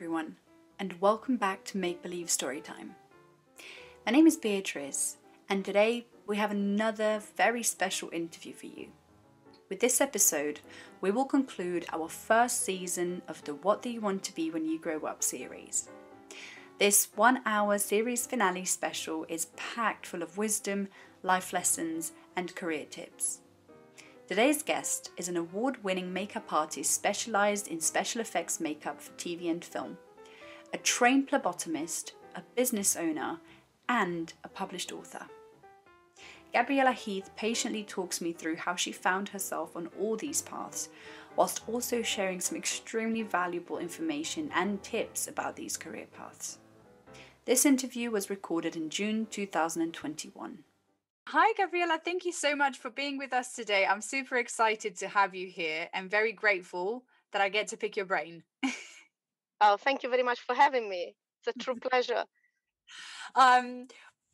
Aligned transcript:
everyone, 0.00 0.34
and 0.78 0.98
welcome 0.98 1.36
back 1.36 1.62
to 1.62 1.76
Make 1.76 2.00
Believe 2.00 2.28
Storytime. 2.28 2.92
My 4.06 4.12
name 4.12 4.26
is 4.26 4.38
Beatrice, 4.38 5.18
and 5.46 5.62
today 5.62 6.06
we 6.26 6.38
have 6.38 6.50
another 6.50 7.20
very 7.36 7.62
special 7.62 8.08
interview 8.10 8.54
for 8.54 8.64
you. 8.64 8.86
With 9.68 9.80
this 9.80 10.00
episode, 10.00 10.60
we 11.02 11.10
will 11.10 11.26
conclude 11.26 11.84
our 11.92 12.08
first 12.08 12.62
season 12.62 13.20
of 13.28 13.44
the 13.44 13.54
What 13.56 13.82
Do 13.82 13.90
You 13.90 14.00
Want 14.00 14.22
to 14.22 14.34
Be 14.34 14.50
When 14.50 14.64
You 14.64 14.78
Grow 14.78 15.00
Up 15.00 15.22
series. 15.22 15.90
This 16.78 17.08
one 17.14 17.42
hour 17.44 17.76
series 17.76 18.26
finale 18.26 18.64
special 18.64 19.26
is 19.28 19.48
packed 19.54 20.06
full 20.06 20.22
of 20.22 20.38
wisdom, 20.38 20.88
life 21.22 21.52
lessons, 21.52 22.12
and 22.34 22.56
career 22.56 22.86
tips. 22.88 23.40
Today's 24.30 24.62
guest 24.62 25.10
is 25.16 25.26
an 25.26 25.36
award 25.36 25.82
winning 25.82 26.12
makeup 26.12 26.52
artist 26.52 26.92
specialized 26.92 27.66
in 27.66 27.80
special 27.80 28.20
effects 28.20 28.60
makeup 28.60 29.00
for 29.00 29.10
TV 29.14 29.50
and 29.50 29.64
film, 29.64 29.98
a 30.72 30.78
trained 30.78 31.28
phlebotomist, 31.28 32.12
a 32.36 32.42
business 32.54 32.94
owner, 32.94 33.40
and 33.88 34.32
a 34.44 34.48
published 34.48 34.92
author. 34.92 35.26
Gabriela 36.52 36.92
Heath 36.92 37.28
patiently 37.34 37.82
talks 37.82 38.20
me 38.20 38.32
through 38.32 38.54
how 38.54 38.76
she 38.76 38.92
found 38.92 39.30
herself 39.30 39.74
on 39.74 39.90
all 39.98 40.14
these 40.14 40.42
paths, 40.42 40.90
whilst 41.34 41.68
also 41.68 42.00
sharing 42.00 42.38
some 42.38 42.56
extremely 42.56 43.22
valuable 43.22 43.78
information 43.78 44.48
and 44.54 44.80
tips 44.84 45.26
about 45.26 45.56
these 45.56 45.76
career 45.76 46.06
paths. 46.16 46.58
This 47.46 47.66
interview 47.66 48.12
was 48.12 48.30
recorded 48.30 48.76
in 48.76 48.90
June 48.90 49.26
2021. 49.28 50.62
Hi, 51.32 51.52
Gabriela. 51.56 52.00
Thank 52.04 52.24
you 52.24 52.32
so 52.32 52.56
much 52.56 52.78
for 52.78 52.90
being 52.90 53.16
with 53.16 53.32
us 53.32 53.52
today. 53.52 53.86
I'm 53.86 54.00
super 54.00 54.38
excited 54.38 54.96
to 54.96 55.06
have 55.06 55.32
you 55.32 55.46
here 55.46 55.88
and 55.94 56.10
very 56.10 56.32
grateful 56.32 57.04
that 57.30 57.40
I 57.40 57.48
get 57.48 57.68
to 57.68 57.76
pick 57.76 57.96
your 57.96 58.04
brain. 58.04 58.42
oh, 59.60 59.76
thank 59.76 60.02
you 60.02 60.10
very 60.10 60.24
much 60.24 60.40
for 60.40 60.56
having 60.56 60.90
me. 60.90 61.14
It's 61.38 61.56
a 61.56 61.62
true 61.62 61.76
pleasure. 61.76 62.24
Um, 63.36 63.86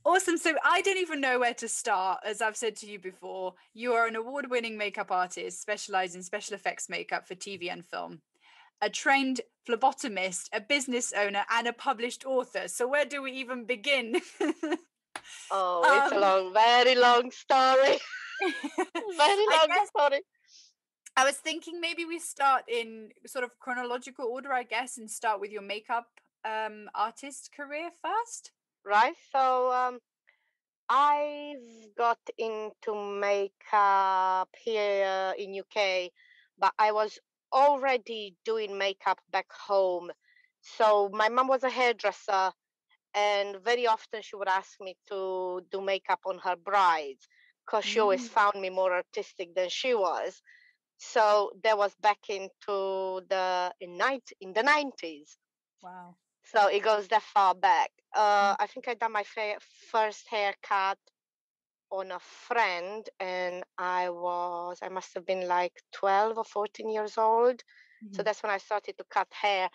awesome. 0.06 0.38
So 0.38 0.54
I 0.64 0.80
don't 0.80 0.96
even 0.96 1.20
know 1.20 1.38
where 1.38 1.52
to 1.54 1.68
start. 1.68 2.20
As 2.24 2.40
I've 2.40 2.56
said 2.56 2.76
to 2.76 2.86
you 2.86 2.98
before, 2.98 3.52
you 3.74 3.92
are 3.92 4.06
an 4.06 4.16
award 4.16 4.48
winning 4.48 4.78
makeup 4.78 5.10
artist 5.10 5.60
specialized 5.60 6.16
in 6.16 6.22
special 6.22 6.54
effects 6.54 6.88
makeup 6.88 7.28
for 7.28 7.34
TV 7.34 7.70
and 7.70 7.84
film, 7.84 8.22
a 8.80 8.88
trained 8.88 9.42
phlebotomist, 9.68 10.48
a 10.54 10.62
business 10.62 11.12
owner, 11.12 11.44
and 11.50 11.66
a 11.66 11.74
published 11.74 12.24
author. 12.24 12.68
So 12.68 12.88
where 12.88 13.04
do 13.04 13.20
we 13.20 13.32
even 13.32 13.66
begin? 13.66 14.22
Oh, 15.50 16.02
it's 16.04 16.12
um, 16.12 16.18
a 16.18 16.20
long, 16.20 16.52
very 16.52 16.94
long 16.94 17.30
story. 17.30 17.98
very 19.16 19.46
long 19.50 19.68
guess, 19.68 19.88
story. 19.88 20.22
I 21.16 21.24
was 21.24 21.36
thinking 21.36 21.80
maybe 21.80 22.04
we 22.04 22.18
start 22.18 22.64
in 22.68 23.10
sort 23.26 23.44
of 23.44 23.58
chronological 23.58 24.26
order, 24.26 24.52
I 24.52 24.64
guess, 24.64 24.98
and 24.98 25.10
start 25.10 25.40
with 25.40 25.50
your 25.50 25.62
makeup 25.62 26.08
um, 26.44 26.88
artist 26.94 27.50
career 27.56 27.90
first. 28.02 28.52
Right. 28.84 29.14
So 29.32 29.72
um, 29.72 29.98
I've 30.88 31.96
got 31.96 32.18
into 32.38 32.94
makeup 32.94 34.48
here 34.62 35.34
in 35.38 35.58
UK, 35.58 36.10
but 36.58 36.72
I 36.78 36.92
was 36.92 37.18
already 37.52 38.36
doing 38.44 38.76
makeup 38.76 39.20
back 39.32 39.50
home. 39.52 40.10
So 40.60 41.08
my 41.12 41.28
mom 41.28 41.48
was 41.48 41.62
a 41.62 41.70
hairdresser 41.70 42.52
and 43.16 43.56
very 43.64 43.86
often 43.86 44.20
she 44.22 44.36
would 44.36 44.48
ask 44.48 44.78
me 44.80 44.94
to 45.08 45.62
do 45.72 45.80
makeup 45.80 46.20
on 46.26 46.38
her 46.38 46.54
brides 46.54 47.26
because 47.64 47.84
she 47.84 47.98
always 47.98 48.28
mm. 48.28 48.30
found 48.30 48.60
me 48.60 48.70
more 48.70 48.92
artistic 48.92 49.54
than 49.54 49.68
she 49.68 49.94
was 49.94 50.42
so 50.98 51.50
that 51.64 51.76
was 51.76 51.94
back 52.00 52.18
into 52.28 53.20
the 53.28 53.72
in 53.80 53.96
night 53.96 54.28
in 54.40 54.52
the 54.52 54.62
90s 54.62 55.36
wow 55.82 56.14
so 56.44 56.68
it 56.68 56.82
goes 56.82 57.08
that 57.08 57.22
far 57.22 57.54
back 57.54 57.90
uh, 58.14 58.52
mm. 58.52 58.56
i 58.60 58.66
think 58.66 58.86
i 58.86 58.94
done 58.94 59.12
my 59.12 59.24
fa- 59.24 59.60
first 59.90 60.26
haircut 60.28 60.98
on 61.90 62.10
a 62.12 62.18
friend 62.20 63.08
and 63.20 63.64
i 63.78 64.10
was 64.10 64.78
i 64.82 64.88
must 64.88 65.14
have 65.14 65.26
been 65.26 65.46
like 65.46 65.72
12 65.92 66.38
or 66.38 66.44
14 66.44 66.90
years 66.90 67.16
old 67.16 67.56
mm-hmm. 67.56 68.14
so 68.14 68.22
that's 68.22 68.42
when 68.42 68.52
i 68.52 68.58
started 68.58 68.96
to 68.98 69.04
cut 69.10 69.28
hair 69.30 69.68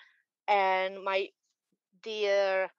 and 0.47 1.03
my 1.03 1.27
dear 2.03 2.69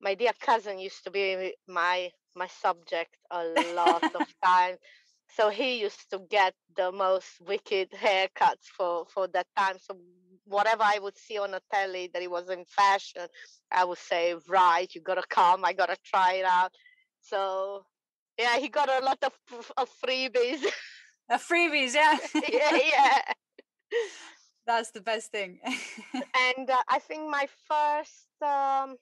my 0.00 0.14
dear 0.14 0.32
cousin 0.40 0.78
used 0.78 1.02
to 1.04 1.10
be 1.10 1.54
my 1.68 2.10
my 2.34 2.46
subject 2.46 3.16
a 3.30 3.44
lot 3.74 4.02
of 4.14 4.26
time 4.44 4.76
so 5.28 5.48
he 5.50 5.80
used 5.80 6.08
to 6.10 6.20
get 6.30 6.54
the 6.76 6.92
most 6.92 7.26
wicked 7.46 7.90
haircuts 7.90 8.66
for 8.76 9.06
for 9.12 9.26
that 9.28 9.46
time 9.56 9.76
so 9.80 9.96
whatever 10.44 10.82
i 10.82 10.98
would 11.00 11.16
see 11.16 11.38
on 11.38 11.54
a 11.54 11.60
telly 11.72 12.08
that 12.12 12.22
it 12.22 12.30
was 12.30 12.48
in 12.50 12.64
fashion 12.66 13.26
i 13.72 13.84
would 13.84 13.98
say 13.98 14.34
right 14.48 14.94
you 14.94 15.00
gotta 15.00 15.22
come 15.28 15.64
i 15.64 15.72
gotta 15.72 15.96
try 16.04 16.34
it 16.34 16.44
out. 16.44 16.72
So 17.20 17.84
yeah 18.38 18.58
he 18.58 18.68
got 18.68 18.88
a 18.88 19.04
lot 19.04 19.18
of, 19.24 19.32
of 19.76 19.90
freebies. 20.04 20.64
Uh, 21.28 21.38
freebies 21.38 21.94
yeah. 21.94 22.16
Yeah 22.48 22.76
yeah. 22.76 23.18
That's 24.66 24.90
the 24.90 25.00
best 25.00 25.32
thing. 25.32 25.60
And 25.64 26.70
uh, 26.70 26.82
i 26.88 26.98
think 27.00 27.28
my 27.28 27.48
first 27.68 28.28
um, 28.42 28.96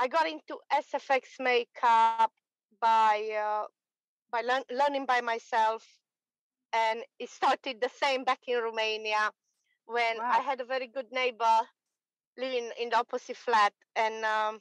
I 0.00 0.08
got 0.08 0.26
into 0.26 0.56
SFX 0.72 1.38
makeup 1.38 2.32
by 2.80 3.28
uh, 3.36 3.66
by 4.32 4.40
learn, 4.40 4.62
learning 4.72 5.04
by 5.04 5.20
myself, 5.20 5.84
and 6.72 7.00
it 7.18 7.28
started 7.28 7.82
the 7.82 7.90
same 8.02 8.24
back 8.24 8.40
in 8.48 8.62
Romania 8.62 9.30
when 9.84 10.16
wow. 10.16 10.32
I 10.32 10.38
had 10.40 10.60
a 10.62 10.64
very 10.64 10.86
good 10.86 11.12
neighbor 11.12 11.60
living 12.38 12.70
in 12.80 12.88
the 12.88 12.96
opposite 12.96 13.36
flat, 13.36 13.74
and 13.94 14.24
um, 14.24 14.60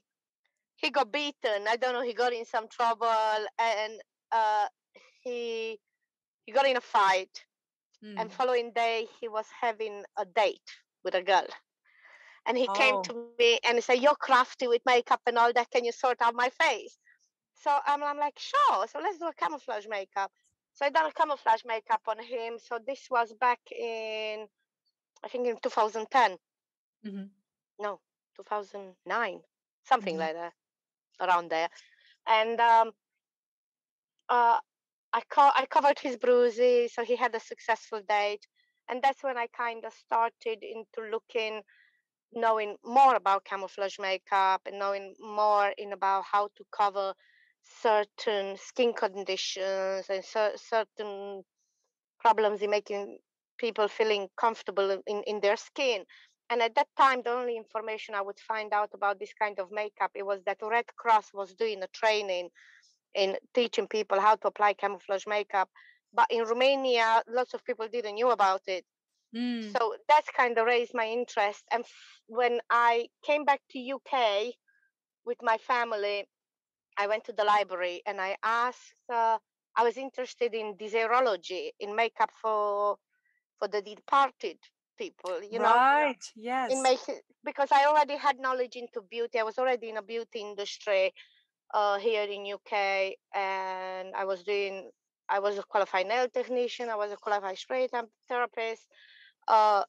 he 0.75 0.89
got 0.89 1.09
beaten. 1.09 1.67
I 1.69 1.77
don't 1.77 1.93
know. 1.93 2.03
He 2.03 2.13
got 2.13 2.33
in 2.33 2.43
some 2.43 2.67
trouble, 2.67 3.39
and 3.57 3.93
uh, 4.33 4.67
he 5.23 5.79
he 6.45 6.51
got 6.51 6.67
in 6.67 6.75
a 6.75 6.81
fight. 6.81 7.45
Mm. 8.03 8.15
And 8.19 8.29
hmm. 8.29 8.35
following 8.35 8.71
day, 8.73 9.07
he 9.19 9.27
was 9.27 9.45
having 9.61 10.03
a 10.17 10.25
date 10.25 10.69
with 11.03 11.15
a 11.15 11.21
girl 11.21 11.47
and 12.49 12.57
he 12.57 12.67
oh. 12.67 12.73
came 12.73 13.03
to 13.03 13.27
me 13.37 13.59
and 13.63 13.77
he 13.77 13.81
said, 13.81 13.99
"You're 13.99 14.15
crafty 14.15 14.67
with 14.67 14.81
makeup 14.85 15.21
and 15.27 15.37
all 15.37 15.53
that. 15.53 15.69
Can 15.69 15.85
you 15.85 15.91
sort 15.91 16.17
out 16.21 16.33
my 16.33 16.49
face?" 16.49 16.97
So 17.53 17.69
um, 17.69 18.03
I'm 18.03 18.17
like, 18.17 18.37
"Sure." 18.39 18.87
So 18.87 18.99
let's 18.99 19.19
do 19.19 19.27
a 19.27 19.33
camouflage 19.33 19.85
makeup. 19.87 20.31
So 20.73 20.85
I 20.85 20.89
done 20.89 21.05
a 21.05 21.13
camouflage 21.13 21.63
makeup 21.65 22.01
on 22.07 22.17
him. 22.19 22.57
So 22.57 22.79
this 22.85 23.07
was 23.11 23.33
back 23.39 23.59
in, 23.71 24.47
I 25.23 25.27
think 25.27 25.47
in 25.47 25.57
2010. 25.61 26.37
Mm-hmm. 27.05 27.23
No, 27.81 27.99
2009, 28.35 29.41
something 29.83 30.15
mm-hmm. 30.15 30.19
like 30.19 30.33
that, 30.33 30.53
around 31.21 31.51
there. 31.51 31.69
And 32.27 32.59
um, 32.59 32.91
uh, 34.27 34.57
I 35.13 35.21
co- 35.29 35.51
I 35.55 35.67
covered 35.69 35.99
his 35.99 36.17
bruises, 36.17 36.93
so 36.93 37.03
he 37.03 37.15
had 37.15 37.35
a 37.35 37.39
successful 37.39 38.01
date. 38.09 38.47
And 38.89 39.03
that's 39.03 39.21
when 39.21 39.37
I 39.37 39.45
kind 39.47 39.85
of 39.85 39.93
started 39.93 40.63
into 40.63 41.11
looking 41.11 41.61
knowing 42.33 42.75
more 42.83 43.15
about 43.15 43.45
camouflage 43.45 43.99
makeup 43.99 44.61
and 44.65 44.79
knowing 44.79 45.15
more 45.19 45.73
in 45.77 45.93
about 45.93 46.23
how 46.25 46.49
to 46.55 46.63
cover 46.71 47.13
certain 47.63 48.57
skin 48.57 48.93
conditions 48.93 50.05
and 50.09 50.23
cer- 50.23 50.57
certain 50.57 51.43
problems 52.19 52.61
in 52.61 52.69
making 52.69 53.17
people 53.57 53.87
feeling 53.87 54.27
comfortable 54.37 54.89
in, 55.07 55.23
in 55.23 55.39
their 55.41 55.57
skin. 55.57 56.03
And 56.49 56.61
at 56.61 56.75
that 56.75 56.87
time 56.97 57.21
the 57.23 57.31
only 57.31 57.57
information 57.57 58.15
i 58.15 58.21
would 58.21 58.39
find 58.39 58.73
out 58.73 58.89
about 58.93 59.19
this 59.19 59.33
kind 59.33 59.59
of 59.59 59.71
makeup 59.71 60.11
it 60.15 60.25
was 60.25 60.41
that 60.45 60.57
red 60.61 60.85
cross 60.97 61.31
was 61.33 61.53
doing 61.53 61.81
a 61.83 61.87
training 61.87 62.49
in 63.15 63.37
teaching 63.53 63.87
people 63.87 64.19
how 64.19 64.35
to 64.35 64.47
apply 64.47 64.73
camouflage 64.73 65.27
makeup. 65.27 65.69
But 66.13 66.27
in 66.31 66.43
romania 66.43 67.23
lots 67.27 67.53
of 67.53 67.63
people 67.65 67.87
didn't 67.87 68.19
know 68.19 68.31
about 68.31 68.61
it 68.67 68.85
Mm. 69.35 69.77
So 69.77 69.95
that's 70.07 70.29
kind 70.31 70.57
of 70.57 70.65
raised 70.65 70.93
my 70.93 71.07
interest. 71.07 71.65
And 71.71 71.83
f- 71.83 72.21
when 72.27 72.59
I 72.69 73.09
came 73.23 73.45
back 73.45 73.61
to 73.71 73.79
UK 73.79 74.53
with 75.25 75.37
my 75.41 75.57
family, 75.57 76.27
I 76.97 77.07
went 77.07 77.25
to 77.25 77.33
the 77.33 77.43
library 77.43 78.01
and 78.05 78.19
I 78.21 78.37
asked. 78.43 78.93
Uh, 79.09 79.39
I 79.75 79.83
was 79.83 79.97
interested 79.97 80.53
in 80.55 80.75
desairology, 80.77 81.71
in 81.79 81.95
makeup 81.95 82.31
for 82.41 82.97
for 83.59 83.67
the 83.67 83.81
departed 83.81 84.59
people. 84.97 85.41
You 85.43 85.59
know, 85.59 85.73
right? 85.73 86.23
Yes. 86.35 86.71
In 86.71 86.81
making 86.83 87.19
because 87.43 87.71
I 87.71 87.85
already 87.85 88.15
had 88.17 88.39
knowledge 88.39 88.75
into 88.75 89.01
beauty. 89.01 89.39
I 89.39 89.43
was 89.43 89.57
already 89.57 89.89
in 89.89 89.97
a 89.97 90.01
beauty 90.03 90.39
industry 90.41 91.13
uh, 91.73 91.97
here 91.99 92.23
in 92.23 92.45
UK, 92.45 93.17
and 93.33 94.15
I 94.15 94.25
was 94.25 94.43
doing. 94.43 94.91
I 95.29 95.39
was 95.39 95.57
a 95.57 95.63
qualified 95.63 96.07
nail 96.07 96.27
technician. 96.29 96.89
I 96.89 96.95
was 96.95 97.11
a 97.11 97.17
qualified 97.17 97.57
spray 97.57 97.87
therapist 98.27 98.87
uh, 99.49 99.83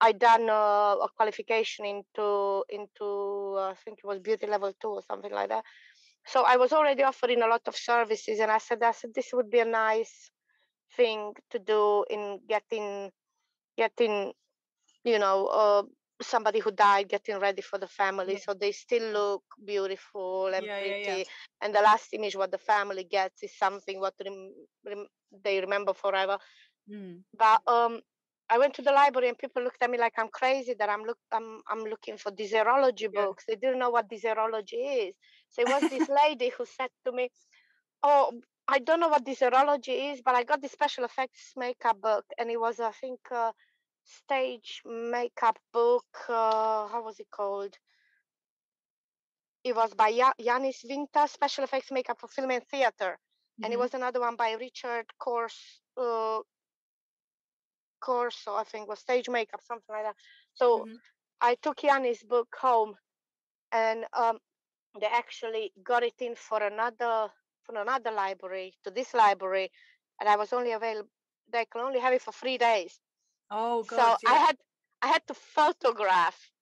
I 0.00 0.12
done 0.12 0.48
uh, 0.50 0.96
a 1.06 1.08
qualification 1.16 1.86
into 1.86 2.64
into 2.70 3.54
uh, 3.58 3.70
I 3.70 3.74
think 3.84 3.98
it 3.98 4.06
was 4.06 4.20
beauty 4.20 4.46
level 4.46 4.72
two 4.80 4.88
or 4.98 5.02
something 5.02 5.32
like 5.32 5.48
that. 5.50 5.64
So 6.26 6.44
I 6.44 6.56
was 6.56 6.72
already 6.72 7.02
offering 7.04 7.42
a 7.42 7.46
lot 7.48 7.62
of 7.66 7.76
services, 7.76 8.40
and 8.40 8.50
I 8.50 8.58
said, 8.58 8.82
I 8.82 8.92
said 8.92 9.12
this 9.14 9.30
would 9.32 9.50
be 9.50 9.60
a 9.60 9.64
nice 9.66 10.30
thing 10.96 11.34
to 11.50 11.58
do 11.58 12.04
in 12.10 12.40
getting 12.48 13.10
getting 13.76 14.32
you 15.04 15.18
know 15.18 15.46
uh, 15.46 15.82
somebody 16.22 16.60
who 16.60 16.70
died 16.72 17.08
getting 17.08 17.38
ready 17.38 17.62
for 17.62 17.78
the 17.78 17.86
family 17.88 18.36
Yeah. 18.36 18.38
so 18.38 18.54
they 18.54 18.72
still 18.72 19.12
look 19.12 19.42
beautiful 19.64 20.48
and 20.54 20.68
Yeah, 20.68 20.78
pretty 20.78 21.24
yeah. 21.24 21.24
and 21.62 21.74
the 21.74 21.80
last 21.80 22.12
image 22.12 22.36
what 22.36 22.50
the 22.50 22.58
family 22.58 23.04
gets 23.04 23.42
is 23.42 23.56
something 23.56 24.00
what 24.00 24.14
rem- 24.24 24.54
rem- 24.86 25.08
they 25.44 25.60
remember 25.60 25.92
forever 25.94 26.38
Mm. 26.88 27.24
but 27.36 27.60
um 27.66 28.00
I 28.52 28.58
went 28.58 28.74
to 28.76 28.82
the 28.82 28.92
library 28.92 29.28
and 29.30 29.38
people 29.38 29.62
looked 29.64 29.82
at 29.82 29.90
me 29.90 29.98
like 29.98 30.14
I'm 30.18 30.28
crazy 30.30 30.74
that 30.80 30.90
I'm 30.90 31.04
look 31.04 31.18
I'm 31.32 31.62
I'm 31.68 31.84
looking 31.92 32.18
for 32.18 32.32
desairology 32.32 33.12
Yeah. 33.12 33.22
books. 33.22 33.44
They 33.48 33.56
didn't 33.56 33.80
know 33.80 33.90
what 33.90 34.10
desairology 34.10 35.08
is. 35.08 35.14
So 35.50 35.62
it 35.62 35.68
was 35.68 35.86
this 35.88 36.08
lady 36.22 36.50
who 36.56 36.66
said 36.66 36.90
to 37.06 37.12
me, 37.12 37.30
"Oh, 38.02 38.40
I 38.68 38.80
don't 38.80 39.00
know 39.00 39.08
what 39.08 39.24
desairology 39.26 40.12
is, 40.12 40.22
but 40.22 40.36
I 40.36 40.44
got 40.44 40.62
this 40.62 40.72
special 40.72 41.04
effects 41.04 41.54
makeup 41.56 42.00
book, 42.02 42.26
and 42.38 42.50
it 42.50 42.60
was 42.60 42.80
I 42.80 42.92
think 42.92 43.20
a 43.32 43.54
stage 44.04 44.82
makeup 44.86 45.58
book. 45.72 46.06
Uh, 46.28 46.88
how 46.88 47.02
was 47.04 47.20
it 47.20 47.30
called? 47.30 47.76
It 49.64 49.74
was 49.76 49.94
by 49.94 50.08
Ya- 50.08 50.34
Janus 50.40 50.82
Vinther, 50.84 51.28
special 51.28 51.64
effects 51.64 51.90
makeup 51.92 52.20
for 52.20 52.28
film 52.28 52.50
and 52.52 52.66
theater, 52.68 53.18
and 53.62 53.72
it 53.72 53.78
Mhm. 53.78 53.80
was 53.80 53.94
another 53.94 54.20
one 54.20 54.36
by 54.36 54.52
Richard 54.52 55.06
Course. 55.18 55.82
Uh, 55.96 56.40
Corso, 58.02 58.54
I 58.56 58.64
think 58.64 58.88
was 58.88 59.00
stage 59.00 59.28
makeup, 59.30 59.62
something 59.62 59.94
like 59.94 60.04
that. 60.04 60.16
So 60.54 60.84
Mhm. 60.84 61.00
I 61.40 61.54
took 61.56 61.78
Yanni's 61.82 62.22
book 62.24 62.56
home, 62.60 62.96
and 63.72 64.06
um, 64.12 64.38
they 65.00 65.06
actually 65.06 65.72
got 65.82 66.02
it 66.02 66.20
in 66.20 66.34
for 66.36 66.62
another 66.62 67.30
for 67.64 67.76
another 67.80 68.12
library 68.12 68.74
to 68.84 68.90
this 68.90 69.14
library, 69.14 69.70
and 70.20 70.28
I 70.28 70.36
was 70.36 70.52
only 70.52 70.72
available. 70.72 71.10
They 71.52 71.66
can 71.66 71.82
only 71.82 72.00
have 72.00 72.14
it 72.14 72.22
for 72.22 72.32
three 72.32 72.58
days. 72.58 73.00
Oh 73.50 73.84
so 73.84 74.02
God. 74.04 74.18
I 74.26 74.36
had 74.46 74.56
I 75.02 75.08
had 75.08 75.26
to 75.28 75.34
photograph 75.34 76.52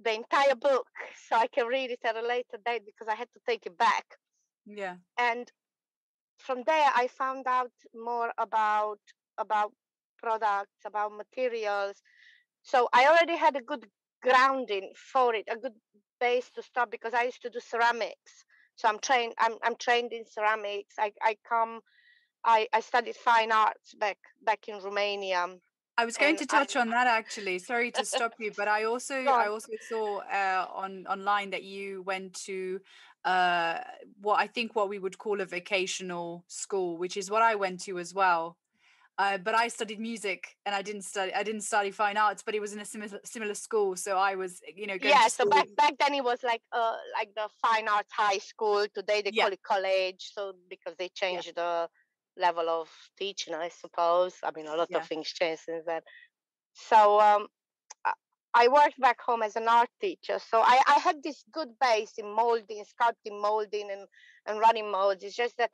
the 0.00 0.14
entire 0.14 0.56
book 0.56 0.88
so 1.28 1.36
I 1.36 1.48
can 1.48 1.66
read 1.66 1.90
it 1.90 2.04
at 2.04 2.16
a 2.16 2.22
later 2.22 2.58
date 2.64 2.84
because 2.86 3.08
I 3.08 3.14
had 3.16 3.32
to 3.34 3.40
take 3.46 3.66
it 3.66 3.76
back. 3.78 4.06
Yeah. 4.66 4.98
And 5.18 5.50
from 6.38 6.62
there, 6.64 6.90
I 6.94 7.08
found 7.08 7.46
out 7.46 7.72
more 7.94 8.32
about 8.38 9.00
about 9.38 9.74
products, 10.22 10.80
about 10.84 11.12
materials. 11.12 12.02
So 12.62 12.88
I 12.92 13.06
already 13.06 13.36
had 13.36 13.56
a 13.56 13.62
good 13.62 13.86
grounding 14.22 14.92
for 14.94 15.34
it, 15.34 15.46
a 15.50 15.56
good 15.56 15.74
base 16.20 16.50
to 16.52 16.62
start 16.62 16.90
because 16.90 17.14
I 17.14 17.24
used 17.24 17.42
to 17.42 17.50
do 17.50 17.60
ceramics. 17.60 18.44
So 18.76 18.88
I'm 18.88 18.98
trained. 19.00 19.34
I'm 19.38 19.56
I'm 19.62 19.76
trained 19.76 20.12
in 20.12 20.24
ceramics. 20.26 20.94
I 20.98 21.12
I 21.22 21.36
come. 21.48 21.80
I 22.44 22.68
I 22.72 22.80
studied 22.80 23.16
fine 23.16 23.52
arts 23.52 23.94
back 23.94 24.18
back 24.40 24.68
in 24.68 24.78
Romania. 24.82 25.58
I 25.98 26.04
was 26.04 26.16
going 26.16 26.36
And 26.36 26.38
to 26.38 26.46
I- 26.46 26.58
touch 26.58 26.74
on 26.76 26.88
that 26.90 27.06
actually. 27.06 27.58
Sorry 27.58 27.90
to 27.92 28.04
stop 28.04 28.34
you, 28.38 28.52
but 28.56 28.68
I 28.68 28.84
also 28.84 29.14
I 29.42 29.48
also 29.48 29.72
saw 29.80 30.18
uh, 30.20 30.66
on 30.72 31.06
online 31.06 31.50
that 31.50 31.64
you 31.64 32.02
went 32.02 32.34
to 32.46 32.80
uh, 33.24 33.78
what 34.20 34.40
I 34.40 34.46
think 34.46 34.74
what 34.74 34.88
we 34.88 34.98
would 34.98 35.18
call 35.18 35.40
a 35.40 35.46
vocational 35.46 36.44
school, 36.48 36.96
which 36.96 37.16
is 37.16 37.30
what 37.30 37.42
I 37.42 37.54
went 37.56 37.80
to 37.84 37.98
as 37.98 38.14
well. 38.14 38.56
Uh, 39.18 39.38
but 39.38 39.54
I 39.54 39.68
studied 39.68 40.00
music 40.00 40.56
and 40.64 40.74
I 40.74 40.82
didn't 40.82 41.02
study 41.02 41.34
I 41.34 41.42
didn't 41.42 41.60
study 41.60 41.90
fine 41.90 42.16
arts, 42.16 42.42
but 42.42 42.54
it 42.54 42.60
was 42.60 42.72
in 42.72 42.80
a 42.80 42.84
similar 42.84 43.20
similar 43.24 43.54
school. 43.54 43.94
So 43.96 44.16
I 44.16 44.34
was, 44.36 44.60
you 44.74 44.86
know, 44.86 44.98
going 44.98 45.10
yeah 45.12 45.28
so 45.28 45.44
back 45.44 45.68
back 45.76 45.94
then 45.98 46.14
it 46.14 46.24
was 46.24 46.42
like 46.42 46.62
uh 46.72 46.96
like 47.14 47.34
the 47.34 47.48
fine 47.60 47.88
arts 47.88 48.12
high 48.12 48.38
school 48.38 48.86
today 48.94 49.22
they 49.22 49.30
Yeah. 49.32 49.44
call 49.44 49.52
it 49.52 49.62
college 49.62 50.32
so 50.34 50.54
because 50.68 50.94
they 50.98 51.08
changed 51.08 51.54
the 51.56 51.88
level 52.36 52.68
of 52.68 52.88
teaching 53.18 53.54
i 53.54 53.68
suppose 53.68 54.34
i 54.42 54.50
mean 54.56 54.66
a 54.66 54.74
lot 54.76 54.88
Yeah. 54.90 54.98
of 54.98 55.06
things 55.06 55.28
changed 55.28 55.62
since 55.64 55.84
then 55.84 56.00
so 56.72 57.20
um 57.20 57.48
I- 58.04 58.12
I 58.54 58.68
worked 58.68 58.98
back 59.00 59.20
home 59.20 59.42
as 59.42 59.56
an 59.56 59.66
art 59.66 59.88
teacher, 59.98 60.38
so 60.38 60.60
I, 60.60 60.78
I 60.86 60.98
had 60.98 61.22
this 61.22 61.42
good 61.52 61.70
base 61.80 62.12
in 62.18 62.30
molding, 62.30 62.84
sculpting, 62.84 63.40
molding, 63.40 63.90
and, 63.90 64.06
and 64.44 64.60
running 64.60 64.90
molds. 64.90 65.24
It's 65.24 65.34
just 65.34 65.56
that 65.56 65.70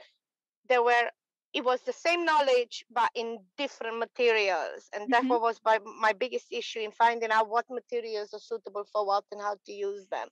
there 0.69 0.83
were 0.85 1.11
it 1.53 1.65
was 1.65 1.83
the 1.83 1.93
same 1.93 2.25
knowledge 2.25 2.85
but 2.91 3.11
in 3.15 3.39
different 3.57 3.99
materials, 3.99 4.89
and 4.95 5.11
that 5.11 5.27
Mhm. 5.27 5.41
was 5.41 5.61
my 5.65 5.79
my 6.01 6.13
biggest 6.13 6.47
issue 6.53 6.81
in 6.81 6.91
finding 6.93 7.31
out 7.31 7.49
what 7.49 7.67
materials 7.71 8.33
are 8.35 8.41
suitable 8.41 8.85
for 8.85 9.07
what 9.07 9.25
and 9.33 9.41
how 9.41 9.57
to 9.65 9.73
use 9.73 10.09
them. 10.09 10.29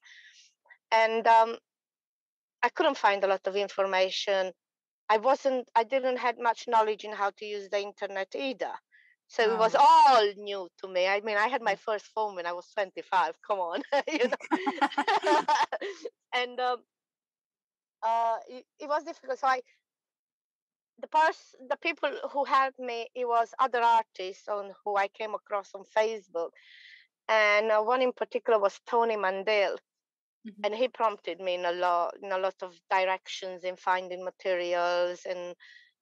And 0.93 1.27
um, 1.27 1.59
I 2.63 2.69
couldn't 2.69 2.97
find 2.99 3.23
a 3.25 3.29
lot 3.29 3.47
of 3.47 3.57
information. 3.57 4.53
I 5.09 5.19
wasn't 5.19 5.71
I 5.75 5.85
didn't 5.85 6.17
had 6.19 6.39
much 6.39 6.67
knowledge 6.69 7.05
in 7.05 7.13
how 7.13 7.31
to 7.31 7.45
use 7.47 7.69
the 7.71 7.81
internet 7.81 8.35
either. 8.35 8.75
So 9.29 9.43
it 9.53 9.57
was 9.59 9.75
Oh. 9.75 9.79
all 9.79 10.33
new 10.37 10.69
to 10.79 10.89
me. 10.89 11.07
I 11.07 11.21
mean, 11.21 11.37
I 11.37 11.49
had 11.49 11.63
my 11.63 11.77
first 11.77 12.07
phone 12.07 12.35
when 12.37 12.47
I 12.47 12.53
was 12.53 12.71
25. 12.73 13.41
Come 13.43 13.61
on, 13.61 13.83
you 14.09 14.29
know. 14.29 14.37
and 16.35 16.59
um, 16.61 16.85
uh, 18.03 18.39
it, 18.49 18.65
it 18.81 18.89
was 18.89 19.05
difficult. 19.05 19.39
So 19.39 19.47
I, 19.49 19.61
the 21.01 21.09
person, 21.09 21.69
the 21.69 21.77
people 21.79 22.11
who 22.33 22.45
helped 22.45 22.79
me, 22.79 23.09
it 23.15 23.27
was 23.27 23.55
other 23.59 23.81
artists 23.81 24.49
on 24.49 24.73
who 24.85 24.97
I 24.97 25.09
came 25.09 25.35
across 25.35 25.75
on 25.75 25.85
Facebook, 25.97 26.51
and 27.29 27.71
uh, 27.71 27.83
one 27.83 28.03
in 28.03 28.13
particular 28.13 28.59
was 28.59 28.81
Tony 28.87 29.17
Mandel. 29.17 29.77
Mhm. 30.47 30.55
and 30.65 30.75
he 30.75 30.89
prompted 30.89 31.41
me 31.41 31.55
in 31.55 31.65
a 31.67 31.73
lot 31.73 32.15
in 32.23 32.33
a 32.33 32.39
lot 32.39 32.55
of 32.63 32.79
directions 32.91 33.65
in 33.65 33.77
finding 33.77 34.25
materials 34.25 35.27
and 35.27 35.55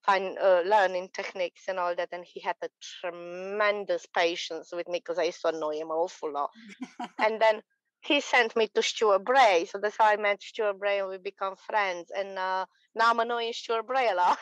find 0.05 0.38
uh, 0.38 0.62
learning 0.67 1.08
techniques 1.14 1.64
and 1.69 1.79
all 1.79 1.94
that. 1.97 2.11
And 2.12 2.25
he 2.25 2.40
had 2.40 2.56
a 2.62 2.69
tremendous 3.00 4.06
patience 4.06 4.70
with 4.73 4.88
me 4.88 4.99
because 4.99 5.19
i 5.19 5.25
used 5.25 5.40
to 5.43 5.49
annoy 5.49 5.76
him 5.79 5.90
awful 5.90 6.32
lot. 6.32 6.50
And 7.20 7.40
then 7.40 7.62
he 8.00 8.20
sent 8.20 8.56
me 8.56 8.69
to 8.75 8.82
Stuart 8.82 9.25
Bray. 9.25 9.67
So 9.70 9.79
that's 9.79 9.97
how 9.99 10.06
i 10.06 10.17
met 10.17 10.43
Stuart 10.43 10.79
Bray 10.79 11.00
and 11.00 11.08
we 11.08 11.19
become 11.19 11.56
friends. 11.56 12.11
And 12.17 12.38
uh, 12.38 12.67
now 12.94 13.11
i'm 13.11 13.20
annoying 13.20 13.52
Stuart 13.55 13.87
Bray 13.87 14.08
a 14.08 14.14
lot 14.14 14.38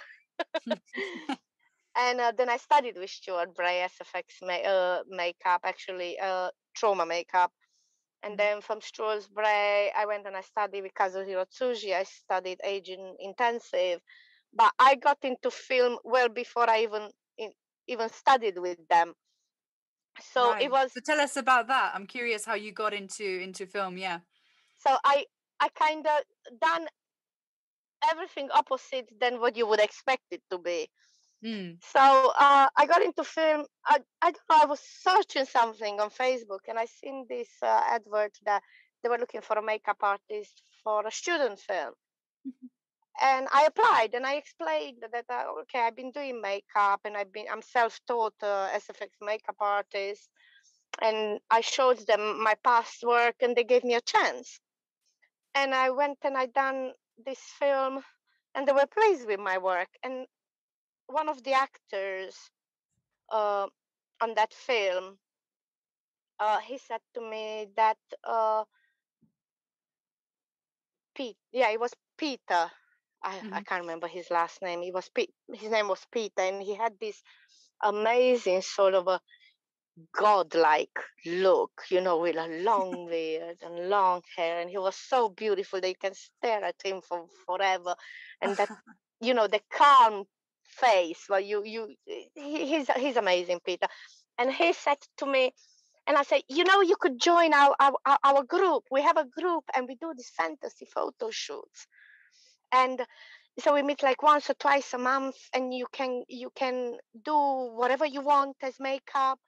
and 1.97 2.21
uh, 2.21 2.33
then 2.37 2.49
i 2.49 2.56
studied 2.56 2.97
with 2.97 3.11
Stuart 3.11 3.55
Bray 3.55 3.87
sfx 3.89 4.43
ma- 4.43 4.69
uh, 4.71 5.03
makeup 5.09 5.61
actually 5.65 6.19
uh, 6.21 6.50
trauma 6.75 7.06
makeup 7.06 7.53
and 8.23 8.39
Mhm. 8.39 8.39
then 8.39 8.61
from 8.62 8.81
Stuart 8.81 9.29
Bray, 9.35 9.93
I 9.97 10.06
went 10.06 10.27
and 10.27 10.37
I 10.37 10.43
studied 10.43 10.83
with 10.83 10.94
Kazuhiro 10.94 11.44
Tsuji. 11.47 11.93
I 11.94 12.05
studied 12.05 12.61
aging 12.65 13.17
intensive, 13.19 14.00
but 14.53 14.73
I 14.79 14.94
got 14.97 15.19
into 15.25 15.50
film 15.50 15.99
well 16.05 16.29
before 16.29 16.71
I 16.71 16.83
even 16.83 17.11
in, 17.39 17.53
even 17.89 18.09
studied 18.11 18.59
with 18.59 18.79
them. 18.89 19.15
So 20.20 20.53
Right. 20.53 20.63
it 20.63 20.70
was 20.70 20.93
So 20.93 21.01
tell 21.01 21.20
us 21.20 21.37
about 21.37 21.69
that. 21.69 21.93
I'm 21.94 22.06
curious 22.06 22.44
how 22.44 22.55
you 22.55 22.72
got 22.72 22.94
into 22.94 23.25
into 23.25 23.67
film. 23.67 23.99
Yeah. 23.99 24.20
so 24.79 24.96
I 25.05 25.27
I 25.61 25.69
kind 25.70 26.06
of 26.06 26.22
done 26.61 26.89
everything 28.11 28.51
opposite 28.53 29.11
than 29.21 29.41
what 29.41 29.56
you 29.56 29.67
would 29.67 29.81
expect 29.81 30.25
it 30.31 30.43
to 30.51 30.59
be. 30.59 30.89
Mm. 31.44 31.79
So 31.82 32.01
uh, 32.39 32.69
I 32.77 32.87
got 32.87 33.03
into 33.03 33.25
film. 33.25 33.67
I, 33.87 33.99
I 34.23 34.31
don't 34.32 34.49
know. 34.51 34.59
I 34.63 34.67
was 34.67 34.81
searching 34.81 35.44
something 35.44 36.01
on 36.01 36.11
Facebook, 36.11 36.61
and 36.69 36.79
I 36.79 36.87
seen 36.87 37.27
this 37.29 37.49
uh, 37.63 37.82
advert 37.91 38.37
that 38.44 38.63
they 39.03 39.09
were 39.09 39.19
looking 39.19 39.41
for 39.43 39.59
a 39.59 39.63
makeup 39.63 39.99
artist 40.03 40.63
for 40.85 41.06
a 41.06 41.11
student 41.11 41.59
film. 41.61 41.94
Mhm. 42.47 42.69
And 43.21 43.49
I 43.53 43.65
applied, 43.67 44.15
and 44.15 44.27
I 44.27 44.35
explained 44.35 45.05
that 45.13 45.27
uh, 45.29 45.44
okay, 45.63 45.81
I've 45.81 45.97
been 45.97 46.13
doing 46.13 46.41
makeup, 46.41 47.01
and 47.05 47.17
I've 47.17 47.32
been 47.32 47.47
I'm 47.51 47.63
self-taught 47.63 48.35
uh, 48.43 48.69
SFX 48.75 49.11
makeup 49.21 49.56
artist, 49.61 50.31
and 51.03 51.41
I 51.51 51.61
showed 51.61 51.99
them 52.06 52.43
my 52.43 52.55
past 52.65 53.03
work, 53.05 53.37
and 53.43 53.56
they 53.56 53.65
gave 53.65 53.85
me 53.85 53.94
a 53.94 54.01
chance. 54.01 54.61
And 55.55 55.75
I 55.75 55.91
went 55.91 56.19
and 56.23 56.37
I 56.37 56.47
done 56.47 56.93
this 57.24 57.41
film, 57.58 58.02
and 58.55 58.67
they 58.67 58.72
were 58.72 58.86
pleased 58.86 59.26
with 59.26 59.41
my 59.41 59.58
work. 59.58 59.88
And 60.02 60.26
one 61.06 61.29
of 61.29 61.43
the 61.44 61.52
actors 61.55 62.36
uh, 63.31 63.69
on 64.20 64.34
that 64.34 64.52
film, 64.55 65.19
uh, 66.41 66.58
he 66.60 66.79
said 66.79 67.00
to 67.14 67.20
me 67.20 67.69
that 67.76 67.98
uh, 68.24 68.64
Pete, 71.14 71.36
yeah, 71.52 71.70
it 71.70 71.81
was 71.81 71.94
Peter. 72.19 72.70
I, 73.22 73.43
I 73.52 73.60
Mhm. 73.60 73.67
can't 73.67 73.82
remember 73.82 74.08
his 74.08 74.31
last 74.31 74.62
name. 74.62 74.82
He 74.82 74.91
was 74.93 75.08
Pete. 75.08 75.34
His 75.52 75.70
name 75.70 75.88
was 75.88 76.05
Peter, 76.12 76.43
and 76.43 76.62
he 76.62 76.74
had 76.74 76.98
this 77.00 77.22
amazing 77.82 78.62
sort 78.62 78.94
of 78.94 79.08
a 79.08 79.20
godlike 80.13 80.99
look, 81.27 81.72
you 81.91 82.01
know, 82.01 82.19
with 82.20 82.37
a 82.37 82.49
long 82.63 83.08
beard 83.08 83.58
and 83.63 83.89
long 83.91 84.22
hair, 84.37 84.61
and 84.61 84.70
he 84.70 84.79
was 84.79 84.96
so 84.96 85.29
beautiful 85.31 85.81
that 85.81 85.89
you 85.89 85.96
can 86.01 86.15
stare 86.15 86.65
at 86.65 86.77
him 86.84 87.03
for 87.03 87.27
forever, 87.46 87.94
and 88.43 88.56
that 88.58 88.70
you 89.20 89.34
know 89.34 89.46
the 89.49 89.61
calm 89.72 90.25
face 90.65 91.27
well 91.29 91.41
you 91.41 91.65
you 91.65 91.94
he, 92.06 92.67
he's 92.67 92.89
he's 92.96 93.17
amazing 93.17 93.61
peter. 93.65 93.87
And 94.39 94.53
he 94.53 94.72
said 94.72 94.99
to 95.19 95.27
me 95.27 95.53
and 96.06 96.17
i 96.19 96.22
said 96.25 96.43
you 96.49 96.65
know 96.65 96.82
you 96.82 96.96
could 96.96 97.20
join 97.20 97.55
our, 97.55 97.75
our 97.81 97.94
our- 98.06 98.20
our 98.25 98.44
group. 98.44 98.84
We 98.91 99.03
have 99.03 99.19
a 99.19 99.27
group 99.27 99.65
and 99.77 99.89
we 99.89 99.96
do 99.96 100.15
these 100.17 100.31
fantasy 100.31 100.87
photo 100.87 101.31
shoots. 101.31 101.87
And 102.72 103.06
so 103.61 103.75
we 103.75 103.82
meet 103.82 104.03
like 104.03 104.22
once 104.22 104.51
or 104.51 104.55
twice 104.55 104.94
a 104.94 104.99
month 104.99 105.37
and 105.55 105.75
you 105.75 105.87
can 105.93 106.25
you 106.29 106.51
can 106.55 106.99
do 107.25 107.37
whatever 107.75 108.06
you 108.06 108.22
want 108.22 108.56
as 108.63 108.81
makeup 108.81 109.39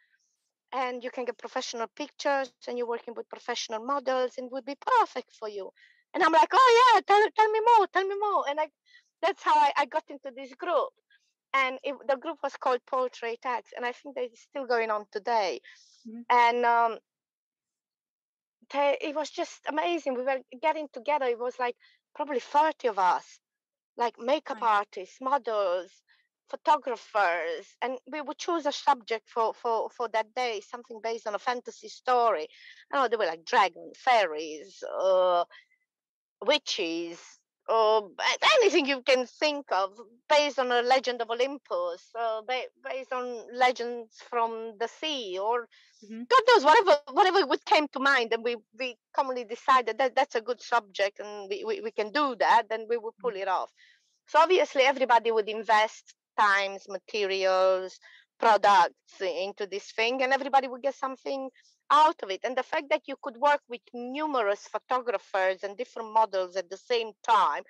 and 0.74 1.02
you 1.02 1.10
can 1.10 1.24
get 1.24 1.38
professional 1.38 1.86
pictures 1.96 2.52
and 2.68 2.76
you're 2.76 2.94
working 2.94 3.14
with 3.14 3.28
professional 3.28 3.82
models 3.84 4.32
and 4.36 4.50
would 4.50 4.66
be 4.66 4.76
perfect 4.98 5.30
for 5.38 5.48
you 5.48 5.70
and 6.12 6.22
i'm 6.22 6.32
like 6.32 6.52
oh 6.52 6.94
yeah 6.94 7.00
tell, 7.00 7.24
tell 7.36 7.50
me 7.50 7.60
more 7.60 7.86
tell 7.92 8.06
me 8.06 8.16
more 8.18 8.44
and 8.48 8.60
I, 8.60 8.68
that's 9.22 9.42
how 9.42 9.54
I, 9.54 9.72
I 9.78 9.86
got 9.86 10.04
into 10.10 10.30
this 10.36 10.52
group 10.54 10.92
and 11.54 11.78
it, 11.84 11.94
the 12.08 12.16
group 12.16 12.38
was 12.42 12.56
called 12.56 12.80
Portrait 12.84 13.38
X, 13.44 13.70
and 13.76 13.86
I 13.86 13.92
think 13.92 14.16
they're 14.16 14.26
still 14.34 14.66
going 14.66 14.90
on 14.90 15.04
today. 15.12 15.60
Mm-hmm. 16.06 16.22
And 16.28 16.66
um, 16.66 16.98
they, 18.72 18.98
it 19.00 19.14
was 19.14 19.30
just 19.30 19.60
amazing. 19.68 20.16
We 20.16 20.24
were 20.24 20.40
getting 20.60 20.88
together. 20.92 21.26
It 21.26 21.38
was 21.38 21.54
like 21.58 21.76
probably 22.16 22.40
30 22.40 22.88
of 22.88 22.98
us, 22.98 23.38
like 23.96 24.18
makeup 24.18 24.60
right. 24.60 24.78
artists, 24.78 25.18
models, 25.20 25.90
photographers, 26.50 27.66
and 27.82 27.98
we 28.10 28.20
would 28.20 28.38
choose 28.38 28.66
a 28.66 28.72
subject 28.72 29.28
for, 29.28 29.54
for, 29.54 29.90
for 29.90 30.08
that 30.08 30.34
day, 30.34 30.60
something 30.60 31.00
based 31.02 31.26
on 31.26 31.34
a 31.34 31.38
fantasy 31.38 31.88
story. 31.88 32.46
I 32.92 32.96
know, 32.96 33.08
they 33.08 33.16
were 33.16 33.26
like 33.26 33.44
dragons, 33.44 33.98
fairies, 33.98 34.82
uh, 35.00 35.44
witches, 36.44 37.18
or 37.66 38.10
anything 38.58 38.84
you 38.86 39.00
can 39.00 39.26
think 39.26 39.64
of 39.72 39.98
based 40.28 40.58
on 40.58 40.70
a 40.70 40.82
legend 40.82 41.22
of 41.22 41.30
Olympus, 41.30 42.10
uh, 42.18 42.42
based 42.84 43.12
on 43.12 43.42
legends 43.54 44.16
from 44.28 44.74
the 44.78 44.86
sea, 44.86 45.38
or 45.40 45.66
mm-hmm. 46.04 46.24
God 46.28 46.42
knows 46.48 46.64
whatever 46.64 46.98
whatever 47.12 47.46
would 47.46 47.64
came 47.64 47.88
to 47.88 48.00
mind, 48.00 48.34
and 48.34 48.44
we 48.44 48.56
we 48.78 48.96
commonly 49.16 49.44
decided 49.44 49.96
that 49.96 50.14
that's 50.14 50.34
a 50.34 50.42
good 50.42 50.60
subject, 50.60 51.20
and 51.20 51.48
we, 51.48 51.64
we, 51.64 51.80
we 51.80 51.90
can 51.90 52.12
do 52.12 52.36
that, 52.38 52.64
then 52.68 52.86
we 52.88 52.98
would 52.98 53.16
pull 53.18 53.30
mm-hmm. 53.30 53.40
it 53.40 53.48
off. 53.48 53.70
So 54.28 54.40
obviously, 54.40 54.82
everybody 54.82 55.30
would 55.30 55.48
invest 55.48 56.14
times, 56.38 56.86
materials, 56.88 57.98
products 58.38 59.20
into 59.20 59.66
this 59.66 59.90
thing, 59.92 60.22
and 60.22 60.32
everybody 60.32 60.68
would 60.68 60.82
get 60.82 60.94
something 60.94 61.48
out 61.90 62.16
of 62.22 62.30
it. 62.30 62.40
And 62.44 62.56
the 62.56 62.62
fact 62.62 62.86
that 62.90 63.02
you 63.06 63.16
could 63.22 63.36
work 63.36 63.60
with 63.68 63.80
numerous 63.92 64.62
photographers 64.74 65.62
and 65.62 65.76
different 65.76 66.12
models 66.12 66.56
at 66.56 66.70
the 66.70 66.76
same 66.76 67.12
time, 67.26 67.62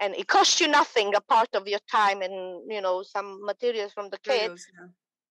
and 0.00 0.14
it 0.14 0.26
cost 0.26 0.60
you 0.60 0.68
nothing 0.68 1.14
a 1.14 1.20
part 1.20 1.48
of 1.54 1.66
your 1.66 1.80
time 1.90 2.22
and 2.22 2.70
you 2.70 2.80
know 2.80 3.02
some 3.02 3.44
materials 3.44 3.92
from 3.92 4.10
the 4.10 4.18
kids. 4.18 4.66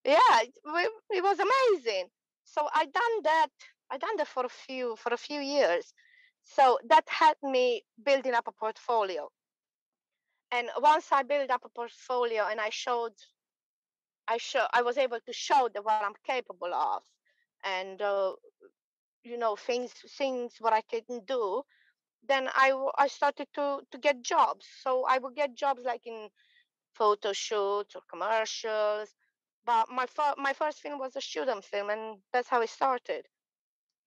Yeah, 0.04 0.18
yeah 0.18 0.42
it, 0.42 0.92
it 1.12 1.24
was 1.24 1.40
amazing. 1.40 2.08
So 2.44 2.68
I 2.74 2.86
done 2.86 3.16
that. 3.24 3.50
I 3.90 3.98
done 3.98 4.18
that 4.18 4.28
for 4.28 4.46
a 4.46 4.50
few 4.50 4.96
for 4.98 5.14
a 5.14 5.18
few 5.18 5.40
years. 5.40 5.94
So 6.44 6.80
that 6.90 7.04
helped 7.08 7.44
me 7.44 7.84
building 8.04 8.34
up 8.34 8.48
a 8.48 8.52
portfolio. 8.52 9.30
And 10.52 10.70
once 10.80 11.12
I 11.12 11.24
built 11.24 11.50
up 11.52 11.66
a 11.66 11.70
portfolio 11.70 12.46
and 12.48 12.60
I 12.60 12.70
showed 12.70 13.14
I 14.28 14.38
show 14.38 14.66
I 14.74 14.82
was 14.82 14.98
able 14.98 15.20
to 15.22 15.34
show 15.34 15.70
that 15.74 15.84
what 15.84 16.02
I'm 16.04 16.16
capable 16.26 16.74
of 16.74 17.04
and 17.64 18.02
uh, 18.02 18.36
you 19.24 19.38
know 19.38 19.56
things 19.56 19.94
things 20.18 20.56
what 20.60 20.74
I 20.74 20.82
can 20.82 21.26
do, 21.26 21.64
then 22.24 22.50
I 22.54 22.72
I 22.98 23.08
started 23.08 23.48
to 23.56 23.82
to 23.92 23.98
get 23.98 24.22
jobs. 24.22 24.68
So 24.84 25.06
I 25.06 25.18
would 25.20 25.36
get 25.36 25.56
jobs 25.56 25.84
like 25.84 26.06
in 26.08 26.30
photo 26.94 27.34
shoots 27.34 27.96
or 27.96 28.02
commercials. 28.10 29.16
But 29.66 29.90
my 29.90 30.06
fir- 30.08 30.36
my 30.38 30.54
first 30.54 30.80
film 30.82 31.00
was 31.00 31.16
a 31.16 31.22
student 31.22 31.66
film, 31.66 31.90
and 31.90 32.22
that's 32.34 32.50
how 32.50 32.62
it 32.62 32.70
started. 32.70 33.28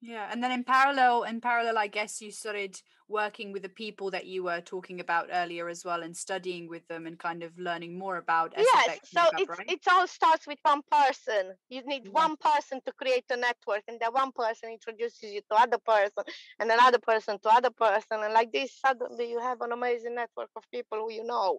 Yeah, 0.03 0.29
and 0.33 0.43
then 0.43 0.51
in 0.51 0.65
parallel, 0.65 1.25
in 1.25 1.43
parallel, 1.43 1.77
I 1.77 1.87
guess 1.87 2.23
you 2.23 2.33
started 2.33 2.81
working 3.09 3.53
with 3.53 3.63
the 3.63 3.69
people 3.69 4.11
that 4.13 4.25
you 4.25 4.45
were 4.45 4.63
talking 4.63 5.01
about 5.01 5.29
earlier 5.31 5.69
as 5.69 5.85
well, 5.85 6.03
and 6.03 6.17
studying 6.17 6.69
with 6.69 6.87
them, 6.89 7.07
and 7.07 7.19
kind 7.19 7.43
of 7.43 7.59
learning 7.59 7.99
more 7.99 8.17
about. 8.17 8.55
Yes, 8.57 8.99
so 9.05 9.23
makeup, 9.25 9.41
it's 9.41 9.59
right? 9.59 9.71
it 9.71 9.81
all 9.91 10.07
starts 10.07 10.47
with 10.47 10.59
one 10.63 10.81
person. 10.91 11.53
You 11.69 11.83
need 11.87 12.07
yeah. 12.07 12.13
one 12.13 12.37
person 12.39 12.81
to 12.87 12.93
create 12.93 13.25
a 13.31 13.37
network, 13.37 13.83
and 13.89 14.01
that 14.01 14.15
one 14.15 14.33
person 14.33 14.71
introduces 14.71 15.35
you 15.35 15.43
to 15.51 15.61
other 15.61 15.79
person, 15.87 16.25
and 16.59 16.71
another 16.71 16.99
person 16.99 17.39
to 17.43 17.51
other 17.51 17.71
person, 17.71 18.23
and 18.25 18.33
like 18.33 18.53
this, 18.53 18.79
suddenly 18.81 19.29
you 19.31 19.39
have 19.39 19.61
an 19.61 19.73
amazing 19.73 20.15
network 20.15 20.49
of 20.57 20.63
people 20.73 20.99
who 20.99 21.13
you 21.13 21.25
know, 21.25 21.59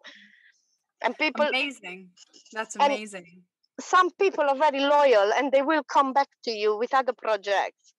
and 1.04 1.16
people. 1.16 1.46
Amazing, 1.46 2.10
that's 2.52 2.76
amazing. 2.76 3.44
Some 3.80 4.10
people 4.12 4.46
are 4.46 4.58
very 4.58 4.80
loyal, 4.80 5.32
and 5.36 5.52
they 5.52 5.62
will 5.62 5.84
come 5.84 6.12
back 6.12 6.30
to 6.46 6.52
you 6.52 6.76
with 6.76 6.92
other 6.96 7.14
projects 7.14 7.91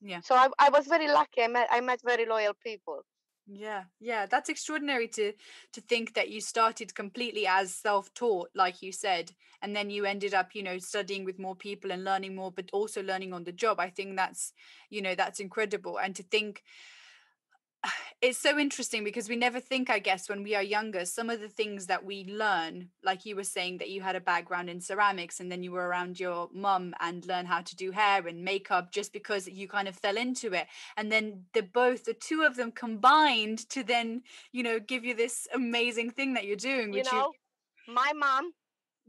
yeah. 0.00 0.20
So 0.20 0.34
I, 0.34 0.48
I 0.58 0.70
was 0.70 0.86
very 0.86 1.08
lucky 1.08 1.42
i 1.42 1.48
met 1.48 1.68
i 1.70 1.80
met 1.80 2.00
very 2.04 2.26
loyal 2.26 2.54
people. 2.64 3.04
Yeah 3.46 3.84
yeah 3.98 4.26
that's 4.26 4.48
extraordinary 4.48 5.08
to 5.08 5.32
to 5.72 5.80
think 5.80 6.14
that 6.14 6.30
you 6.30 6.40
started 6.40 6.94
completely 6.94 7.46
as 7.46 7.74
self-taught 7.74 8.48
like 8.54 8.80
you 8.80 8.92
said 8.92 9.32
and 9.60 9.74
then 9.74 9.90
you 9.90 10.04
ended 10.04 10.34
up 10.34 10.54
you 10.54 10.62
know 10.62 10.78
studying 10.78 11.24
with 11.24 11.38
more 11.38 11.56
people 11.56 11.90
and 11.90 12.04
learning 12.04 12.34
more 12.34 12.52
but 12.52 12.70
also 12.72 13.02
learning 13.02 13.32
on 13.32 13.44
the 13.44 13.52
job. 13.52 13.80
I 13.80 13.90
think 13.90 14.16
that's 14.16 14.52
you 14.88 15.02
know 15.02 15.14
that's 15.14 15.40
incredible 15.40 15.98
and 15.98 16.14
to 16.16 16.22
think 16.22 16.62
it's 18.22 18.38
so 18.38 18.58
interesting 18.58 19.04
because 19.04 19.28
we 19.28 19.36
never 19.36 19.60
think 19.60 19.88
i 19.88 19.98
guess 19.98 20.28
when 20.28 20.42
we 20.42 20.54
are 20.54 20.62
younger 20.62 21.04
some 21.04 21.30
of 21.30 21.40
the 21.40 21.48
things 21.48 21.86
that 21.86 22.04
we 22.04 22.24
learn 22.26 22.88
like 23.02 23.24
you 23.24 23.34
were 23.34 23.44
saying 23.44 23.78
that 23.78 23.88
you 23.88 24.00
had 24.00 24.16
a 24.16 24.20
background 24.20 24.68
in 24.68 24.80
ceramics 24.80 25.40
and 25.40 25.50
then 25.50 25.62
you 25.62 25.72
were 25.72 25.88
around 25.88 26.20
your 26.20 26.48
mum 26.52 26.94
and 27.00 27.26
learn 27.26 27.46
how 27.46 27.60
to 27.60 27.76
do 27.76 27.90
hair 27.90 28.26
and 28.26 28.44
makeup 28.44 28.92
just 28.92 29.12
because 29.12 29.48
you 29.48 29.66
kind 29.68 29.88
of 29.88 29.96
fell 29.96 30.16
into 30.16 30.52
it. 30.52 30.66
And 30.96 31.10
then 31.10 31.44
the 31.54 31.62
both 31.62 32.04
the 32.04 32.14
two 32.14 32.42
of 32.42 32.56
them 32.56 32.72
combined 32.72 33.68
to 33.70 33.82
then 33.82 34.22
you 34.52 34.62
know 34.62 34.78
give 34.78 35.04
you 35.04 35.14
this 35.14 35.48
amazing 35.54 36.10
thing 36.10 36.34
that 36.34 36.44
you're 36.44 36.56
doing 36.56 36.92
you 36.92 37.02
know 37.04 37.32
you... 37.86 37.94
my 37.94 38.12
mom 38.14 38.52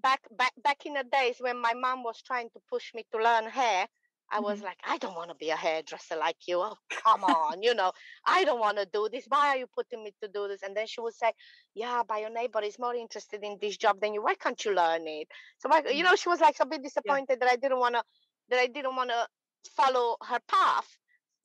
back 0.02 0.22
back 0.38 0.54
back 0.64 0.86
in 0.86 0.94
the 0.94 1.06
days 1.12 1.36
when 1.40 1.60
my 1.60 1.74
mom 1.74 2.04
was 2.04 2.22
trying 2.22 2.50
to 2.50 2.60
push 2.70 2.94
me 2.94 3.06
to 3.12 3.22
learn 3.22 3.46
hair 3.46 3.88
I 4.32 4.40
was 4.40 4.58
mm-hmm. 4.58 4.68
like, 4.68 4.78
I 4.88 4.98
don't 4.98 5.16
want 5.16 5.30
to 5.30 5.36
be 5.36 5.50
a 5.50 5.56
hairdresser 5.56 6.16
like 6.16 6.38
you. 6.48 6.60
Oh, 6.60 6.78
come 6.90 7.24
on, 7.24 7.62
you 7.62 7.76
know, 7.76 7.92
I 8.26 8.44
don't 8.46 8.60
want 8.60 8.78
to 8.78 8.88
do 8.92 9.10
this. 9.12 9.26
Why 9.28 9.50
are 9.50 9.58
you 9.58 9.68
putting 9.76 10.04
me 10.04 10.14
to 10.22 10.30
do 10.30 10.48
this? 10.48 10.64
And 10.64 10.76
then 10.76 10.88
she 10.88 11.02
would 11.02 11.14
say, 11.14 11.34
Yeah, 11.76 12.04
but 12.08 12.22
your 12.22 12.30
neighbor 12.30 12.62
is 12.62 12.80
more 12.80 12.96
interested 12.96 13.44
in 13.44 13.58
this 13.62 13.78
job 13.78 14.00
than 14.00 14.14
you. 14.14 14.24
Why 14.24 14.36
can't 14.36 14.64
you 14.64 14.74
learn 14.74 15.08
it? 15.08 15.28
So, 15.60 15.70
you 15.90 16.04
mm. 16.04 16.04
know, 16.04 16.16
she 16.16 16.30
was 16.30 16.40
like 16.40 16.56
a 16.62 16.66
bit 16.66 16.82
disappointed 16.84 17.38
yeah. 17.42 17.46
that 17.46 17.52
I 17.52 17.56
didn't 17.58 17.80
want 17.80 17.96
to 17.96 18.04
that 18.50 18.60
I 18.60 18.68
didn't 18.68 18.96
want 18.96 19.10
to 19.10 19.28
follow 19.76 20.18
her 20.28 20.40
path 20.48 20.88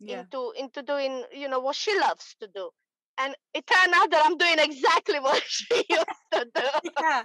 yeah. 0.00 0.20
into 0.20 0.52
into 0.56 0.82
doing 0.82 1.24
you 1.32 1.48
know 1.48 1.60
what 1.60 1.76
she 1.76 1.98
loves 1.98 2.36
to 2.40 2.48
do. 2.54 2.70
And 3.18 3.34
it 3.54 3.66
turned 3.66 3.94
out 3.94 4.10
that 4.10 4.26
I'm 4.26 4.36
doing 4.36 4.58
exactly 4.58 5.18
what 5.26 5.42
she 5.46 5.84
used 5.88 6.06
to 6.32 6.46
do. 6.54 6.90
Yeah. 7.00 7.24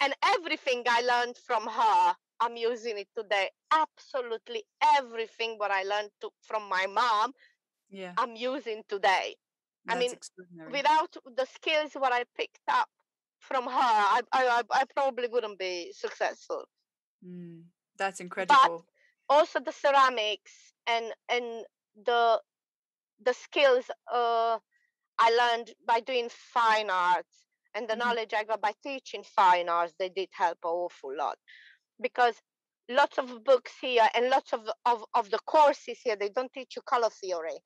and 0.00 0.14
everything 0.24 0.82
I 0.88 1.02
learned 1.02 1.36
from 1.46 1.66
her 1.66 2.14
I'm 2.42 2.56
using 2.56 2.98
it 2.98 3.08
today. 3.16 3.50
Absolutely 3.70 4.64
everything 4.98 5.54
what 5.58 5.70
I 5.70 5.84
learned 5.84 6.10
to, 6.22 6.30
from 6.42 6.68
my 6.68 6.86
mom, 6.86 7.32
yeah, 7.88 8.12
I'm 8.18 8.34
using 8.34 8.82
today. 8.88 9.36
That's 9.86 9.96
I 9.96 10.00
mean, 10.00 10.12
without 10.70 11.16
the 11.36 11.46
skills 11.46 11.92
what 11.94 12.12
I 12.12 12.24
picked 12.36 12.68
up 12.68 12.88
from 13.38 13.64
her, 13.64 13.70
I 14.16 14.20
I, 14.32 14.62
I 14.72 14.84
probably 14.94 15.28
wouldn't 15.28 15.58
be 15.58 15.92
successful. 15.94 16.64
Mm, 17.24 17.62
that's 17.96 18.20
incredible. 18.20 18.84
But 19.28 19.34
also 19.34 19.60
the 19.60 19.72
ceramics 19.72 20.74
and 20.88 21.12
and 21.28 21.64
the 22.04 22.40
the 23.24 23.34
skills 23.34 23.84
uh, 24.12 24.58
I 25.18 25.30
learned 25.30 25.70
by 25.86 26.00
doing 26.00 26.28
fine 26.28 26.90
arts 26.90 27.46
and 27.74 27.88
the 27.88 27.94
mm-hmm. 27.94 28.00
knowledge 28.00 28.34
I 28.34 28.44
got 28.44 28.60
by 28.60 28.72
teaching 28.82 29.22
fine 29.22 29.68
arts, 29.68 29.94
they 29.98 30.08
did 30.08 30.28
help 30.32 30.58
an 30.64 30.70
awful 30.70 31.16
lot 31.16 31.38
because 32.02 32.34
lots 32.88 33.18
of 33.18 33.44
books 33.44 33.72
here 33.80 34.06
and 34.14 34.28
lots 34.28 34.52
of, 34.52 34.60
of, 34.84 35.04
of 35.14 35.30
the 35.30 35.38
courses 35.46 35.98
here, 36.02 36.16
they 36.16 36.28
don't 36.28 36.52
teach 36.52 36.76
you 36.76 36.82
color 36.82 37.08
theory. 37.10 37.58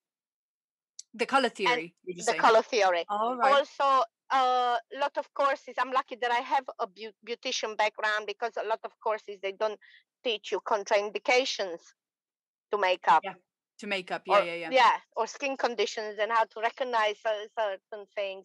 The 1.14 1.26
color 1.26 1.48
theory, 1.48 1.94
the 2.04 2.34
color 2.34 2.62
theory. 2.62 3.04
All 3.08 3.36
right. 3.36 3.54
Also, 3.54 4.04
a 4.32 4.36
uh, 4.36 4.76
lot 5.00 5.16
of 5.16 5.32
courses. 5.32 5.74
I'm 5.78 5.90
lucky 5.90 6.16
that 6.20 6.30
I 6.30 6.40
have 6.40 6.64
a 6.78 6.86
beautician 7.26 7.76
background 7.76 8.26
because 8.26 8.52
a 8.62 8.68
lot 8.68 8.80
of 8.84 8.90
courses 9.02 9.38
they 9.42 9.52
don't 9.52 9.78
teach 10.22 10.52
you 10.52 10.60
contraindications 10.60 11.80
to 12.70 12.78
makeup. 12.78 13.22
Yeah, 13.24 13.34
to 13.78 13.86
makeup. 13.86 14.22
Yeah, 14.26 14.40
or, 14.40 14.44
yeah, 14.44 14.54
yeah. 14.54 14.68
Yeah, 14.70 14.96
or 15.16 15.26
skin 15.26 15.56
conditions 15.56 16.18
and 16.20 16.30
how 16.30 16.44
to 16.44 16.60
recognize 16.60 17.16
certain 17.22 18.06
things 18.14 18.44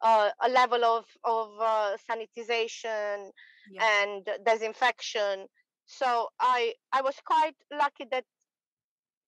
uh, 0.00 0.30
a 0.42 0.48
level 0.48 0.84
of 0.84 1.04
of 1.24 1.48
uh, 1.60 1.96
sanitization 2.08 3.30
yeah. 3.70 4.02
and 4.02 4.28
disinfection. 4.44 5.46
So 5.86 6.28
I 6.40 6.74
I 6.92 7.02
was 7.02 7.14
quite 7.24 7.56
lucky 7.72 8.06
that 8.10 8.24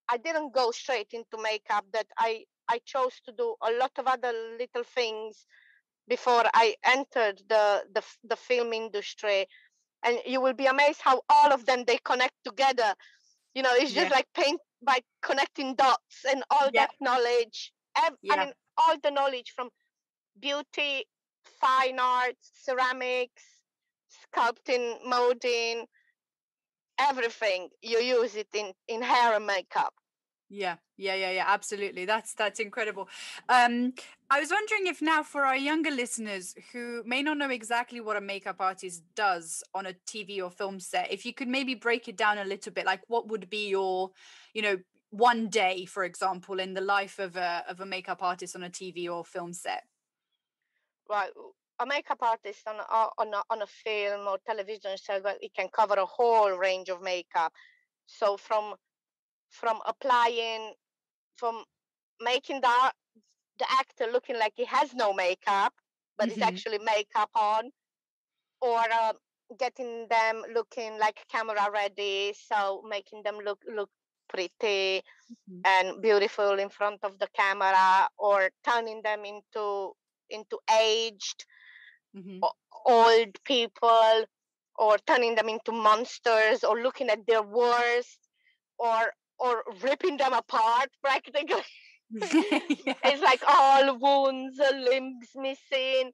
I 0.09 0.17
didn't 0.17 0.53
go 0.53 0.71
straight 0.71 1.13
into 1.13 1.43
makeup. 1.43 1.85
That 1.93 2.07
I 2.19 2.45
I 2.69 2.81
chose 2.85 3.21
to 3.27 3.33
do 3.33 3.55
a 3.63 3.73
lot 3.73 3.93
of 3.99 4.07
other 4.07 4.33
little 4.59 4.85
things 4.85 5.47
before 6.09 6.45
I 6.55 6.75
entered 6.85 7.43
the 7.49 7.85
the 7.95 8.03
the 8.25 8.37
film 8.37 8.73
industry, 8.73 9.47
and 10.05 10.19
you 10.27 10.41
will 10.41 10.55
be 10.55 10.67
amazed 10.67 11.01
how 11.03 11.23
all 11.29 11.53
of 11.53 11.67
them 11.67 11.85
they 11.87 11.99
connect 12.05 12.35
together. 12.45 12.95
You 13.55 13.63
know, 13.63 13.75
it's 13.75 13.93
just 13.93 14.11
yeah. 14.11 14.17
like 14.17 14.27
paint 14.35 14.61
by 14.83 15.01
connecting 15.23 15.75
dots 15.75 16.25
and 16.29 16.43
all 16.51 16.71
yeah. 16.73 16.87
that 16.87 16.95
knowledge. 17.01 17.73
I 17.97 18.11
mean, 18.23 18.53
all 18.77 18.97
the 19.03 19.11
knowledge 19.11 19.53
from 19.55 19.71
beauty, 20.41 21.05
fine 21.61 21.99
arts, 21.99 22.53
ceramics, 22.63 23.43
sculpting, 24.33 25.05
molding, 25.07 25.87
everything 26.99 27.69
you 27.83 27.99
use 27.99 28.35
it 28.35 28.49
in 28.55 28.73
in 28.89 29.03
hair 29.03 29.35
and 29.35 29.47
makeup. 29.47 29.95
Yeah 30.51 30.77
yeah 30.97 31.15
yeah 31.15 31.31
yeah 31.31 31.45
absolutely 31.47 32.07
that's 32.07 32.35
that's 32.35 32.59
incredible. 32.59 33.09
Um 33.49 33.93
i 34.31 34.41
was 34.41 34.51
wondering 34.51 34.87
if 34.87 35.01
now 35.01 35.23
for 35.23 35.45
our 35.45 35.57
younger 35.57 35.91
listeners 35.91 36.55
who 36.73 37.03
may 37.05 37.23
not 37.23 37.39
know 37.39 37.51
exactly 37.51 38.01
what 38.01 38.17
a 38.17 38.21
makeup 38.21 38.57
artist 38.59 39.03
does 39.15 39.63
on 39.75 39.87
a 39.87 39.95
tv 40.07 40.43
or 40.43 40.51
film 40.51 40.81
set 40.81 41.11
if 41.11 41.25
you 41.25 41.33
could 41.33 41.49
maybe 41.49 41.75
break 41.75 42.09
it 42.09 42.17
down 42.17 42.39
a 42.39 42.45
little 42.45 42.73
bit 42.73 42.85
like 42.85 43.01
what 43.09 43.29
would 43.29 43.49
be 43.49 43.69
your 43.69 44.11
you 44.55 44.63
know 44.63 44.77
one 45.11 45.49
day 45.49 45.87
for 45.87 46.05
example 46.05 46.61
in 46.61 46.75
the 46.75 46.81
life 46.81 47.19
of 47.19 47.37
a 47.37 47.65
of 47.69 47.81
a 47.81 47.87
makeup 47.87 48.23
artist 48.23 48.55
on 48.57 48.63
a 48.63 48.71
tv 48.71 49.09
or 49.09 49.25
film 49.25 49.53
set? 49.53 49.85
Right 51.09 51.31
a 51.81 51.87
makeup 51.87 52.19
artist 52.21 52.61
on 52.67 52.77
a, 52.77 53.09
on 53.19 53.35
a, 53.35 53.43
on 53.51 53.63
a 53.63 53.67
film 53.67 54.27
or 54.27 54.39
television 54.47 54.97
show 54.97 55.21
it 55.41 55.55
can 55.55 55.69
cover 55.73 55.95
a 55.95 56.07
whole 56.07 56.51
range 56.53 56.89
of 56.89 57.03
makeup 57.03 57.53
so 58.07 58.37
from 58.37 58.75
from 59.51 59.79
applying 59.87 60.73
from 61.37 61.65
making 62.21 62.61
the 62.61 62.93
the 63.59 63.67
actor 63.71 64.07
looking 64.13 64.39
like 64.39 64.53
he 64.57 64.65
has 64.65 64.95
no 64.95 65.13
makeup 65.13 65.73
but 66.17 66.29
mm-hmm. 66.29 66.41
it's 66.41 66.43
actually 66.43 66.79
makeup 66.79 67.31
on 67.35 67.71
or 68.61 68.81
uh, 68.93 69.13
getting 69.59 70.07
them 70.11 70.43
looking 70.55 70.99
like 70.99 71.25
camera 71.31 71.69
ready 71.73 72.35
so 72.49 72.83
making 72.89 73.23
them 73.23 73.39
look 73.45 73.63
look 73.75 73.91
pretty 74.29 75.01
mm-hmm. 75.01 75.61
and 75.65 76.03
beautiful 76.03 76.59
in 76.59 76.69
front 76.69 76.99
of 77.03 77.19
the 77.19 77.29
camera 77.35 78.09
or 78.19 78.51
turning 78.65 79.01
them 79.03 79.25
into 79.25 79.93
into 80.31 80.59
aged 80.85 81.47
mm-hmm. 82.17 82.41
old 82.87 83.43
people 83.45 84.25
or 84.79 84.97
turning 85.07 85.35
them 85.35 85.49
into 85.49 85.73
monsters 85.73 86.65
or 86.65 86.81
looking 86.81 87.09
at 87.09 87.27
their 87.27 87.43
worst 87.43 88.19
or 88.79 89.13
or 89.39 89.63
ripping 89.83 90.17
them 90.17 90.33
apart 90.33 90.89
practically. 91.03 91.63
yeah. 92.11 92.95
It's 93.05 93.23
like 93.23 93.43
all 93.47 93.99
wounds, 93.99 94.59
uh, 94.59 94.75
limbs 94.75 95.29
missing, 95.37 96.11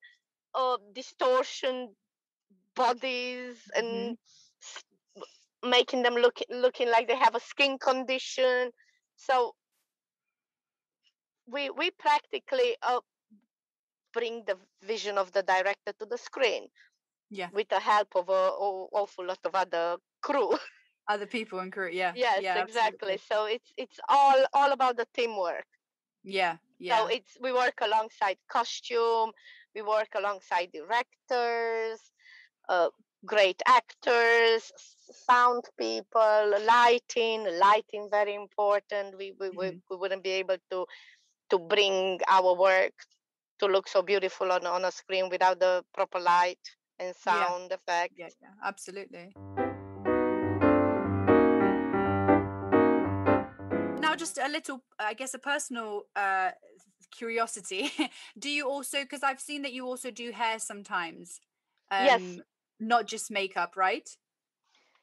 uh, 0.54 0.76
distortion 0.92 1.94
bodies, 2.74 3.56
and 3.76 3.86
mm-hmm. 4.16 5.70
making 5.70 6.02
them 6.02 6.14
look 6.14 6.40
looking 6.50 6.90
like 6.90 7.06
they 7.06 7.16
have 7.16 7.36
a 7.36 7.40
skin 7.40 7.78
condition. 7.78 8.70
So 9.16 9.54
we 11.46 11.70
we 11.70 11.90
practically 11.92 12.76
uh, 12.82 13.00
bring 14.14 14.44
the 14.46 14.56
vision 14.82 15.18
of 15.18 15.32
the 15.32 15.42
director 15.42 15.92
to 15.98 16.06
the 16.06 16.18
screen. 16.18 16.68
Yeah. 17.30 17.48
With 17.52 17.68
the 17.68 17.80
help 17.80 18.08
of 18.14 18.28
a, 18.28 18.32
a 18.32 18.68
awful 18.92 19.26
lot 19.26 19.40
of 19.44 19.54
other 19.54 19.96
crew. 20.22 20.56
other 21.08 21.26
people 21.26 21.58
in 21.60 21.70
crew 21.70 21.90
yeah 21.92 22.12
yes 22.16 22.40
yeah, 22.42 22.62
exactly 22.62 23.14
absolutely. 23.14 23.20
so 23.28 23.44
it's 23.44 23.72
it's 23.76 24.00
all 24.08 24.44
all 24.54 24.72
about 24.72 24.96
the 24.96 25.06
teamwork 25.14 25.66
yeah 26.22 26.56
yeah 26.78 26.98
so 26.98 27.06
it's 27.08 27.36
we 27.40 27.52
work 27.52 27.78
alongside 27.82 28.38
costume 28.50 29.30
we 29.74 29.82
work 29.82 30.08
alongside 30.16 30.70
directors 30.72 32.00
uh, 32.68 32.88
great 33.26 33.60
actors 33.66 34.72
sound 35.28 35.64
people 35.78 36.54
lighting 36.66 37.46
lighting 37.58 38.08
very 38.10 38.34
important 38.34 39.16
we 39.18 39.34
we, 39.38 39.48
mm-hmm. 39.48 39.58
we, 39.58 39.80
we 39.90 39.96
wouldn't 39.96 40.22
be 40.22 40.30
able 40.30 40.56
to 40.70 40.86
to 41.50 41.58
bring 41.58 42.18
our 42.28 42.54
work 42.56 42.94
to 43.58 43.66
look 43.66 43.88
so 43.88 44.02
beautiful 44.02 44.50
on, 44.52 44.66
on 44.66 44.84
a 44.84 44.90
screen 44.90 45.28
without 45.30 45.60
the 45.60 45.84
proper 45.94 46.20
light 46.20 46.58
and 46.98 47.14
sound 47.16 47.66
yeah. 47.70 47.76
effect. 47.76 48.14
Yeah, 48.16 48.28
yeah 48.40 48.48
absolutely. 48.64 49.32
Now 54.00 54.14
just 54.16 54.38
a 54.38 54.48
little 54.48 54.82
i 54.98 55.14
guess 55.14 55.34
a 55.34 55.38
personal 55.38 56.02
uh 56.14 56.50
curiosity. 57.16 57.90
Do 58.38 58.50
you 58.50 58.68
also 58.68 59.00
because 59.00 59.22
i've 59.22 59.40
seen 59.40 59.62
that 59.62 59.72
you 59.72 59.86
also 59.86 60.10
do 60.10 60.32
hair 60.32 60.58
sometimes 60.58 61.40
um, 61.90 62.04
yes. 62.04 62.40
not 62.80 63.06
just 63.06 63.30
makeup 63.30 63.74
right? 63.76 64.08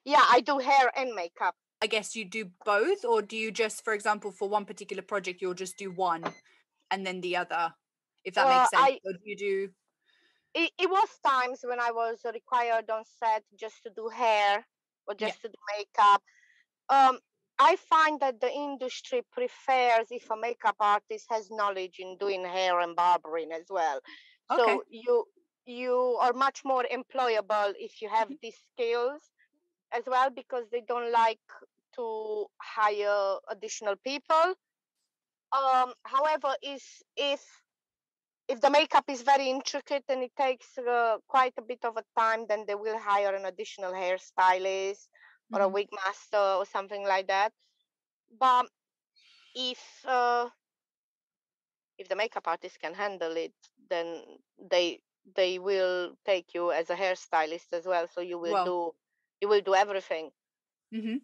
Yeah 0.06 0.24
i 0.32 0.42
do 0.42 0.60
hair 0.60 0.92
and 0.96 1.14
makeup. 1.14 1.56
I 1.84 1.88
guess 1.88 2.16
you 2.16 2.26
do 2.26 2.52
both 2.64 3.04
or 3.04 3.24
do 3.24 3.36
you 3.36 3.52
just 3.52 3.84
for 3.84 3.94
example 3.94 4.32
for 4.32 4.48
one 4.48 4.66
particular 4.66 5.02
project 5.02 5.42
you'll 5.42 5.56
just 5.56 5.78
do 5.78 5.90
one 5.90 6.24
and 6.92 7.08
then 7.08 7.22
the 7.22 7.38
other 7.38 7.74
if 8.24 8.34
that 8.36 8.48
makes 8.48 8.70
sense 8.70 8.84
I, 8.84 9.00
or 9.06 9.14
do 9.14 9.20
you 9.24 9.38
do 9.38 9.70
it, 10.54 10.72
it 10.80 10.90
was 10.90 11.08
times 11.26 11.60
when 11.64 11.80
i 11.80 11.92
was 11.92 12.20
required 12.34 12.90
on 12.90 13.04
set 13.20 13.44
just 13.60 13.84
to 13.84 13.92
do 13.96 14.10
hair 14.10 14.66
or 15.08 15.16
just 15.16 15.40
yeah. 15.44 15.50
to 15.50 15.56
do 15.56 15.78
makeup 15.78 16.22
um 16.90 17.20
I 17.64 17.76
find 17.76 18.20
that 18.22 18.42
the 18.42 18.52
industry 18.52 19.22
prefers 19.32 20.08
if 20.10 20.28
a 20.32 20.36
makeup 20.36 20.78
artist 20.80 21.28
has 21.30 21.52
knowledge 21.52 21.98
in 22.00 22.18
doing 22.18 22.44
hair 22.44 22.80
and 22.80 22.96
barbering 22.96 23.52
as 23.52 23.66
well. 23.70 24.00
Okay. 24.52 24.64
So 24.64 24.84
you 24.90 25.26
you 25.66 26.18
are 26.20 26.34
much 26.34 26.62
more 26.66 26.86
employable 26.92 27.74
if 27.78 28.02
you 28.02 28.10
have 28.10 28.30
mm-hmm. 28.30 28.42
these 28.42 28.58
skills 28.74 29.22
as 29.92 30.04
well 30.08 30.32
because 30.32 30.66
they 30.72 30.82
don't 30.88 31.12
like 31.12 31.40
to 31.98 32.46
hire 32.60 33.38
additional 33.50 33.96
people. 34.04 34.56
Um, 35.54 35.94
however, 36.04 36.56
is 36.64 36.84
if 37.16 37.44
if 38.52 38.60
the 38.60 38.70
makeup 38.70 39.06
is 39.08 39.22
very 39.22 39.50
intricate 39.50 40.04
and 40.10 40.24
it 40.24 40.36
takes 40.38 40.78
uh, 40.78 41.18
quite 41.28 41.54
a 41.58 41.62
bit 41.62 41.80
of 41.86 41.96
a 41.96 42.04
time, 42.20 42.46
then 42.50 42.66
they 42.68 42.76
will 42.76 43.00
hire 43.00 43.34
an 43.34 43.46
additional 43.46 43.94
hairstylist 43.94 45.08
or 45.54 45.60
mm-hmm. 45.60 45.62
a 45.62 45.68
wig 45.70 45.88
master 46.04 46.46
or 46.60 46.66
something 46.66 47.04
like 47.04 47.28
that. 47.28 47.54
But 48.38 48.68
if 49.56 49.82
uh, 50.06 50.50
if 51.98 52.10
the 52.10 52.16
makeup 52.16 52.48
artist 52.48 52.80
can 52.80 52.94
handle 52.94 53.36
it, 53.38 53.54
then 53.90 54.22
they 54.70 55.00
they 55.36 55.60
will 55.60 56.14
take 56.26 56.54
you 56.54 56.72
as 56.72 56.90
a 56.90 56.96
hairstylist 56.96 57.72
as 57.72 57.86
well. 57.86 58.08
So 58.14 58.20
you 58.22 58.38
will 58.38 58.54
well, 58.54 58.66
do 58.66 58.92
you 59.42 59.48
will 59.48 59.62
do 59.62 59.76
everything. 59.76 60.32
Mm-hmm. 60.94 61.18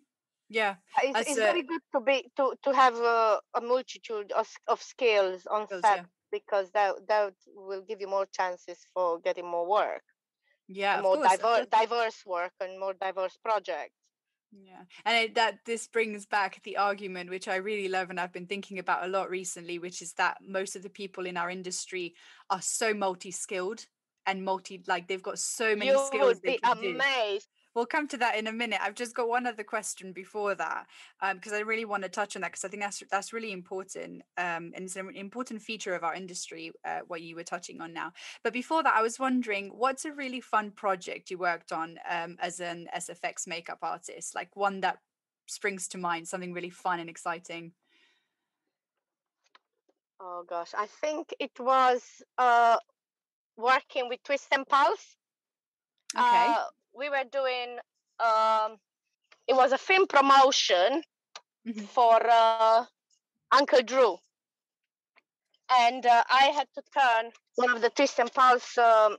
Yeah, 0.49 0.75
it's, 1.03 1.29
it's 1.29 1.39
very 1.39 1.63
good 1.63 1.81
to 1.93 1.99
be 1.99 2.31
to 2.37 2.53
to 2.63 2.73
have 2.73 2.95
a, 2.95 3.41
a 3.53 3.61
multitude 3.61 4.31
of, 4.31 4.47
of 4.67 4.81
skills 4.81 5.45
on 5.45 5.67
skills, 5.67 5.81
set 5.81 5.97
yeah. 5.97 6.03
Because 6.31 6.71
that 6.71 6.95
that 7.07 7.33
will 7.47 7.81
give 7.81 8.01
you 8.01 8.07
more 8.07 8.25
chances 8.25 8.79
for 8.93 9.19
getting 9.19 9.47
more 9.47 9.67
work. 9.67 10.03
Yeah, 10.67 11.01
more 11.01 11.17
diverse 11.17 11.67
diverse 11.71 12.25
work 12.25 12.53
and 12.59 12.79
more 12.79 12.93
diverse 12.93 13.37
projects. 13.43 13.95
Yeah, 14.51 14.83
and 15.05 15.17
it, 15.17 15.35
that 15.35 15.59
this 15.65 15.87
brings 15.87 16.25
back 16.25 16.61
the 16.63 16.77
argument 16.77 17.29
which 17.29 17.47
I 17.47 17.57
really 17.57 17.89
love 17.89 18.09
and 18.09 18.19
I've 18.19 18.31
been 18.31 18.47
thinking 18.47 18.79
about 18.79 19.03
a 19.03 19.07
lot 19.07 19.29
recently, 19.29 19.77
which 19.77 20.01
is 20.01 20.13
that 20.13 20.37
most 20.41 20.75
of 20.75 20.83
the 20.83 20.89
people 20.89 21.25
in 21.25 21.37
our 21.37 21.49
industry 21.49 22.15
are 22.49 22.61
so 22.61 22.93
multi-skilled 22.93 23.85
and 24.25 24.43
multi 24.43 24.83
like 24.87 25.07
they've 25.07 25.21
got 25.21 25.39
so 25.39 25.75
many 25.75 25.91
you 25.91 26.05
skills. 26.05 26.35
Would 26.35 26.41
be 26.43 26.59
amazed 26.63 27.49
we'll 27.77 27.85
come 27.85 28.07
to 28.07 28.17
that 28.17 28.35
in 28.35 28.47
a 28.47 28.51
minute. 28.51 28.79
I've 28.81 28.95
just 28.95 29.15
got 29.15 29.29
one 29.29 29.45
other 29.45 29.63
question 29.63 30.11
before 30.11 30.55
that 30.55 30.87
because 31.35 31.51
um, 31.51 31.59
I 31.59 31.61
really 31.61 31.85
want 31.85 32.01
to 32.01 32.09
touch 32.09 32.35
on 32.35 32.41
that 32.41 32.51
because 32.51 32.65
I 32.65 32.69
think 32.69 32.81
that's 32.81 33.03
that's 33.11 33.31
really 33.31 33.51
important 33.51 34.23
um, 34.35 34.71
and 34.73 34.85
it's 34.85 34.95
an 34.95 35.15
important 35.15 35.61
feature 35.61 35.93
of 35.93 36.03
our 36.03 36.15
industry. 36.15 36.71
Uh, 36.83 37.01
what 37.07 37.21
you 37.21 37.35
were 37.35 37.43
touching 37.43 37.79
on 37.79 37.93
now, 37.93 38.11
but 38.43 38.51
before 38.51 38.81
that, 38.81 38.95
I 38.95 39.03
was 39.03 39.19
wondering 39.19 39.69
what's 39.77 40.05
a 40.05 40.11
really 40.11 40.41
fun 40.41 40.71
project 40.71 41.29
you 41.29 41.37
worked 41.37 41.71
on 41.71 41.99
um, 42.09 42.35
as 42.41 42.59
an 42.59 42.89
SFX 42.97 43.45
makeup 43.45 43.79
artist, 43.83 44.33
like 44.33 44.55
one 44.55 44.81
that 44.81 44.97
springs 45.45 45.87
to 45.89 45.99
mind, 45.99 46.27
something 46.27 46.53
really 46.53 46.71
fun 46.71 46.99
and 46.99 47.11
exciting. 47.11 47.73
Oh 50.19 50.43
gosh, 50.49 50.71
I 50.75 50.87
think 50.99 51.31
it 51.39 51.51
was 51.59 52.23
uh, 52.39 52.77
working 53.55 54.09
with 54.09 54.23
Twist 54.23 54.47
and 54.51 54.67
Pulse. 54.67 55.15
Okay. 56.15 56.23
Uh, 56.25 56.63
we 56.97 57.09
were 57.09 57.23
doing 57.31 57.77
um, 58.19 58.77
it 59.47 59.55
was 59.55 59.71
a 59.71 59.77
film 59.77 60.07
promotion 60.07 61.03
mm-hmm. 61.67 61.85
for 61.85 62.19
uh, 62.29 62.83
Uncle 63.51 63.81
Drew, 63.83 64.17
and 65.71 66.05
uh, 66.05 66.23
I 66.29 66.45
had 66.55 66.67
to 66.75 66.81
turn 66.97 67.31
one 67.55 67.71
of 67.71 67.81
the 67.81 67.89
Twist 67.89 68.19
and 68.19 68.33
Pulse 68.33 68.77
um, 68.77 69.17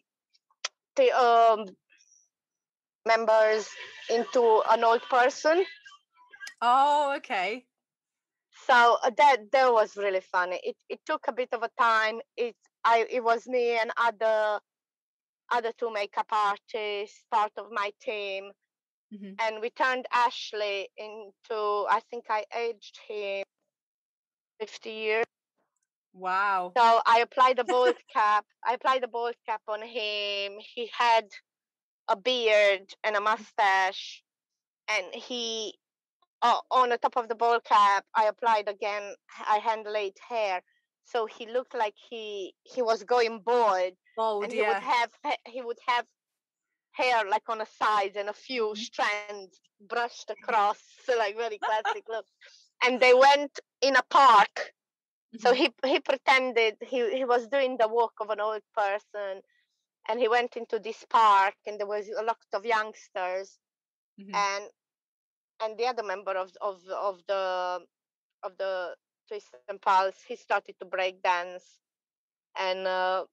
the, 0.97 1.11
um, 1.17 1.67
members 3.07 3.69
into 4.11 4.63
an 4.71 4.85
old 4.85 5.03
person. 5.03 5.65
Oh, 6.61 7.15
okay. 7.19 7.65
So 8.67 8.99
uh, 9.03 9.11
that 9.17 9.37
that 9.53 9.73
was 9.73 9.97
really 9.97 10.21
funny. 10.21 10.61
It 10.63 10.77
it 10.89 11.01
took 11.07 11.29
a 11.29 11.33
bit 11.33 11.51
of 11.53 11.63
a 11.63 11.71
time. 11.81 12.21
It 12.37 12.57
I 12.85 13.07
it 13.09 13.23
was 13.23 13.47
me 13.47 13.79
and 13.79 13.91
other 13.97 14.61
other 15.53 15.73
two 15.79 15.93
makeup 15.93 16.27
artists, 16.31 17.25
part 17.31 17.53
of 17.57 17.67
my 17.71 17.93
team. 18.01 18.51
Mm-hmm. 19.13 19.33
And 19.41 19.63
we 19.63 19.71
turned 19.71 20.07
Ashley 20.13 20.89
into, 20.97 21.87
I 21.91 22.01
think 22.11 22.25
I 22.29 22.45
aged 22.57 22.99
him 23.09 23.45
50 24.61 24.91
years. 24.91 25.25
Wow. 26.13 26.73
So 26.77 27.01
I 27.07 27.21
applied 27.21 27.57
the 27.59 27.65
bald 27.73 27.97
cap. 28.13 28.45
I 28.67 28.75
applied 28.75 29.03
the 29.03 29.09
bald 29.09 29.35
cap 29.47 29.63
on 29.69 29.81
him. 29.83 30.59
He 30.75 30.91
had 30.93 31.27
a 32.09 32.17
beard 32.17 32.93
and 33.05 33.17
a 33.17 33.21
mustache. 33.21 34.23
and 34.89 35.07
he 35.15 35.75
uh, 36.43 36.61
on 36.71 36.91
the 36.91 36.99
top 36.99 37.17
of 37.17 37.29
the 37.29 37.35
ball 37.35 37.61
cap 37.61 38.05
i 38.15 38.25
applied 38.27 38.69
again 38.69 39.15
i 39.49 39.59
hand 39.59 39.87
laid 39.87 40.15
hair 40.29 40.63
so 41.05 41.27
he 41.27 41.47
looked 41.47 41.75
like 41.75 41.95
he 42.11 42.55
he 42.63 42.83
was 42.83 43.03
going 43.05 43.41
bald 43.45 43.93
Bold, 44.19 44.45
and 44.45 44.53
he 44.55 44.63
would 44.63 44.81
have 44.81 45.13
he 45.47 45.63
would 45.63 45.81
have 45.87 46.07
hair 46.93 47.25
like 47.29 47.49
on 47.49 47.59
the 47.59 47.67
sides 47.67 48.17
and 48.17 48.29
a 48.29 48.35
few 48.35 48.75
Mhm. 48.75 48.91
strands 48.91 49.61
brushed 49.81 50.31
across 50.31 50.67
so 51.05 51.17
like 51.17 51.37
very 51.37 51.59
classic 51.59 52.05
look 52.09 52.27
and 52.85 53.01
they 53.01 53.15
went 53.15 53.61
in 53.81 53.97
a 53.97 54.03
park 54.11 54.75
so 55.37 55.53
Mhm. 55.53 55.55
he 55.55 55.71
he 55.85 56.01
pretended 56.01 56.77
he 56.83 57.11
he 57.17 57.25
was 57.25 57.49
doing 57.49 57.77
the 57.79 57.89
walk 57.89 58.15
of 58.21 58.31
an 58.31 58.41
old 58.41 58.63
person 58.75 59.43
and 60.09 60.21
he 60.21 60.29
went 60.29 60.57
into 60.57 60.79
this 60.81 61.05
park 61.09 61.55
and 61.67 61.79
there 61.79 61.87
was 61.87 62.09
a 62.09 62.23
lot 62.23 62.39
of 62.55 62.65
youngsters 62.65 63.59
Mhm. 64.19 64.33
and 64.35 64.71
and 65.63 65.79
the 65.79 65.87
other 65.87 66.03
member 66.03 66.33
of 66.33 66.53
of 66.61 66.83
of 66.89 67.23
the 67.27 67.87
of 68.43 68.57
the 68.59 68.97
twist 69.29 69.55
and 69.55 69.81
pulse 69.81 70.23
he 70.27 70.37
started 70.37 70.65
to 70.79 70.87
break 70.87 71.23
dance 71.23 71.81
and 72.57 72.87
uh, 72.87 73.25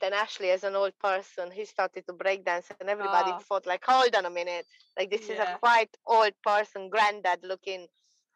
then 0.00 0.12
ashley 0.12 0.50
as 0.50 0.64
an 0.64 0.74
old 0.76 0.96
person 0.98 1.50
he 1.50 1.64
started 1.64 2.04
to 2.06 2.12
break 2.14 2.44
dance 2.44 2.70
and 2.70 2.80
everybody 2.82 3.32
Ah. 3.32 3.38
thought 3.38 3.66
like 3.66 3.84
hold 3.84 4.14
on 4.14 4.18
a 4.26 4.30
minute 4.30 4.66
like 4.96 5.10
this 5.10 5.28
is 5.28 5.38
a 5.38 5.46
quite 5.60 5.90
old 6.06 6.32
person 6.42 6.88
granddad 6.88 7.40
looking 7.42 7.86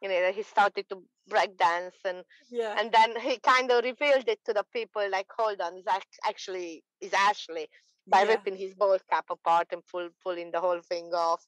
you 0.01 0.09
know 0.09 0.21
that 0.21 0.35
he 0.35 0.43
started 0.43 0.89
to 0.89 1.03
break 1.29 1.57
dance 1.57 1.97
and 2.05 2.25
yeah. 2.51 2.75
and 2.79 2.93
then 2.93 3.19
he 3.21 3.39
kind 3.39 3.71
of 3.71 3.85
revealed 3.85 4.29
it 4.29 4.41
to 4.45 4.53
the 4.53 4.65
people 4.73 5.09
like 5.11 5.27
hold 5.37 5.61
on 5.61 5.77
it's 5.77 5.89
ac- 5.89 6.21
actually 6.27 6.85
is 7.01 7.13
ashley 7.13 7.69
by 8.07 8.23
yeah. 8.23 8.29
ripping 8.31 8.57
his 8.57 8.75
ball 8.75 8.99
cap 9.11 9.27
apart 9.31 9.69
and 9.73 9.83
pull, 9.87 10.09
pulling 10.23 10.51
the 10.51 10.61
whole 10.61 10.81
thing 10.81 11.11
off 11.15 11.47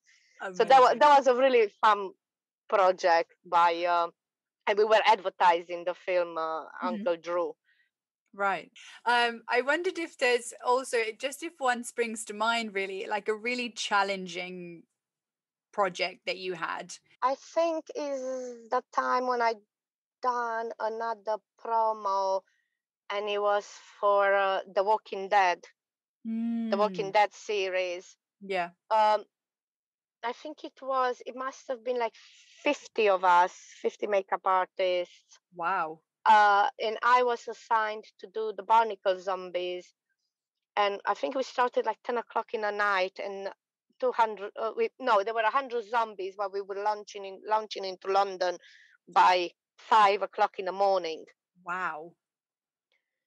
so 0.53 0.64
that 0.64 0.81
was 0.81 0.96
that 0.98 1.16
was 1.18 1.27
a 1.27 1.35
really 1.35 1.68
fun 1.68 2.11
project 2.68 3.33
by 3.44 3.85
uh, 3.85 4.09
and 4.66 4.79
we 4.79 4.85
were 4.85 5.01
advertising 5.07 5.85
the 5.85 5.94
film 5.94 6.37
uh, 6.38 6.64
Mhm. 6.83 6.92
uncle 6.92 7.16
drew 7.16 7.55
Right. 8.35 8.71
Um, 9.05 9.42
I 9.49 9.61
wondered 9.61 9.99
if 9.99 10.16
there's 10.16 10.55
also 10.64 10.99
just 11.18 11.42
if 11.42 11.53
one 11.59 11.85
springs 11.85 12.25
to 12.27 12.35
mind 12.35 12.75
really 12.75 13.07
like 13.07 13.29
a 13.29 13.35
really 13.35 13.71
challenging 13.71 14.85
project 15.73 16.21
that 16.27 16.38
you 16.38 16.55
had. 16.55 16.95
i 17.23 17.35
think 17.35 17.87
is 17.97 18.21
the 18.71 18.83
time 18.92 19.27
when 19.27 19.42
i 19.42 19.55
done 20.23 20.73
another 20.81 21.38
promo 21.61 22.42
and 23.11 23.29
it 23.29 23.40
was 23.40 23.66
for 24.01 24.35
uh, 24.35 24.61
the 24.75 24.83
walking 24.85 25.29
dead 25.29 25.64
the 26.71 26.77
walking 26.77 27.07
Mm, 27.07 27.12
dead 27.12 27.33
series 27.33 28.16
Yeah. 28.40 28.71
um 28.90 29.25
i 30.25 30.33
think 30.33 30.64
it 30.64 30.83
was 30.83 31.23
it 31.27 31.37
must 31.37 31.68
have 31.68 31.85
been 31.85 31.99
like 31.99 32.14
50 32.16 33.09
of 33.09 33.25
us 33.25 33.53
50 33.81 34.07
makeup 34.09 34.42
artists 34.45 35.38
Wow. 35.55 36.03
Uh, 36.26 36.68
and 36.82 36.96
I 37.02 37.22
was 37.22 37.48
assigned 37.48 38.04
to 38.20 38.26
do 38.28 38.52
the 38.56 38.62
barnacle 38.62 39.18
zombies. 39.18 39.94
And 40.76 41.00
I 41.04 41.14
think 41.14 41.35
we 41.35 41.42
started 41.42 41.85
like 41.85 41.98
10 42.04 42.18
o'clock 42.18 42.54
in 42.54 42.62
the 42.62 42.70
night, 42.70 43.18
and 43.22 43.50
200, 44.00 44.50
uh, 44.61 44.70
we, 44.76 44.88
no, 44.98 45.22
there 45.22 45.35
were 45.35 45.42
100 45.42 45.85
zombies 45.85 46.35
while 46.37 46.50
we 46.52 46.61
were 46.61 46.82
launching, 46.82 47.24
in, 47.24 47.40
launching 47.46 47.85
into 47.85 48.08
London 48.08 48.56
by 49.08 49.50
5 49.78 50.22
o'clock 50.22 50.58
in 50.58 50.66
the 50.66 50.72
morning. 50.72 51.24
Wow. 51.64 52.12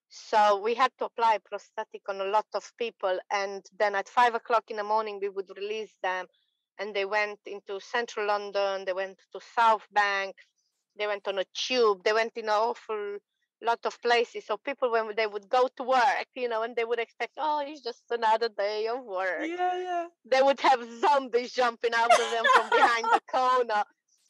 So 0.09 0.59
we 0.61 0.73
had 0.75 0.91
to 0.99 1.05
apply 1.05 1.39
prosthetic 1.43 2.01
on 2.07 2.21
a 2.21 2.25
lot 2.25 2.47
of 2.53 2.71
people. 2.77 3.19
And 3.31 3.65
then 3.77 3.95
at 3.95 4.09
5 4.09 4.35
o'clock 4.35 4.65
in 4.69 4.77
the 4.77 4.83
morning, 4.83 5.19
we 5.21 5.29
would 5.29 5.49
release 5.57 5.93
them. 6.01 6.25
And 6.79 6.95
they 6.95 7.05
went 7.05 7.39
into 7.45 7.79
central 7.79 8.27
London, 8.27 8.85
they 8.85 8.93
went 8.93 9.17
to 9.31 9.39
South 9.55 9.87
Bank, 9.93 10.35
they 10.97 11.07
went 11.07 11.27
on 11.27 11.39
a 11.39 11.45
tube, 11.53 12.03
they 12.03 12.13
went 12.13 12.33
in 12.35 12.45
an 12.45 12.49
awful 12.49 13.17
lot 13.61 13.79
of 13.85 14.01
places. 14.01 14.45
So 14.45 14.57
people, 14.57 14.91
when 14.91 15.15
they 15.15 15.27
would 15.27 15.49
go 15.49 15.67
to 15.77 15.83
work, 15.83 16.27
you 16.35 16.49
know, 16.49 16.63
and 16.63 16.75
they 16.75 16.85
would 16.85 16.99
expect, 16.99 17.33
oh, 17.37 17.63
it's 17.65 17.81
just 17.81 18.03
another 18.11 18.49
day 18.49 18.87
of 18.87 19.03
work. 19.03 19.41
Yeah, 19.45 19.79
yeah. 19.79 20.05
They 20.29 20.41
would 20.41 20.59
have 20.61 20.79
zombies 20.99 21.53
jumping 21.53 21.93
out 21.93 22.11
of 22.11 22.31
them 22.31 22.45
from 22.53 22.69
behind 22.69 23.05
the 23.05 23.21
corner. 23.31 23.83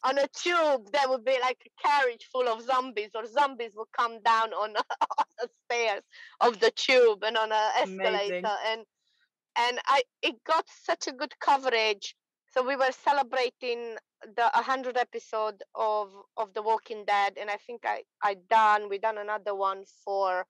On 0.04 0.18
a 0.18 0.28
tube, 0.28 0.92
there 0.92 1.08
would 1.08 1.24
be 1.24 1.36
like 1.40 1.58
a 1.66 1.88
carriage 1.88 2.28
full 2.30 2.48
of 2.48 2.62
zombies, 2.62 3.10
or 3.14 3.26
zombies 3.26 3.72
would 3.74 3.90
come 3.96 4.20
down 4.22 4.52
on, 4.52 4.76
on 5.18 5.24
the 5.40 5.48
stairs 5.64 6.02
of 6.40 6.60
the 6.60 6.70
tube 6.70 7.24
and 7.24 7.36
on 7.36 7.50
an 7.50 7.70
escalator. 7.80 8.38
Amazing. 8.38 8.44
And 8.66 8.84
and 9.58 9.78
I 9.86 10.02
it 10.22 10.36
got 10.44 10.66
such 10.84 11.06
a 11.08 11.12
good 11.12 11.32
coverage. 11.40 12.14
So 12.52 12.62
we 12.66 12.76
were 12.76 12.92
celebrating 12.92 13.96
the 14.22 14.50
100 14.54 14.96
episode 14.96 15.62
of 15.74 16.12
of 16.36 16.54
The 16.54 16.62
Walking 16.62 17.04
Dead, 17.04 17.38
and 17.38 17.50
I 17.50 17.56
think 17.56 17.84
I 17.86 18.04
I 18.22 18.34
done 18.34 18.88
we 18.88 18.98
done 18.98 19.18
another 19.18 19.54
one 19.54 19.84
for 20.04 20.46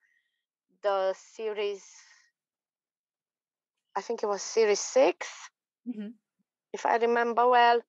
the 0.82 1.12
series. 1.14 1.84
I 3.96 4.00
think 4.00 4.22
it 4.22 4.26
was 4.26 4.42
series 4.42 4.78
six, 4.78 5.50
Mhm. 5.86 6.14
if 6.72 6.86
I 6.86 6.96
remember 6.96 7.48
well, 7.48 7.82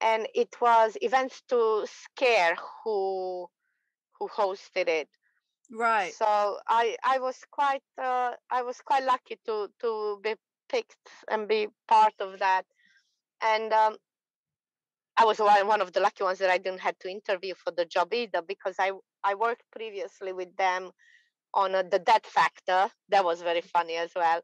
and 0.00 0.28
it 0.34 0.60
was 0.60 0.96
Events 1.00 1.40
to 1.48 1.86
Scare 1.86 2.56
who 2.84 3.48
who 4.18 4.28
hosted 4.28 4.88
it. 4.88 5.08
Right. 5.70 6.16
So 6.18 6.58
I 6.68 6.96
I 7.02 7.18
was 7.18 7.44
quite 7.50 7.82
uh, 7.98 8.32
I 8.50 8.62
was 8.62 8.80
quite 8.80 9.04
lucky 9.04 9.36
to 9.46 9.68
to 9.80 10.20
be 10.22 10.36
picked 10.68 11.08
and 11.28 11.48
be 11.48 11.68
part 11.88 12.14
of 12.20 12.38
that, 12.40 12.66
and 13.40 13.72
um, 13.72 13.98
I 15.16 15.24
was 15.24 15.38
one 15.38 15.80
of 15.80 15.92
the 15.92 16.00
lucky 16.00 16.24
ones 16.24 16.38
that 16.38 16.50
I 16.50 16.58
didn't 16.58 16.80
have 16.80 16.98
to 17.00 17.10
interview 17.10 17.54
for 17.54 17.70
the 17.70 17.84
job 17.84 18.12
either 18.14 18.42
because 18.42 18.76
I 18.78 18.92
I 19.22 19.34
worked 19.34 19.70
previously 19.70 20.32
with 20.32 20.56
them 20.56 20.92
on 21.54 21.74
uh, 21.74 21.82
the 21.82 21.98
Dead 21.98 22.24
Factor. 22.26 22.90
That 23.08 23.24
was 23.24 23.42
very 23.42 23.60
funny 23.62 23.96
as 23.96 24.14
well. 24.14 24.42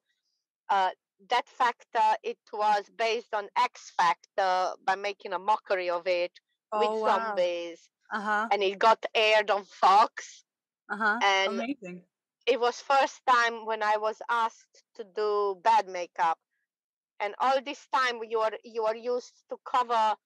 Uh, 0.69 0.91
Dead 1.27 1.49
Factor 1.49 2.17
it 2.23 2.39
was 2.53 2.89
based 2.91 3.35
on 3.35 3.49
X 3.57 3.91
Factor 3.91 4.75
by 4.85 4.97
making 4.97 5.33
a 5.33 5.39
mockery 5.39 5.91
of 5.91 6.07
it 6.07 6.41
with 6.75 6.95
Oh 6.95 6.99
wow. 7.01 7.49
zombies, 7.49 7.89
Uh-huh. 8.13 8.51
and 8.51 8.63
it 8.63 8.79
got 8.79 9.05
aired 9.15 9.51
on 9.51 9.65
Fox 9.65 10.45
Uh-huh. 10.91 11.23
and 11.23 11.63
Amazing. 11.63 12.05
it 12.47 12.61
was 12.61 12.81
first 12.83 13.25
time 13.27 13.65
when 13.67 13.83
I 13.83 13.97
was 13.97 14.21
asked 14.29 14.85
to 14.95 15.05
do 15.05 15.61
bad 15.63 15.89
makeup, 15.89 16.39
and 17.21 17.35
all 17.41 17.61
this 17.63 17.87
time 17.89 18.23
you 18.25 18.41
are 18.41 18.53
you 18.65 18.85
are 18.85 18.97
used 18.97 19.45
to 19.51 19.59
cover 19.65 20.17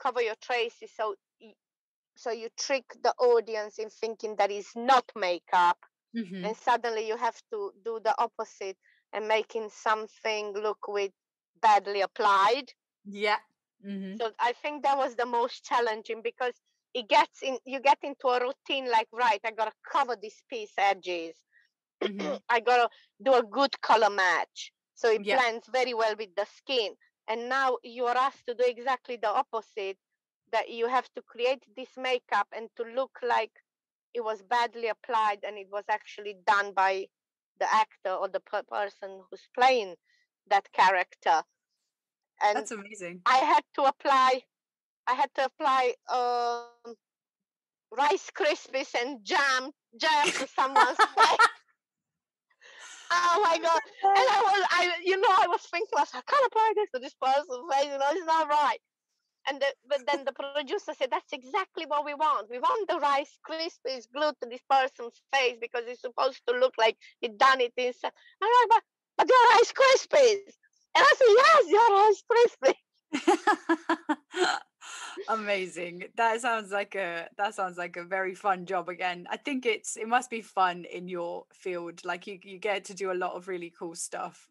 cover 0.00 0.22
your 0.22 0.36
traces, 0.36 0.92
so 0.94 1.16
so 2.16 2.30
you 2.30 2.48
trick 2.56 2.84
the 3.02 3.12
audience 3.18 3.78
in 3.78 3.90
thinking 3.90 4.36
that 4.36 4.50
is 4.52 4.76
not 4.76 5.10
makeup, 5.16 5.78
Mhm. 6.14 6.44
and 6.44 6.56
suddenly 6.56 7.06
you 7.08 7.16
have 7.16 7.40
to 7.50 7.72
do 7.84 8.00
the 8.00 8.14
opposite 8.20 8.78
and 9.12 9.28
making 9.28 9.70
something 9.70 10.52
look 10.54 10.88
with 10.88 11.12
badly 11.60 12.00
applied. 12.02 12.72
Yeah. 13.04 13.38
Mhm. 13.84 14.20
So 14.20 14.32
I 14.38 14.52
think 14.52 14.82
that 14.84 14.96
was 14.96 15.16
the 15.16 15.26
most 15.26 15.64
challenging 15.64 16.22
because 16.22 16.54
it 16.94 17.08
gets 17.08 17.42
in 17.42 17.58
you 17.64 17.80
get 17.80 17.98
into 18.02 18.28
a 18.28 18.40
routine 18.40 18.90
like 18.90 19.08
right, 19.12 19.40
I 19.44 19.50
gotta 19.52 19.72
cover 19.84 20.16
this 20.16 20.42
piece 20.48 20.72
edges. 20.78 21.44
Mhm. 22.02 22.40
I 22.48 22.60
gotta 22.60 22.90
do 23.22 23.34
a 23.34 23.42
good 23.44 23.80
color 23.82 24.10
match 24.10 24.72
so 24.94 25.10
it 25.10 25.28
Yeah. 25.28 25.40
blends 25.40 25.68
very 25.68 25.94
well 25.94 26.16
with 26.16 26.34
the 26.36 26.46
skin. 26.46 26.96
And 27.30 27.48
now 27.48 27.78
you 27.84 28.06
are 28.06 28.16
asked 28.16 28.46
to 28.48 28.54
do 28.54 28.64
exactly 28.66 29.16
the 29.16 29.30
opposite. 29.30 29.96
That 30.52 30.68
you 30.68 30.88
have 30.88 31.08
to 31.14 31.22
create 31.22 31.62
this 31.76 31.90
makeup 31.96 32.48
and 32.52 32.68
to 32.76 32.82
look 32.82 33.20
like 33.22 33.52
it 34.14 34.24
was 34.24 34.42
badly 34.42 34.88
applied 34.88 35.44
and 35.46 35.56
it 35.56 35.68
was 35.70 35.84
actually 35.88 36.38
done 36.44 36.72
by 36.74 37.06
the 37.60 37.72
actor 37.72 38.10
or 38.10 38.26
the 38.28 38.40
per- 38.40 38.64
person 38.64 39.22
who's 39.30 39.48
playing 39.56 39.94
that 40.48 40.72
character. 40.72 41.42
And 42.42 42.56
That's 42.56 42.72
amazing. 42.72 43.20
I 43.26 43.36
had 43.36 43.62
to 43.74 43.82
apply. 43.84 44.42
I 45.06 45.14
had 45.14 45.30
to 45.34 45.44
apply 45.44 45.94
um, 46.08 46.96
Rice 47.96 48.30
Krispies 48.30 48.94
and 49.00 49.24
jam 49.24 49.70
jam 49.96 50.26
to 50.26 50.46
someone's 50.56 50.96
face. 50.96 51.49
Oh 53.10 53.40
my 53.42 53.58
god! 53.58 53.80
And 54.04 54.28
I 54.30 54.42
was, 54.42 54.66
I, 54.70 54.92
you 55.04 55.20
know, 55.20 55.28
I 55.28 55.48
was 55.48 55.62
thinking, 55.62 55.98
I, 55.98 56.04
can't 56.04 56.46
apply 56.46 56.72
this 56.76 56.90
to 56.94 57.00
this 57.00 57.14
person's 57.20 57.48
face. 57.72 57.86
You 57.90 57.98
know, 57.98 58.06
it's 58.10 58.24
not 58.26 58.48
right. 58.48 58.78
And 59.48 59.60
the, 59.60 59.66
but 59.88 60.06
then 60.06 60.24
the 60.24 60.32
producer 60.32 60.92
said, 60.96 61.10
that's 61.10 61.32
exactly 61.32 61.86
what 61.86 62.04
we 62.04 62.14
want. 62.14 62.50
We 62.50 62.58
want 62.58 62.88
the 62.88 62.98
Rice 62.98 63.38
Krispies 63.48 64.06
glued 64.14 64.34
to 64.42 64.48
this 64.48 64.60
person's 64.68 65.20
face 65.32 65.56
because 65.60 65.84
it's 65.86 66.02
supposed 66.02 66.42
to 66.46 66.54
look 66.54 66.74
like 66.78 66.96
he 67.20 67.28
done 67.28 67.60
it 67.60 67.72
inside. 67.76 68.12
I'm 68.42 68.48
like, 68.48 68.68
but, 68.68 68.82
but 69.16 69.28
they're 69.28 69.56
Rice 69.56 69.72
Krispies. 69.72 70.54
And 70.94 71.04
I 71.04 71.12
said, 71.16 71.28
yes, 71.40 71.64
you're 71.68 71.96
Rice 71.96 72.22
Krispies. 72.30 72.80
amazing. 75.28 76.04
That 76.16 76.40
sounds 76.40 76.70
like 76.70 76.94
a 76.94 77.28
that 77.36 77.54
sounds 77.54 77.78
like 77.78 77.96
a 77.96 78.04
very 78.04 78.34
fun 78.34 78.66
job 78.66 78.88
again. 78.88 79.26
I 79.30 79.36
think 79.36 79.66
it's 79.66 79.96
it 79.96 80.08
must 80.08 80.30
be 80.30 80.40
fun 80.40 80.84
in 80.84 81.08
your 81.08 81.44
field 81.52 82.04
like 82.04 82.26
you 82.26 82.38
you 82.42 82.58
get 82.58 82.84
to 82.86 82.94
do 82.94 83.12
a 83.12 83.14
lot 83.14 83.32
of 83.34 83.48
really 83.48 83.72
cool 83.78 83.94
stuff. 83.94 84.48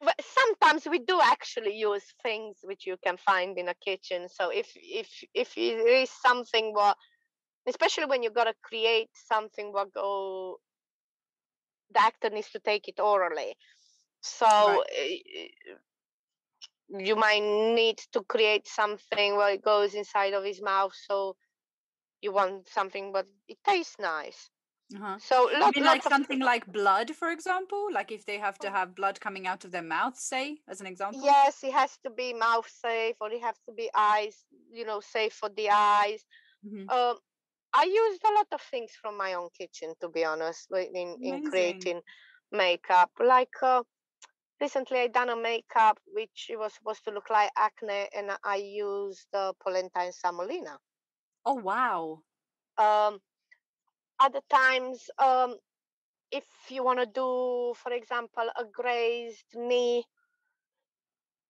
But 0.00 0.20
sometimes 0.22 0.86
we 0.86 0.98
do 0.98 1.20
actually 1.22 1.76
use 1.76 2.04
things 2.22 2.56
which 2.62 2.86
you 2.86 2.96
can 3.02 3.16
find 3.16 3.56
in 3.56 3.68
a 3.68 3.74
kitchen 3.74 4.28
so 4.28 4.50
if 4.50 4.70
if 4.76 5.08
if 5.32 5.54
there 5.54 6.02
is 6.02 6.10
something 6.10 6.74
what 6.74 6.96
especially 7.66 8.04
when 8.04 8.22
you 8.22 8.30
got 8.30 8.44
to 8.44 8.54
create 8.62 9.08
something 9.14 9.72
what 9.72 9.94
go 9.94 10.58
the 11.94 12.02
actor 12.02 12.30
needs 12.30 12.50
to 12.50 12.58
take 12.58 12.88
it 12.88 13.00
orally. 13.00 13.56
So 14.20 14.46
right. 14.46 14.80
Eh, 14.96 15.46
You 16.88 17.16
might 17.16 17.42
need 17.42 17.98
to 18.12 18.22
create 18.22 18.66
something 18.66 19.36
where 19.36 19.52
it 19.54 19.62
goes 19.62 19.94
inside 19.94 20.34
of 20.34 20.44
his 20.44 20.60
mouth 20.60 20.94
so 21.08 21.36
you 22.20 22.32
want 22.32 22.68
something 22.68 23.12
but 23.12 23.26
it 23.48 23.58
tastes 23.64 23.96
nice 23.98 24.50
uh-huh. 24.94 25.16
So, 25.18 25.50
lot, 25.58 25.76
like 25.76 26.02
something 26.02 26.42
of... 26.42 26.46
like 26.46 26.70
blood, 26.70 27.10
for 27.10 27.30
example, 27.30 27.88
like 27.92 28.12
if 28.12 28.26
they 28.26 28.38
have 28.38 28.58
to 28.58 28.70
have 28.70 28.94
blood 28.94 29.18
coming 29.18 29.46
out 29.46 29.64
of 29.64 29.70
their 29.70 29.82
mouth, 29.82 30.16
say, 30.16 30.58
as 30.68 30.80
an 30.80 30.86
example. 30.86 31.22
Yes, 31.24 31.64
it 31.64 31.72
has 31.72 31.96
to 32.04 32.10
be 32.10 32.34
mouth 32.34 32.68
safe, 32.68 33.16
or 33.20 33.32
it 33.32 33.42
has 33.42 33.56
to 33.66 33.74
be 33.74 33.88
eyes, 33.94 34.44
you 34.70 34.84
know, 34.84 35.00
safe 35.00 35.32
for 35.32 35.48
the 35.48 35.70
eyes. 35.70 36.24
Mm-hmm. 36.64 36.88
Um, 36.90 37.16
I 37.72 37.84
used 37.84 38.22
a 38.24 38.34
lot 38.34 38.46
of 38.52 38.60
things 38.60 38.92
from 39.00 39.16
my 39.16 39.34
own 39.34 39.48
kitchen, 39.58 39.94
to 40.00 40.08
be 40.08 40.24
honest, 40.24 40.68
in 40.70 41.16
in 41.20 41.44
creating 41.50 42.02
makeup. 42.52 43.10
Like 43.18 43.56
uh, 43.62 43.82
recently, 44.60 45.00
I 45.00 45.08
done 45.08 45.30
a 45.30 45.36
makeup 45.36 45.98
which 46.06 46.48
it 46.50 46.58
was 46.58 46.74
supposed 46.74 47.04
to 47.04 47.10
look 47.10 47.30
like 47.30 47.50
acne, 47.56 48.08
and 48.16 48.30
I 48.44 48.56
used 48.56 49.26
uh, 49.34 49.52
polenta 49.60 50.00
and 50.00 50.14
semolina. 50.14 50.78
Oh 51.46 51.54
wow! 51.54 52.22
Um, 52.78 53.20
other 54.20 54.40
times 54.50 55.10
um, 55.18 55.56
if 56.30 56.44
you 56.68 56.82
want 56.82 56.98
to 56.98 57.06
do 57.06 57.74
for 57.76 57.92
example 57.92 58.48
a 58.56 58.64
grazed 58.64 59.44
knee 59.54 60.04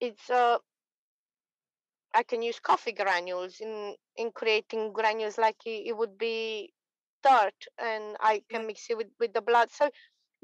it's 0.01 0.29
uh, 0.31 0.59
i 2.15 2.23
can 2.23 2.43
use 2.43 2.61
coffee 2.61 2.93
granules 2.93 3.61
in 3.61 3.95
in 4.17 4.31
creating 4.33 4.93
granules 4.93 5.39
like 5.39 5.57
it, 5.67 5.89
it 5.89 5.97
would 5.97 6.19
be 6.19 6.73
dirt 7.23 7.61
and 7.79 8.17
i 8.21 8.43
can 8.51 8.67
mix 8.67 8.91
it 8.91 8.97
with, 8.97 9.09
with 9.19 9.33
the 9.33 9.41
blood 9.41 9.71
so 9.71 9.89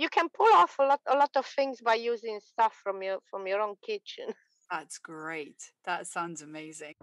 you 0.00 0.08
can 0.08 0.30
pull 0.30 0.52
off 0.54 0.76
a 0.78 0.84
lot 0.84 1.00
a 1.06 1.14
lot 1.14 1.30
of 1.36 1.44
things 1.44 1.80
by 1.82 1.94
using 1.94 2.40
stuff 2.40 2.74
from 2.82 3.02
your 3.02 3.18
from 3.30 3.46
your 3.46 3.60
own 3.60 3.74
kitchen. 3.86 4.28
That's 4.70 4.98
great. 4.98 5.72
That 5.84 6.06
sounds 6.06 6.40
amazing. 6.42 6.94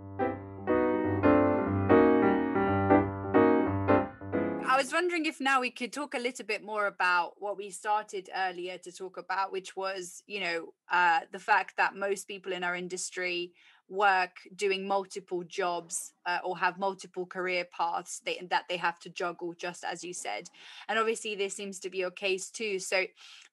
I 4.69 4.75
was 4.83 4.91
wondering 4.93 5.25
if 5.25 5.39
now 5.39 5.61
we 5.61 5.71
could 5.71 5.91
talk 5.91 6.13
a 6.13 6.19
little 6.19 6.45
bit 6.45 6.63
more 6.63 6.87
about 6.87 7.33
what 7.39 7.57
we 7.57 7.71
started 7.71 8.29
earlier 8.35 8.77
to 8.79 8.91
talk 8.91 9.17
about, 9.17 9.51
which 9.51 9.75
was, 9.75 10.21
you 10.27 10.39
know, 10.39 10.73
uh, 10.91 11.21
the 11.31 11.39
fact 11.39 11.77
that 11.77 11.95
most 11.95 12.27
people 12.27 12.53
in 12.53 12.63
our 12.63 12.75
industry 12.75 13.53
work 13.89 14.31
doing 14.55 14.87
multiple 14.87 15.43
jobs 15.43 16.13
uh, 16.25 16.39
or 16.43 16.57
have 16.57 16.77
multiple 16.77 17.25
career 17.25 17.65
paths 17.71 18.21
they, 18.25 18.45
that 18.49 18.65
they 18.67 18.77
have 18.77 18.99
to 18.99 19.09
juggle, 19.09 19.53
just 19.53 19.83
as 19.83 20.03
you 20.03 20.13
said. 20.13 20.49
And 20.89 20.99
obviously, 20.99 21.35
this 21.35 21.55
seems 21.55 21.79
to 21.79 21.89
be 21.89 21.99
your 21.99 22.11
case 22.11 22.49
too. 22.49 22.79
So 22.79 23.05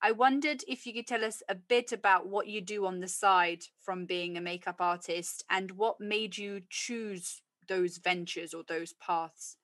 I 0.02 0.12
wondered 0.12 0.64
if 0.66 0.86
you 0.86 0.92
could 0.92 1.06
tell 1.06 1.24
us 1.24 1.42
a 1.48 1.54
bit 1.54 1.92
about 1.92 2.26
what 2.26 2.48
you 2.48 2.60
do 2.60 2.86
on 2.86 3.00
the 3.00 3.08
side 3.08 3.64
from 3.80 4.06
being 4.06 4.36
a 4.36 4.40
makeup 4.40 4.80
artist 4.80 5.44
and 5.50 5.70
what 5.72 6.00
made 6.00 6.36
you 6.36 6.62
choose 6.68 7.42
those 7.68 7.98
ventures 7.98 8.52
or 8.52 8.62
those 8.68 8.92
paths 8.94 9.56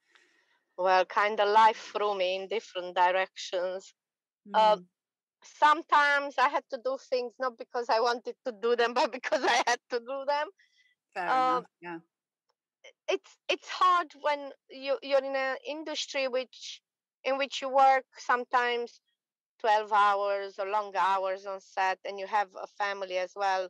well 0.80 1.04
kind 1.04 1.38
of 1.38 1.48
life 1.48 1.90
threw 1.94 2.16
me 2.16 2.36
in 2.36 2.48
different 2.48 2.96
directions 2.96 3.94
mm. 4.48 4.52
uh, 4.54 4.76
sometimes 5.44 6.34
i 6.38 6.48
had 6.48 6.64
to 6.70 6.78
do 6.84 6.96
things 7.08 7.32
not 7.38 7.56
because 7.58 7.86
i 7.88 8.00
wanted 8.00 8.34
to 8.44 8.52
do 8.62 8.76
them 8.76 8.92
but 8.98 9.12
because 9.12 9.42
i 9.44 9.62
had 9.66 9.78
to 9.90 9.98
do 10.00 10.24
them 10.26 10.48
Fair 11.14 11.28
uh, 11.28 11.60
enough. 11.60 11.64
yeah 11.80 11.98
it's 13.08 13.36
it's 13.48 13.68
hard 13.68 14.08
when 14.22 14.50
you 14.70 14.96
you're 15.02 15.24
in 15.24 15.36
an 15.36 15.56
industry 15.66 16.28
which 16.28 16.80
in 17.24 17.36
which 17.38 17.60
you 17.60 17.68
work 17.68 18.04
sometimes 18.16 19.00
12 19.60 19.92
hours 19.92 20.58
or 20.58 20.66
longer 20.66 20.98
hours 20.98 21.46
on 21.46 21.60
set 21.60 21.98
and 22.04 22.18
you 22.18 22.26
have 22.26 22.48
a 22.60 22.66
family 22.66 23.18
as 23.18 23.32
well 23.36 23.68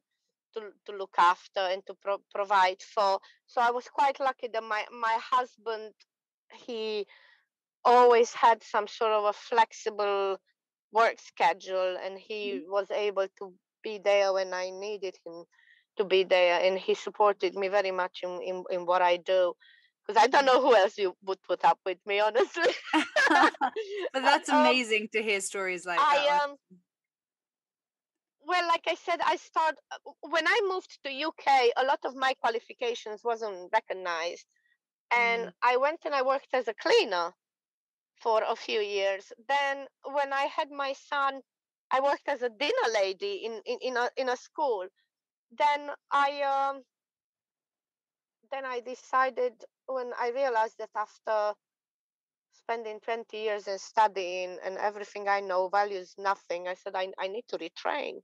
to, 0.55 0.61
to 0.85 0.93
look 0.97 1.15
after 1.19 1.61
and 1.61 1.85
to 1.87 1.95
pro- 1.95 2.23
provide 2.35 2.81
for 2.83 3.19
so 3.47 3.61
i 3.61 3.71
was 3.71 3.89
quite 3.89 4.19
lucky 4.21 4.49
that 4.49 4.63
my 4.63 4.85
my 4.93 5.19
husband 5.21 5.93
he 6.67 7.07
always 7.85 8.33
had 8.35 8.63
some 8.63 8.87
sort 8.87 9.13
of 9.13 9.25
a 9.25 9.33
flexible 9.33 10.39
work 10.93 11.17
schedule 11.19 11.97
and 12.05 12.19
he 12.19 12.53
mm-hmm. 12.53 12.71
was 12.71 12.91
able 12.91 13.27
to 13.39 13.53
be 13.83 13.99
there 13.99 14.33
when 14.33 14.53
I 14.53 14.71
needed 14.71 15.17
him 15.25 15.45
to 15.97 16.05
be 16.05 16.25
there 16.25 16.61
and 16.63 16.79
he 16.79 16.95
supported 16.95 17.55
me 17.55 17.69
very 17.69 17.91
much 17.91 18.21
in, 18.23 18.41
in, 18.43 18.65
in 18.71 18.87
what 18.87 19.03
I 19.03 19.17
do 19.17 19.55
because 20.07 20.23
I 20.23 20.27
don't 20.27 20.47
know 20.47 20.61
who 20.61 20.75
else 20.75 20.97
you 20.99 21.15
would 21.25 21.43
put 21.43 21.65
up 21.65 21.79
with 21.85 21.99
me 22.07 22.21
honestly 22.29 22.73
but 22.93 23.53
that's 24.15 24.49
um, 24.49 24.61
amazing 24.61 25.03
um, 25.03 25.09
to 25.13 25.23
hear 25.23 25.41
stories 25.41 25.87
like 25.87 25.99
I, 26.01 26.27
that 26.29 26.43
um, 26.43 26.57
well 28.47 28.67
like 28.69 28.85
I 28.87 28.95
said 28.95 29.21
I 29.25 29.37
start 29.37 29.77
uh, 29.93 30.11
when 30.23 30.47
I 30.47 30.61
moved 30.69 30.99
to 31.05 31.11
UK 31.11 31.73
a 31.77 31.85
lot 31.85 32.01
of 32.05 32.17
my 32.17 32.35
qualifications 32.41 33.23
wasn't 33.25 33.71
recognized 33.73 34.47
and 35.13 35.47
mm. 35.47 35.53
I 35.63 35.77
went 35.77 36.01
and 36.05 36.15
I 36.15 36.23
worked 36.23 36.55
as 36.55 36.69
a 36.69 36.75
cleaner 36.75 37.33
for 38.21 38.43
a 38.47 38.57
few 38.57 38.81
years. 38.81 39.33
Then 39.49 39.87
when 40.05 40.33
I 40.33 40.45
had 40.45 40.71
my 40.71 40.93
son, 40.93 41.41
I 41.91 42.01
worked 42.01 42.29
as 42.29 42.43
a 42.43 42.51
dinner 42.51 42.89
lady 42.95 43.45
in 43.45 43.61
in, 43.65 43.79
in 43.81 43.97
a 43.97 44.11
in 44.17 44.29
a 44.29 44.37
school. 44.37 44.87
Then 45.51 45.91
I 46.13 46.43
um, 46.43 46.83
then 48.53 48.65
I 48.65 48.81
decided 48.81 49.55
when 49.87 50.13
I 50.19 50.31
realized 50.31 50.79
that 50.79 50.91
after 50.95 51.55
spending 52.53 53.01
20 53.01 53.37
years 53.37 53.67
in 53.67 53.79
studying 53.79 54.59
and 54.65 54.77
everything 54.79 55.29
I 55.29 55.41
know 55.41 55.69
values 55.69 56.15
nothing, 56.19 56.69
I 56.69 56.75
said 56.75 56.95
I, 56.95 57.09
I 57.19 57.29
need 57.29 57.45
to 57.49 57.59
retrain. 57.59 58.21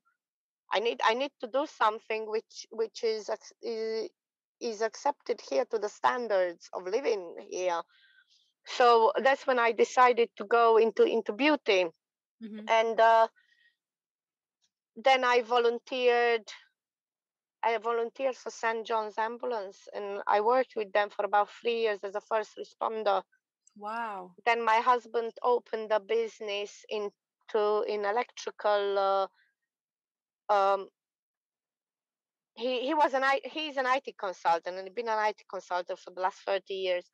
I 0.72 0.80
need 0.80 1.00
I 1.04 1.14
need 1.14 1.32
to 1.40 1.48
do 1.48 1.66
something 1.66 2.30
which 2.30 2.66
which 2.70 3.02
is 3.02 3.30
is 4.60 4.80
accepted 4.82 5.40
here 5.40 5.64
to 5.66 5.78
the 5.78 5.88
standards 5.88 6.68
of 6.72 6.84
living 6.84 7.36
here 7.50 7.82
so 8.66 9.12
that's 9.22 9.46
when 9.46 9.58
i 9.58 9.72
decided 9.72 10.28
to 10.36 10.44
go 10.44 10.76
into 10.76 11.04
into 11.04 11.32
beauty 11.32 11.86
mm-hmm. 12.42 12.60
and 12.68 13.00
uh, 13.00 13.26
then 14.96 15.24
i 15.24 15.42
volunteered 15.42 16.44
i 17.62 17.76
volunteered 17.78 18.36
for 18.36 18.50
st 18.50 18.86
john's 18.86 19.18
ambulance 19.18 19.88
and 19.94 20.20
i 20.26 20.40
worked 20.40 20.74
with 20.76 20.92
them 20.92 21.08
for 21.10 21.24
about 21.24 21.48
three 21.60 21.80
years 21.80 22.00
as 22.02 22.14
a 22.14 22.20
first 22.20 22.58
responder 22.58 23.22
wow 23.76 24.30
then 24.44 24.64
my 24.64 24.76
husband 24.76 25.32
opened 25.42 25.90
a 25.92 26.00
business 26.00 26.84
into 26.88 27.84
in 27.86 28.04
electrical 28.04 28.98
uh, 28.98 29.26
um, 30.48 30.88
he 32.56 32.86
he 32.86 32.94
was 32.94 33.12
an 33.14 33.22
he's 33.44 33.76
an 33.76 33.86
IT 33.86 34.16
consultant 34.18 34.76
and 34.76 34.86
he'd 34.86 34.94
been 34.94 35.08
an 35.08 35.28
IT 35.28 35.42
consultant 35.50 35.98
for 35.98 36.10
the 36.10 36.20
last 36.20 36.38
30 36.46 36.74
years. 36.74 37.04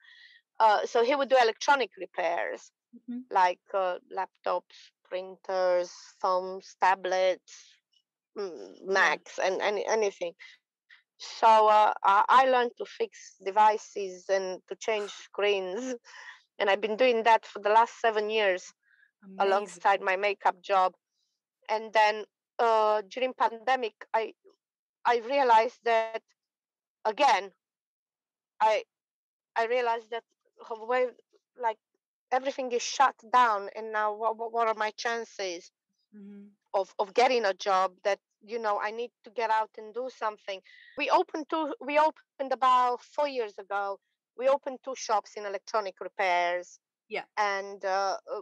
Uh, 0.61 0.87
so 0.87 1.05
he 1.05 1.15
would 1.15 1.29
do 1.29 1.37
electronic 1.41 1.91
repairs 1.99 2.71
mm-hmm. 2.95 3.21
like 3.31 3.61
uh, 3.75 3.99
laptops, 4.17 4.93
printers, 5.09 5.91
phones, 6.21 6.77
tablets, 6.81 7.75
mm, 8.38 8.75
Macs, 8.85 9.38
and, 9.38 9.61
and 9.61 9.81
anything. 9.88 10.33
So 11.19 11.47
uh, 11.69 11.93
I 12.03 12.47
learned 12.47 12.73
to 12.79 12.85
fix 12.85 13.37
devices 13.45 14.25
and 14.29 14.61
to 14.69 14.77
change 14.77 15.11
screens, 15.11 15.95
and 16.59 16.69
I've 16.69 16.81
been 16.81 16.97
doing 16.97 17.23
that 17.25 17.47
for 17.47 17.61
the 17.61 17.69
last 17.71 18.01
seven 18.01 18.31
years, 18.31 18.73
Amazing. 19.25 19.47
alongside 19.47 20.01
my 20.01 20.17
makeup 20.17 20.61
job. 20.62 20.95
And 21.71 21.93
then 21.93 22.25
uh, 22.59 23.03
during 23.09 23.35
pandemic, 23.35 23.95
I 24.15 24.35
I 25.05 25.19
realized 25.19 25.79
that 25.85 26.23
again, 27.05 27.53
I 28.61 28.83
I 29.57 29.67
realized 29.67 30.11
that 30.11 30.25
way 30.70 31.07
like 31.61 31.79
everything 32.31 32.72
is 32.72 32.83
shut 32.83 33.14
down, 33.33 33.68
and 33.77 33.92
now 33.92 34.14
what 34.14 34.37
what 34.37 34.68
are 34.68 34.75
my 34.75 34.90
chances 34.96 35.70
mm-hmm. 36.16 36.46
of 36.75 36.94
of 36.98 37.14
getting 37.14 37.44
a 37.44 37.55
job 37.55 37.92
that 38.05 38.18
you 38.42 38.59
know 38.59 38.81
I 38.81 38.90
need 38.90 39.11
to 39.25 39.31
get 39.31 39.51
out 39.51 39.70
and 39.79 39.94
do 39.94 40.09
something. 40.16 40.61
We 40.98 41.11
opened 41.11 41.46
two. 41.51 41.75
We 41.81 41.98
opened 41.98 42.53
about 42.53 43.03
four 43.03 43.29
years 43.29 43.55
ago. 43.59 43.98
We 44.37 44.48
opened 44.48 44.79
two 44.85 44.94
shops 44.96 45.33
in 45.37 45.46
electronic 45.46 46.01
repairs. 46.01 46.79
Yeah, 47.09 47.25
and 47.37 47.85
uh, 47.85 48.16
uh 48.33 48.40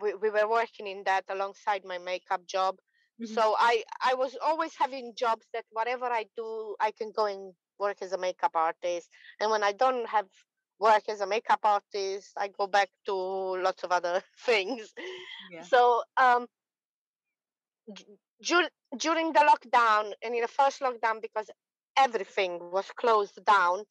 we 0.00 0.14
we 0.14 0.30
were 0.30 0.48
working 0.48 0.86
in 0.86 1.04
that 1.04 1.24
alongside 1.28 1.84
my 1.84 1.98
makeup 1.98 2.46
job 2.46 2.76
Mm-hmm. 3.20 3.32
So 3.32 3.54
I 3.58 3.84
I 4.02 4.14
was 4.14 4.36
always 4.42 4.74
having 4.76 5.14
jobs 5.16 5.46
that 5.52 5.64
whatever 5.70 6.06
I 6.06 6.26
do, 6.36 6.74
I 6.80 6.90
can 6.90 7.12
go 7.14 7.26
and 7.26 7.54
work 7.78 8.02
as 8.02 8.12
a 8.12 8.18
makeup 8.18 8.52
artist. 8.54 9.10
And 9.40 9.50
when 9.50 9.62
I 9.62 9.72
don't 9.72 10.08
have 10.08 10.26
work 10.78 11.08
as 11.08 11.20
a 11.20 11.26
makeup 11.26 11.60
artist, 11.64 12.32
I 12.36 12.48
go 12.48 12.66
back 12.66 12.90
to 13.06 13.14
lots 13.14 13.84
of 13.84 13.92
other 13.92 14.22
things. 14.38 14.92
Yeah. 15.50 15.62
So 15.62 16.02
um, 16.16 16.46
dur- 18.42 18.70
during 18.96 19.32
the 19.32 19.40
lockdown 19.40 20.12
and 20.22 20.34
in 20.34 20.42
the 20.42 20.48
first 20.48 20.80
lockdown 20.80 21.20
because 21.20 21.50
everything 21.96 22.58
was 22.60 22.90
closed 22.92 23.38
down 23.44 23.84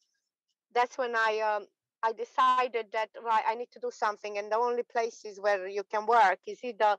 that's 0.74 0.98
when 0.98 1.14
i 1.16 1.40
um, 1.40 1.66
i 2.02 2.12
decided 2.12 2.86
that 2.92 3.08
right 3.24 3.44
i 3.46 3.54
need 3.54 3.70
to 3.72 3.80
do 3.80 3.90
something 3.90 4.38
and 4.38 4.50
the 4.50 4.56
only 4.56 4.82
places 4.82 5.40
where 5.40 5.66
you 5.66 5.82
can 5.84 6.06
work 6.06 6.38
is 6.46 6.62
either 6.64 6.96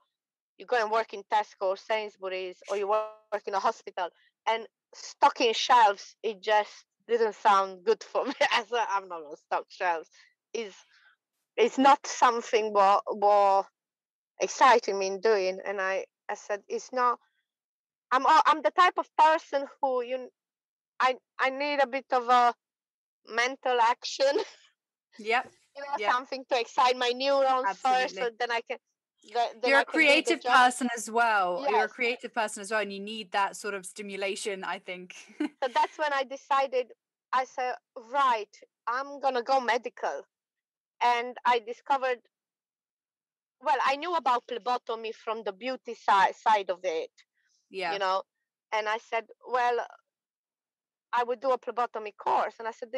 you 0.58 0.65
go 0.65 0.82
and 0.82 0.91
work 0.91 1.13
in 1.13 1.21
tesco 1.32 1.67
or 1.74 1.78
sainsbury's 1.78 2.62
or 2.69 2.78
you 2.78 2.88
work 2.88 3.10
in 3.12 3.19
a 3.19 3.60
hospital 3.60 4.10
and 4.47 4.65
stocking 4.93 5.53
shelves 5.53 6.15
it 6.23 6.41
just 6.41 6.86
didn't 7.08 7.36
sound 7.36 7.84
good 7.84 8.03
for 8.03 8.25
me 8.25 8.34
as 8.53 8.71
a, 8.71 8.86
i'm 8.89 9.08
not 9.08 9.21
gonna 9.21 9.38
stock 9.38 9.65
shelves 9.69 10.10
is 10.53 10.73
it's 11.58 11.77
not 11.77 11.99
something 12.05 12.73
what 12.73 13.03
what 13.08 13.65
exciting 14.41 14.97
me 14.99 15.08
in 15.08 15.19
doing 15.19 15.60
and 15.65 15.81
i 15.81 16.05
i 16.29 16.34
said 16.34 16.62
it's 16.67 16.91
not 16.91 17.19
I'm 18.12 18.25
I'm 18.27 18.62
the 18.62 18.71
type 18.71 18.97
of 18.97 19.10
person 19.17 19.65
who 19.81 20.03
you 20.03 20.29
I 20.99 21.15
I 21.39 21.49
need 21.49 21.79
a 21.81 21.88
bit 21.88 22.05
of 22.12 22.29
a 22.29 22.53
mental 23.27 23.79
action. 23.81 24.39
Yep. 25.19 25.51
you 25.75 25.81
know, 25.81 25.95
yep. 25.99 26.12
something 26.13 26.45
to 26.51 26.60
excite 26.60 26.97
my 26.97 27.12
neurons 27.13 27.65
Absolutely. 27.67 28.03
first, 28.03 28.15
so 28.15 28.29
then 28.39 28.51
I 28.51 28.62
can. 28.69 28.77
Then 29.33 29.69
You're 29.69 29.79
I 29.79 29.81
a 29.81 29.85
creative 29.85 30.41
person 30.41 30.88
as 30.95 31.09
well. 31.09 31.59
Yes. 31.61 31.71
You're 31.71 31.85
a 31.85 31.89
creative 31.89 32.33
person 32.33 32.61
as 32.61 32.71
well, 32.71 32.81
and 32.81 32.93
you 32.93 32.99
need 32.99 33.31
that 33.31 33.55
sort 33.55 33.73
of 33.73 33.85
stimulation. 33.85 34.63
I 34.63 34.79
think. 34.79 35.15
so 35.39 35.69
that's 35.73 35.97
when 35.97 36.13
I 36.13 36.23
decided. 36.23 36.91
I 37.33 37.43
said, 37.45 37.73
right, 38.11 38.55
I'm 38.88 39.19
gonna 39.19 39.43
go 39.43 39.59
medical, 39.59 40.21
and 41.03 41.35
I 41.45 41.59
discovered. 41.59 42.19
Well, 43.61 43.77
I 43.85 43.95
knew 43.95 44.15
about 44.15 44.43
phlebotomy 44.47 45.11
from 45.11 45.43
the 45.43 45.51
beauty 45.51 45.95
side 45.95 46.35
side 46.35 46.69
of 46.69 46.79
it 46.83 47.09
yeah 47.69 47.93
you 47.93 47.99
know 47.99 48.21
and 48.73 48.88
i 48.88 48.97
said 48.97 49.25
well 49.51 49.77
i 51.15 51.23
would 51.23 51.39
do 51.39 51.51
a 51.51 51.58
phlebotomy 51.58 52.13
course 52.17 52.56
and 52.60 52.67
i 52.67 52.71
said 52.71 52.89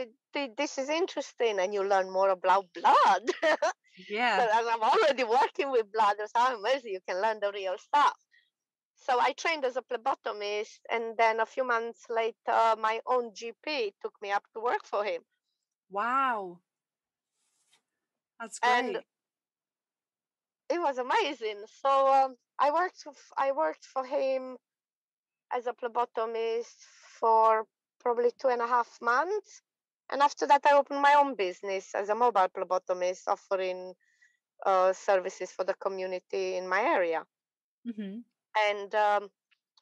this 0.58 0.78
is 0.78 0.90
interesting 0.90 1.60
and 1.60 1.74
you 1.74 1.84
learn 1.84 2.12
more 2.12 2.30
about 2.30 2.66
blood. 2.74 3.32
Yeah. 4.08 4.38
So, 4.38 4.70
i'm 4.70 4.84
already 4.84 5.24
working 5.24 5.72
with 5.72 5.92
blood 5.92 6.18
so 6.20 6.40
how 6.40 6.56
amazing 6.56 6.92
you 6.94 7.00
can 7.08 7.20
learn 7.20 7.40
the 7.40 7.52
real 7.52 7.78
stuff. 7.80 8.18
So 8.96 9.20
i 9.20 9.32
trained 9.34 9.66
as 9.66 9.76
a 9.76 9.82
phlebotomist 9.82 10.80
and 10.92 11.18
then 11.18 11.40
a 11.40 11.46
few 11.48 11.66
months 11.66 12.06
later 12.10 12.60
my 12.80 13.00
own 13.08 13.32
gp 13.32 13.94
took 14.02 14.14
me 14.22 14.32
up 14.32 14.44
to 14.54 14.60
work 14.62 14.84
for 14.86 15.04
him. 15.04 15.22
Wow. 15.90 16.60
That's 18.40 18.60
great. 18.60 18.72
and 18.74 18.98
it 20.70 20.80
was 20.80 20.98
amazing. 20.98 21.64
So 21.82 22.08
um, 22.08 22.36
I 22.60 22.72
worked 22.72 23.04
I 23.38 23.52
worked 23.52 23.86
for 23.86 24.06
him 24.06 24.58
as 25.54 25.68
a 25.68 25.74
phlebotomist 25.74 26.76
for 27.20 27.66
probably 28.00 28.32
two 28.40 28.50
and 28.50 28.62
a 28.62 28.68
half 28.68 28.98
months, 29.02 29.62
and 30.12 30.22
after 30.22 30.48
that 30.48 30.62
I 30.66 30.76
opened 30.78 31.02
my 31.02 31.16
own 31.20 31.36
business 31.36 31.94
as 31.94 32.10
a 32.10 32.16
mobile 32.16 32.48
phlebotomist, 32.56 33.28
offering 33.28 33.94
uh, 34.66 34.94
services 34.94 35.52
for 35.52 35.64
the 35.64 35.74
community 35.76 36.56
in 36.56 36.68
my 36.68 36.82
area. 36.82 37.24
Mm-hmm. 37.88 38.20
And 38.70 38.96
um, 38.96 39.30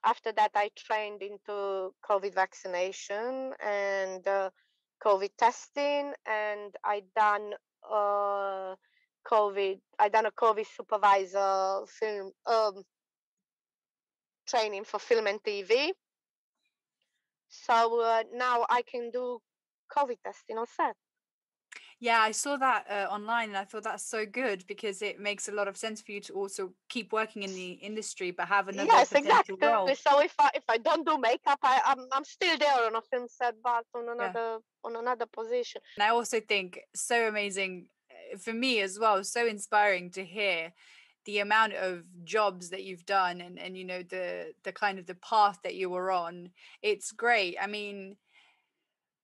after 0.03 0.31
that, 0.33 0.51
I 0.55 0.69
trained 0.75 1.21
into 1.21 1.93
COVID 2.07 2.33
vaccination 2.33 3.53
and 3.65 4.27
uh, 4.27 4.49
COVID 5.03 5.29
testing, 5.37 6.13
and 6.25 6.75
I 6.83 7.03
done 7.15 7.53
uh, 7.89 8.75
COVID. 9.27 9.79
I 9.99 10.09
done 10.09 10.25
a 10.25 10.31
COVID 10.31 10.65
supervisor 10.67 11.85
film 11.87 12.31
um, 12.45 12.83
training 14.47 14.83
for 14.83 14.99
film 14.99 15.27
and 15.27 15.41
TV. 15.41 15.91
So 17.65 18.01
uh, 18.01 18.23
now 18.33 18.65
I 18.69 18.81
can 18.81 19.11
do 19.11 19.39
COVID 19.95 20.17
testing 20.23 20.57
on 20.57 20.65
set. 20.67 20.95
Yeah, 21.99 22.19
I 22.19 22.31
saw 22.31 22.57
that 22.57 22.85
uh, 22.89 23.13
online 23.13 23.49
and 23.49 23.57
I 23.57 23.63
thought 23.63 23.83
that's 23.83 24.05
so 24.05 24.25
good 24.25 24.65
because 24.67 25.01
it 25.01 25.19
makes 25.19 25.47
a 25.47 25.53
lot 25.53 25.69
of 25.69 25.77
sense 25.77 26.01
for 26.01 26.11
you 26.11 26.19
to 26.21 26.33
also 26.33 26.73
keep 26.89 27.13
working 27.13 27.43
in 27.43 27.53
the 27.53 27.71
industry 27.71 28.31
but 28.31 28.47
have 28.47 28.67
another 28.67 28.87
yes, 28.91 29.13
exactly. 29.13 29.55
Role. 29.61 29.87
So 29.95 30.21
if 30.21 30.35
I 30.37 30.49
if 30.53 30.63
I 30.67 30.77
don't 30.77 31.05
do 31.07 31.17
makeup, 31.17 31.59
I, 31.63 31.81
I'm 31.85 32.05
I'm 32.11 32.25
still 32.25 32.57
there 32.57 32.85
on 32.85 32.95
a 32.95 33.01
film 33.01 33.27
set, 33.29 33.55
but 33.63 33.85
on 33.95 34.09
another 34.09 34.59
yeah. 34.59 34.83
on 34.83 34.95
another 34.97 35.25
position. 35.25 35.81
And 35.97 36.03
I 36.03 36.09
also 36.09 36.41
think 36.41 36.81
so 36.93 37.27
amazing 37.29 37.87
for 38.39 38.53
me 38.53 38.81
as 38.81 38.99
well 38.99 39.23
so 39.23 39.45
inspiring 39.45 40.09
to 40.11 40.25
hear 40.25 40.73
the 41.25 41.39
amount 41.39 41.73
of 41.73 42.03
jobs 42.23 42.69
that 42.69 42.83
you've 42.83 43.05
done 43.05 43.41
and 43.41 43.59
and 43.59 43.77
you 43.77 43.83
know 43.83 44.03
the 44.03 44.53
the 44.63 44.71
kind 44.71 44.97
of 44.97 45.05
the 45.05 45.15
path 45.15 45.59
that 45.63 45.75
you 45.75 45.89
were 45.89 46.11
on 46.11 46.49
it's 46.81 47.11
great. 47.11 47.57
I 47.61 47.67
mean 47.67 48.15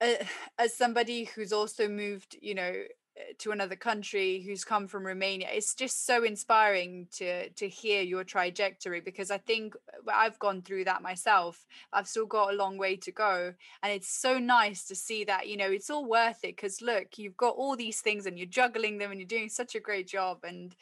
uh, 0.01 0.23
as 0.57 0.75
somebody 0.75 1.25
who's 1.25 1.53
also 1.53 1.87
moved 1.87 2.35
you 2.41 2.55
know 2.55 2.73
uh, 3.17 3.33
to 3.37 3.51
another 3.51 3.75
country 3.75 4.41
who's 4.41 4.63
come 4.63 4.87
from 4.87 5.05
Romania 5.05 5.47
it's 5.51 5.75
just 5.75 6.05
so 6.05 6.23
inspiring 6.23 7.07
to 7.11 7.49
to 7.49 7.69
hear 7.69 8.01
your 8.01 8.23
trajectory 8.23 9.01
because 9.01 9.29
I 9.29 9.37
think 9.37 9.75
uh, 9.93 10.11
I've 10.11 10.39
gone 10.39 10.63
through 10.63 10.85
that 10.85 11.03
myself. 11.03 11.65
I've 11.93 12.07
still 12.07 12.25
got 12.25 12.53
a 12.53 12.57
long 12.57 12.77
way 12.77 12.95
to 12.95 13.11
go 13.11 13.53
and 13.83 13.93
it's 13.93 14.09
so 14.09 14.39
nice 14.39 14.85
to 14.85 14.95
see 14.95 15.23
that 15.25 15.47
you 15.47 15.57
know 15.57 15.69
it's 15.69 15.91
all 15.91 16.05
worth 16.05 16.43
it 16.43 16.55
because 16.55 16.81
look 16.81 17.17
you've 17.17 17.37
got 17.37 17.55
all 17.55 17.75
these 17.75 18.01
things 18.01 18.25
and 18.25 18.39
you're 18.39 18.47
juggling 18.47 18.97
them 18.97 19.11
and 19.11 19.19
you're 19.19 19.27
doing 19.27 19.49
such 19.49 19.75
a 19.75 19.79
great 19.79 20.07
job 20.07 20.39
and 20.43 20.75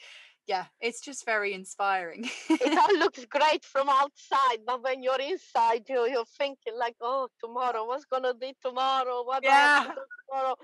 yeah 0.46 0.64
it's 0.80 1.00
just 1.00 1.24
very 1.24 1.52
inspiring 1.54 2.28
it 2.48 2.78
all 2.78 2.98
looks 2.98 3.24
great 3.26 3.64
from 3.64 3.88
outside 3.88 4.58
but 4.66 4.82
when 4.82 5.02
you're 5.02 5.20
inside 5.20 5.82
you, 5.88 6.08
you're 6.08 6.24
thinking 6.38 6.74
like 6.78 6.96
oh 7.00 7.28
tomorrow 7.40 7.86
what's 7.86 8.04
gonna 8.06 8.34
be 8.34 8.54
tomorrow 8.62 9.22
what 9.24 9.42
yeah. 9.44 9.86
tomorrow 10.28 10.56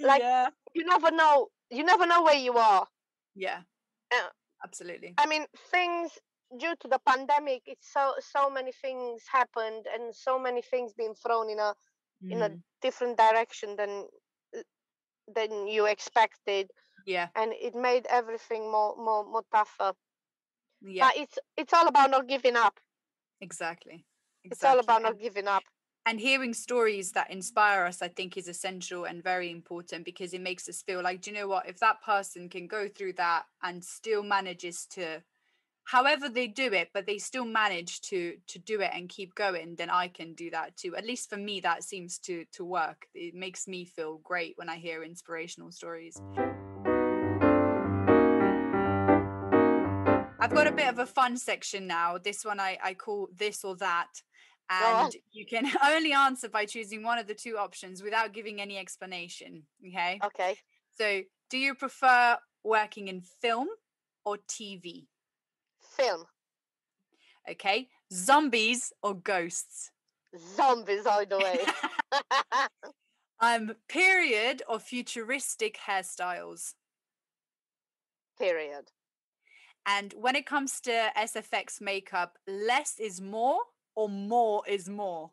like 0.00 0.20
yeah. 0.22 0.48
you 0.74 0.84
never 0.84 1.10
know 1.10 1.48
you 1.70 1.84
never 1.84 2.06
know 2.06 2.22
where 2.22 2.38
you 2.38 2.56
are 2.56 2.86
yeah 3.34 3.60
uh, 4.12 4.28
absolutely 4.64 5.14
i 5.18 5.26
mean 5.26 5.44
things 5.70 6.12
due 6.58 6.74
to 6.80 6.88
the 6.88 6.98
pandemic 7.06 7.62
it's 7.66 7.92
so 7.92 8.14
so 8.20 8.48
many 8.48 8.72
things 8.72 9.22
happened 9.30 9.84
and 9.94 10.14
so 10.14 10.38
many 10.38 10.62
things 10.62 10.92
being 10.94 11.14
thrown 11.14 11.50
in 11.50 11.58
a 11.58 11.74
mm. 12.24 12.32
in 12.32 12.42
a 12.42 12.48
mm. 12.48 12.60
different 12.80 13.18
direction 13.18 13.76
than 13.76 14.04
than 15.34 15.66
you 15.66 15.86
expected 15.86 16.70
yeah. 17.08 17.28
and 17.34 17.52
it 17.54 17.74
made 17.74 18.06
everything 18.10 18.70
more 18.70 18.94
more 18.96 19.24
more 19.24 19.44
tougher. 19.50 19.92
Yeah. 20.82 21.06
But 21.08 21.16
it's 21.22 21.38
it's 21.56 21.72
all 21.72 21.88
about 21.88 22.10
not 22.10 22.28
giving 22.28 22.56
up. 22.56 22.78
Exactly, 23.40 24.04
exactly. 24.44 24.50
it's 24.50 24.64
all 24.64 24.78
about 24.78 25.02
not 25.02 25.18
giving 25.18 25.48
up. 25.48 25.62
and 26.06 26.20
hearing 26.20 26.54
stories 26.54 27.12
that 27.12 27.30
inspire 27.30 27.82
us 27.90 27.98
i 28.02 28.08
think 28.08 28.36
is 28.36 28.48
essential 28.48 29.04
and 29.04 29.22
very 29.32 29.48
important 29.58 30.04
because 30.10 30.32
it 30.32 30.40
makes 30.40 30.68
us 30.68 30.82
feel 30.82 31.02
like 31.02 31.20
do 31.20 31.30
you 31.30 31.36
know 31.36 31.48
what? 31.48 31.68
If 31.68 31.78
that 31.80 32.02
person 32.02 32.48
can 32.48 32.66
go 32.66 32.82
through 32.88 33.14
that 33.24 33.42
and 33.62 33.84
still 33.84 34.22
manages 34.22 34.86
to 34.96 35.04
however 35.84 36.28
they 36.28 36.46
do 36.46 36.68
it 36.80 36.88
but 36.94 37.06
they 37.06 37.18
still 37.18 37.44
manage 37.62 38.00
to 38.10 38.20
to 38.52 38.58
do 38.58 38.76
it 38.86 38.92
and 38.96 39.08
keep 39.16 39.34
going 39.34 39.68
then 39.76 39.90
i 39.90 40.06
can 40.08 40.34
do 40.34 40.50
that 40.50 40.76
too. 40.80 40.92
At 40.96 41.06
least 41.10 41.30
for 41.30 41.40
me 41.48 41.60
that 41.60 41.84
seems 41.90 42.18
to 42.26 42.34
to 42.56 42.62
work. 42.64 43.00
It 43.14 43.34
makes 43.34 43.62
me 43.68 43.84
feel 43.84 44.14
great 44.30 44.54
when 44.56 44.68
i 44.74 44.76
hear 44.86 45.02
inspirational 45.12 45.70
stories 45.72 46.16
I've 50.48 50.54
got 50.54 50.66
a 50.66 50.72
bit 50.72 50.88
of 50.88 50.98
a 50.98 51.04
fun 51.04 51.36
section 51.36 51.86
now. 51.86 52.16
This 52.16 52.42
one 52.42 52.58
I, 52.58 52.78
I 52.82 52.94
call 52.94 53.28
this 53.36 53.64
or 53.64 53.76
that 53.76 54.08
and 54.70 55.14
you 55.30 55.44
can 55.44 55.70
only 55.84 56.14
answer 56.14 56.48
by 56.48 56.64
choosing 56.64 57.02
one 57.02 57.18
of 57.18 57.26
the 57.26 57.34
two 57.34 57.58
options 57.58 58.02
without 58.02 58.32
giving 58.32 58.58
any 58.58 58.78
explanation. 58.78 59.64
Okay. 59.86 60.18
Okay. 60.24 60.56
So, 60.96 61.20
do 61.50 61.58
you 61.58 61.74
prefer 61.74 62.38
working 62.64 63.08
in 63.08 63.20
film 63.20 63.68
or 64.24 64.38
TV? 64.48 65.04
Film. 65.98 66.24
Okay. 67.50 67.88
Zombies 68.10 68.90
or 69.02 69.16
ghosts? 69.16 69.90
Zombies 70.56 71.04
all 71.04 71.26
the 71.26 71.36
way. 71.36 71.58
um, 73.40 73.72
period 73.86 74.62
or 74.66 74.78
futuristic 74.78 75.78
hairstyles? 75.86 76.72
Period. 78.38 78.90
And 79.90 80.12
when 80.20 80.36
it 80.36 80.44
comes 80.44 80.82
to 80.82 81.10
SFX 81.16 81.80
makeup, 81.80 82.36
less 82.46 83.00
is 83.00 83.22
more 83.22 83.60
or 83.96 84.10
more 84.10 84.62
is 84.68 84.86
more? 84.86 85.30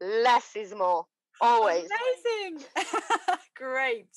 Less 0.00 0.56
is 0.56 0.74
more. 0.74 1.06
Always. 1.40 1.86
Amazing. 1.86 2.66
Great. 3.56 4.08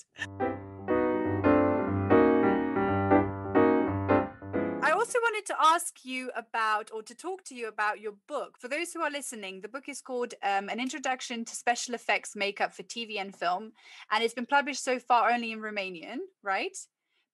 I 4.82 4.92
also 4.92 5.20
wanted 5.22 5.46
to 5.46 5.56
ask 5.62 6.04
you 6.04 6.32
about, 6.36 6.90
or 6.92 7.04
to 7.04 7.14
talk 7.14 7.44
to 7.46 7.54
you 7.54 7.68
about 7.68 8.00
your 8.02 8.14
book. 8.28 8.58
For 8.60 8.68
those 8.68 8.92
who 8.92 9.02
are 9.02 9.12
listening, 9.12 9.62
the 9.62 9.68
book 9.68 9.88
is 9.88 10.02
called 10.02 10.34
um, 10.42 10.68
An 10.68 10.80
Introduction 10.80 11.46
to 11.46 11.56
Special 11.56 11.94
Effects 11.94 12.36
Makeup 12.36 12.74
for 12.74 12.82
TV 12.82 13.22
and 13.22 13.36
Film, 13.36 13.74
and 14.12 14.24
it's 14.24 14.34
been 14.34 14.48
published 14.48 14.84
so 14.84 14.98
far 14.98 15.32
only 15.32 15.52
in 15.52 15.60
Romanian, 15.60 16.18
right? 16.42 16.76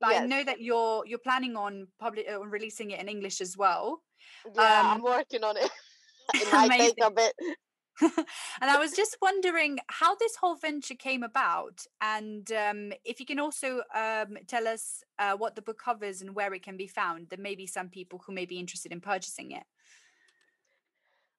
Yes. 0.01 0.23
I 0.23 0.25
know 0.27 0.43
that 0.43 0.61
you're 0.61 1.05
you're 1.05 1.19
planning 1.19 1.55
on 1.55 1.87
public 1.99 2.27
on 2.29 2.49
releasing 2.49 2.91
it 2.91 2.99
in 2.99 3.09
English 3.09 3.41
as 3.41 3.57
well. 3.57 4.01
Yeah, 4.55 4.81
Um, 4.81 4.87
I'm 4.87 5.01
working 5.03 5.43
on 5.43 5.57
it. 5.57 5.69
it 6.33 6.51
might 6.51 6.77
take 6.77 7.03
a 7.03 7.11
bit. 7.11 7.33
and 8.01 8.71
I 8.71 8.77
was 8.77 8.93
just 8.93 9.17
wondering 9.21 9.79
how 9.87 10.15
this 10.15 10.35
whole 10.37 10.55
venture 10.55 10.95
came 10.95 11.23
about, 11.23 11.85
and 11.99 12.49
um, 12.51 12.93
if 13.03 13.19
you 13.19 13.25
can 13.25 13.39
also 13.39 13.81
um, 13.93 14.37
tell 14.47 14.67
us 14.67 15.03
uh, 15.17 15.35
what 15.35 15.55
the 15.55 15.61
book 15.61 15.79
covers 15.83 16.21
and 16.21 16.33
where 16.33 16.53
it 16.53 16.63
can 16.63 16.77
be 16.77 16.87
found. 16.87 17.27
There 17.29 17.39
may 17.39 17.55
be 17.55 17.67
some 17.67 17.89
people 17.89 18.21
who 18.25 18.31
may 18.31 18.45
be 18.45 18.57
interested 18.59 18.93
in 18.93 19.01
purchasing 19.01 19.51
it. 19.51 19.63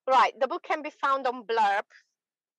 Right, 0.06 0.38
the 0.38 0.48
book 0.48 0.64
can 0.64 0.82
be 0.82 0.90
found 0.90 1.26
on 1.26 1.44
Blurb, 1.44 1.84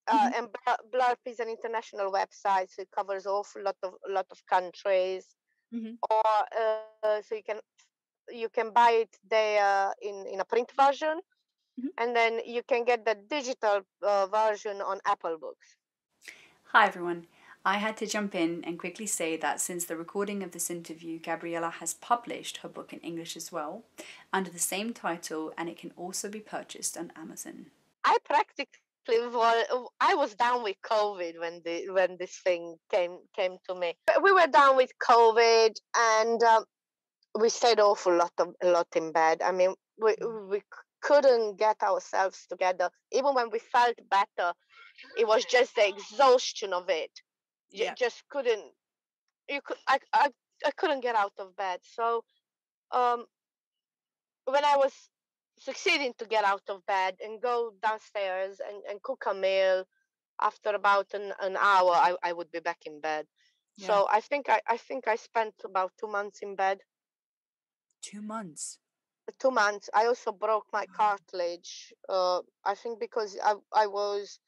uh, 0.07 0.29
Mhm. 0.29 0.37
and 0.37 0.47
Blurb 0.91 1.17
is 1.25 1.39
an 1.39 1.49
international 1.49 2.11
website, 2.11 2.69
so 2.71 2.81
it 2.81 2.89
covers 2.91 3.27
awful 3.27 3.61
lot 3.61 3.77
of 3.83 3.93
lot 4.07 4.25
of 4.31 4.43
countries. 4.47 5.35
Mhm. 5.71 5.97
Or 6.09 6.23
uh, 6.61 7.21
so 7.21 7.35
you 7.35 7.43
can 7.43 7.59
you 8.29 8.49
can 8.49 8.71
buy 8.71 8.91
it 8.91 9.17
there 9.23 9.93
in 10.01 10.25
in 10.27 10.39
a 10.39 10.45
print 10.45 10.71
version, 10.71 11.21
Mhm. 11.77 11.91
and 11.97 12.15
then 12.15 12.41
you 12.45 12.63
can 12.63 12.85
get 12.85 13.05
the 13.05 13.15
digital 13.15 13.81
uh, 14.01 14.27
version 14.27 14.81
on 14.81 14.99
Apple 15.05 15.37
Books. 15.37 15.77
Hi, 16.73 16.87
everyone. 16.87 17.27
I 17.63 17.77
had 17.77 17.97
to 17.97 18.07
jump 18.07 18.33
in 18.33 18.63
and 18.63 18.79
quickly 18.79 19.05
say 19.05 19.37
that 19.37 19.61
since 19.61 19.85
the 19.85 19.95
recording 19.97 20.41
of 20.41 20.51
this 20.51 20.69
interview, 20.69 21.19
Gabriela 21.19 21.69
has 21.69 21.93
published 21.93 22.57
her 22.57 22.69
book 22.69 22.93
in 22.93 22.99
English 23.01 23.37
as 23.37 23.51
well, 23.51 23.83
under 24.33 24.49
the 24.49 24.57
same 24.59 24.93
title, 24.93 25.53
and 25.57 25.69
it 25.69 25.77
can 25.77 25.91
also 25.95 26.29
be 26.29 26.39
purchased 26.39 26.97
on 26.97 27.11
Amazon. 27.15 27.71
I 28.03 28.17
practically 28.23 28.79
wa- 29.09 29.89
I 29.99 30.15
was 30.15 30.35
down 30.35 30.63
with 30.63 30.77
COVID 30.83 31.39
when 31.39 31.61
the 31.65 31.89
when 31.91 32.17
this 32.17 32.37
thing 32.43 32.77
came 32.91 33.19
came 33.35 33.57
to 33.67 33.75
me. 33.75 33.95
But 34.05 34.23
We 34.23 34.31
were 34.31 34.47
down 34.47 34.77
with 34.77 34.91
COVID, 34.99 35.75
and 35.97 36.43
um, 36.43 36.65
we 37.39 37.49
stayed 37.49 37.79
awful 37.79 38.15
lot 38.15 38.33
of 38.39 38.55
a 38.61 38.67
lot 38.67 38.87
in 38.95 39.11
bed. 39.11 39.41
I 39.43 39.51
mean, 39.51 39.75
we 39.97 40.15
we 40.49 40.61
couldn't 41.01 41.57
get 41.57 41.81
ourselves 41.83 42.45
together. 42.47 42.89
Even 43.11 43.33
when 43.35 43.49
we 43.51 43.59
felt 43.59 43.95
better, 44.09 44.53
it 45.17 45.27
was 45.27 45.45
just 45.45 45.75
the 45.75 45.87
exhaustion 45.87 46.73
of 46.73 46.89
it. 46.89 47.11
You 47.71 47.85
Yeah. 47.85 47.95
just 47.95 48.23
couldn't. 48.29 48.73
You 49.49 49.61
could. 49.61 49.77
I, 49.87 49.99
I 50.13 50.31
I 50.65 50.71
couldn't 50.71 51.01
get 51.01 51.15
out 51.15 51.33
of 51.39 51.55
bed. 51.55 51.81
So, 51.83 52.23
um, 52.91 53.25
when 54.45 54.65
I 54.65 54.77
was 54.77 54.93
succeeding 55.61 56.13
to 56.17 56.25
get 56.25 56.45
out 56.45 56.69
of 56.69 56.85
bed 56.85 57.15
and 57.23 57.41
go 57.41 57.73
downstairs 57.81 58.59
and, 58.67 58.83
and 58.89 59.01
cook 59.03 59.25
a 59.27 59.33
meal, 59.33 59.85
after 60.41 60.71
about 60.71 61.13
an, 61.13 61.33
an 61.39 61.55
hour, 61.57 61.91
I, 61.93 62.15
I 62.23 62.33
would 62.33 62.51
be 62.51 62.59
back 62.59 62.79
in 62.85 62.99
bed. 62.99 63.27
Yeah. 63.77 63.87
So 63.87 64.07
I 64.11 64.21
think 64.21 64.49
I, 64.49 64.61
I 64.67 64.77
think 64.77 65.07
I 65.07 65.15
spent 65.15 65.55
about 65.63 65.93
two 65.99 66.07
months 66.07 66.41
in 66.41 66.55
bed. 66.55 66.79
Two 68.01 68.21
months. 68.21 68.79
Two 69.39 69.51
months. 69.51 69.89
I 69.93 70.05
also 70.07 70.31
broke 70.31 70.67
my 70.73 70.85
Wow. 70.87 70.95
cartilage. 70.97 71.93
Uh, 72.09 72.41
I 72.65 72.75
think 72.75 72.99
because 72.99 73.37
I 73.43 73.55
I 73.73 73.87
was 73.87 74.39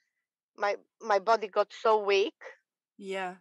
my 0.58 0.78
my 1.02 1.20
body 1.20 1.48
got 1.48 1.72
so 1.74 2.04
weak. 2.04 2.36
Yeah. 2.98 3.36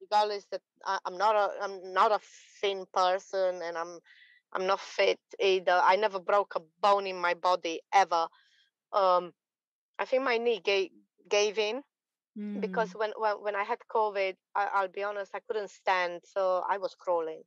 Regardless 0.00 0.46
that 0.50 0.62
I, 0.84 0.98
I'm 1.04 1.18
not 1.18 1.36
a 1.36 1.62
I'm 1.62 1.92
not 1.92 2.12
a 2.12 2.20
thin 2.60 2.86
person 2.92 3.62
and 3.62 3.76
I'm 3.76 4.00
I'm 4.52 4.66
not 4.66 4.80
fit 4.80 5.20
either. 5.40 5.80
I 5.84 5.96
never 5.96 6.20
broke 6.20 6.54
a 6.56 6.60
bone 6.80 7.06
in 7.06 7.16
my 7.20 7.34
body 7.34 7.80
ever. 7.92 8.28
Um, 8.92 9.32
I 9.98 10.04
think 10.04 10.22
my 10.24 10.38
knee 10.38 10.60
gave 10.60 10.90
gave 11.28 11.58
in 11.58 11.82
because 12.58 12.90
Mm. 12.90 12.94
when 12.94 13.12
when, 13.16 13.42
when 13.42 13.56
I 13.56 13.64
had 13.64 13.78
COVID, 13.90 14.36
I, 14.54 14.68
I'll 14.74 14.88
be 14.88 15.02
honest, 15.04 15.34
I 15.34 15.40
couldn't 15.40 15.70
stand, 15.70 16.22
so 16.24 16.64
I 16.68 16.78
was 16.78 16.94
crawling. 16.94 17.42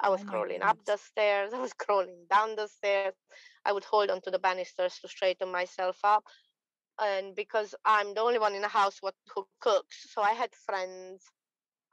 I 0.00 0.08
was 0.10 0.22
Oh 0.22 0.24
crawling 0.24 0.62
up 0.62 0.78
the 0.86 0.96
stairs. 0.96 1.52
I 1.54 1.60
was 1.60 1.74
crawling 1.74 2.26
down 2.30 2.56
the 2.56 2.68
stairs. 2.68 3.14
I 3.58 3.66
would 3.66 3.78
hold 3.84 4.04
onto 4.04 4.24
the 4.24 4.32
banisters 4.34 4.98
to 5.00 5.08
straighten 5.08 5.50
myself 5.50 5.98
up. 6.04 6.24
And 6.98 7.34
because 7.34 7.74
I'm 7.84 8.14
the 8.14 8.20
only 8.20 8.38
one 8.38 8.54
in 8.54 8.62
the 8.62 8.68
house 8.68 9.02
what 9.02 9.14
who 9.34 9.46
cooks, 9.60 10.10
so 10.12 10.22
I 10.22 10.32
had 10.32 10.54
friends. 10.54 11.24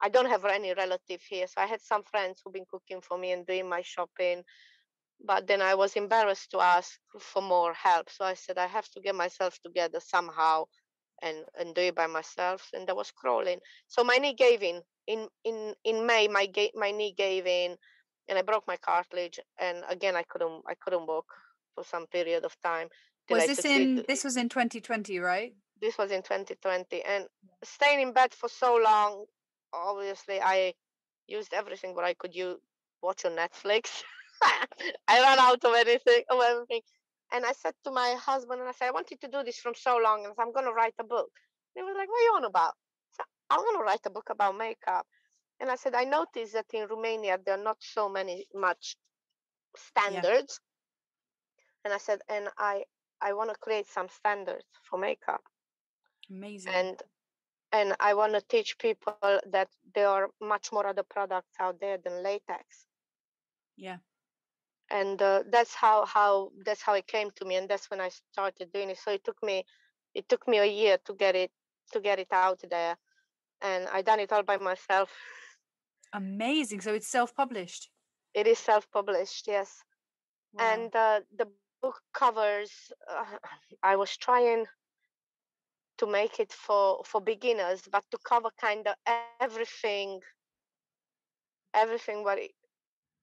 I 0.01 0.09
don't 0.09 0.29
have 0.29 0.45
any 0.45 0.73
relative 0.73 1.21
here, 1.21 1.47
so 1.47 1.61
I 1.61 1.65
had 1.65 1.81
some 1.81 2.03
friends 2.03 2.41
who've 2.43 2.53
been 2.53 2.65
cooking 2.69 3.01
for 3.01 3.17
me 3.17 3.31
and 3.31 3.45
doing 3.45 3.67
my 3.67 3.81
shopping. 3.81 4.43
But 5.23 5.47
then 5.47 5.61
I 5.61 5.73
was 5.75 5.95
embarrassed 5.95 6.51
to 6.51 6.59
ask 6.61 6.99
for 7.19 7.41
more 7.41 7.73
help, 7.73 8.09
so 8.09 8.23
I 8.23 8.35
said 8.35 8.57
I 8.57 8.67
have 8.67 8.87
to 8.89 9.01
get 9.01 9.15
myself 9.15 9.59
together 9.63 9.99
somehow 9.99 10.65
and 11.23 11.37
and 11.59 11.73
do 11.73 11.81
it 11.81 11.95
by 11.95 12.05
myself. 12.05 12.69
And 12.73 12.87
I 12.89 12.93
was 12.93 13.11
crawling, 13.11 13.59
so 13.87 14.03
my 14.03 14.17
knee 14.17 14.33
gave 14.35 14.61
in. 14.61 14.81
In 15.07 15.27
in 15.43 15.73
in 15.83 16.05
May, 16.05 16.27
my 16.27 16.45
ga- 16.45 16.73
my 16.75 16.91
knee 16.91 17.13
gave 17.17 17.47
in, 17.47 17.77
and 18.27 18.37
I 18.37 18.43
broke 18.43 18.67
my 18.67 18.77
cartilage. 18.77 19.39
And 19.59 19.83
again, 19.89 20.15
I 20.15 20.23
couldn't 20.23 20.63
I 20.67 20.75
couldn't 20.75 21.07
walk 21.07 21.25
for 21.73 21.83
some 21.83 22.05
period 22.07 22.43
of 22.45 22.55
time 22.61 22.89
Was 23.29 23.43
I 23.43 23.47
this 23.47 23.65
in 23.65 24.03
this 24.07 24.23
was 24.23 24.37
in 24.37 24.49
2020, 24.49 25.19
right? 25.19 25.53
This 25.81 25.97
was 25.97 26.11
in 26.11 26.21
2020, 26.21 27.03
and 27.03 27.27
staying 27.63 28.01
in 28.01 28.13
bed 28.13 28.33
for 28.33 28.49
so 28.49 28.77
long, 28.77 29.25
obviously 29.77 30.41
I 30.41 30.73
used 31.27 31.53
everything 31.53 31.95
what 31.95 32.05
I 32.05 32.13
could 32.13 32.35
use 32.35 32.57
watch 33.01 33.25
on 33.25 33.33
Netflix. 33.35 34.03
I 35.07 35.21
ran 35.21 35.39
out 35.39 35.63
of 35.63 35.73
anything 35.75 36.23
of 36.29 36.41
everything. 36.41 36.81
And 37.31 37.45
I 37.45 37.53
said 37.53 37.75
to 37.83 37.91
my 37.91 38.15
husband, 38.19 38.59
and 38.61 38.69
I 38.69 38.73
said, 38.73 38.87
I 38.87 38.91
wanted 38.91 39.19
to 39.21 39.27
do 39.27 39.43
this 39.43 39.59
from 39.59 39.75
so 39.75 39.97
long, 39.97 40.25
and 40.25 40.33
I'm 40.39 40.53
gonna 40.53 40.71
write 40.73 40.95
a 40.99 41.03
book. 41.03 41.29
And 41.75 41.83
They 41.83 41.83
were 41.83 41.97
like, 41.97 42.09
What 42.09 42.19
are 42.19 42.23
you 42.23 42.33
on 42.37 42.45
about? 42.45 42.75
So 43.11 43.23
I'm 43.49 43.63
gonna 43.63 43.83
write 43.83 44.05
a 44.05 44.09
book 44.11 44.29
about 44.29 44.55
makeup. 44.57 45.07
And 45.59 45.69
I 45.69 45.75
said, 45.75 45.95
I 45.95 46.03
noticed 46.05 46.53
that 46.53 46.73
in 46.73 46.87
Romania 46.87 47.37
there 47.43 47.55
are 47.59 47.63
not 47.63 47.81
so 47.81 48.09
many 48.09 48.47
much 48.53 48.97
Yeah. 50.05 50.25
standards. 50.29 50.59
And 51.83 51.93
I 51.93 51.97
said, 51.97 52.21
and 52.27 52.49
I 52.57 52.85
I 53.21 53.33
want 53.33 53.49
to 53.51 53.55
create 53.57 53.87
some 53.87 54.09
standards 54.09 54.65
for 54.83 54.97
makeup. 54.97 55.43
Amazing. 56.29 56.77
And 56.77 57.01
and 57.71 57.95
I 57.99 58.13
want 58.13 58.33
to 58.33 58.41
teach 58.41 58.77
people 58.77 59.17
that 59.51 59.69
there 59.95 60.07
are 60.09 60.29
much 60.41 60.71
more 60.71 60.85
other 60.87 61.03
products 61.03 61.53
out 61.59 61.79
there 61.79 61.97
than 61.97 62.23
latex. 62.23 62.87
Yeah. 63.75 63.97
and 64.89 65.21
uh, 65.21 65.43
that's 65.51 65.75
how 65.75 66.05
how 66.05 66.51
that's 66.65 66.81
how 66.81 66.93
it 66.93 67.07
came 67.07 67.29
to 67.35 67.45
me 67.45 67.55
and 67.57 67.67
that's 67.69 67.89
when 67.91 67.99
i 68.01 68.09
started 68.31 68.71
doing 68.73 68.89
it 68.89 68.97
so 68.97 69.11
it 69.11 69.23
took 69.23 69.37
me 69.43 69.65
it 70.13 70.27
took 70.29 70.47
me 70.47 70.57
a 70.59 70.65
year 70.65 70.97
to 71.05 71.13
get 71.13 71.35
it 71.35 71.51
to 71.91 71.99
get 71.99 72.19
it 72.19 72.31
out 72.31 72.59
there 72.69 72.95
and 73.61 73.87
i 73.93 74.01
done 74.01 74.19
it 74.21 74.31
all 74.31 74.43
by 74.43 74.57
myself 74.57 75.09
Amazing. 76.13 76.81
So 76.81 76.93
it's 76.93 77.07
self-published. 77.07 77.89
it 78.33 78.47
is 78.47 78.59
self-published 78.59 79.47
yes 79.47 79.83
Wow. 80.53 80.65
and 80.73 80.95
uh, 80.95 81.19
the 81.37 81.47
book 81.81 82.01
covers 82.13 82.71
uh, 83.11 83.37
i 83.83 83.95
was 83.95 84.15
trying 84.17 84.65
to 85.97 86.07
make 86.07 86.39
it 86.39 86.51
for 86.53 87.03
for 87.05 87.21
beginners 87.21 87.87
but 87.91 88.03
to 88.11 88.17
cover 88.23 88.49
kind 88.59 88.87
of 88.87 88.95
everything 89.07 89.97
everything 91.73 92.23
what 92.23 92.37
it, 92.39 92.51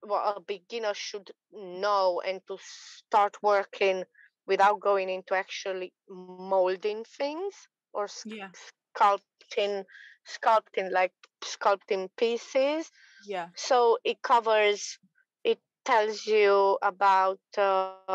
what 0.01 0.37
a 0.37 0.39
beginner 0.39 0.93
should 0.93 1.31
know 1.51 2.21
and 2.25 2.41
to 2.47 2.57
start 2.61 3.37
working 3.41 4.03
without 4.47 4.79
going 4.79 5.09
into 5.09 5.33
actually 5.35 5.93
molding 6.07 7.03
things 7.03 7.67
or 7.93 8.07
Yeah. 8.23 8.49
sculpting 8.95 9.83
sculpting 10.27 10.91
like 10.91 11.13
sculpting 11.43 12.09
pieces 12.17 12.91
Yeah. 13.19 13.49
so 13.55 13.97
it 14.03 14.21
covers 14.21 14.99
it 15.43 15.59
tells 15.85 16.25
you 16.25 16.77
about 16.81 17.39
um, 17.57 18.09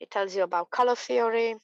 it 0.00 0.10
tells 0.10 0.34
you 0.34 0.42
about 0.42 0.70
color 0.70 0.94
theory 0.96 1.56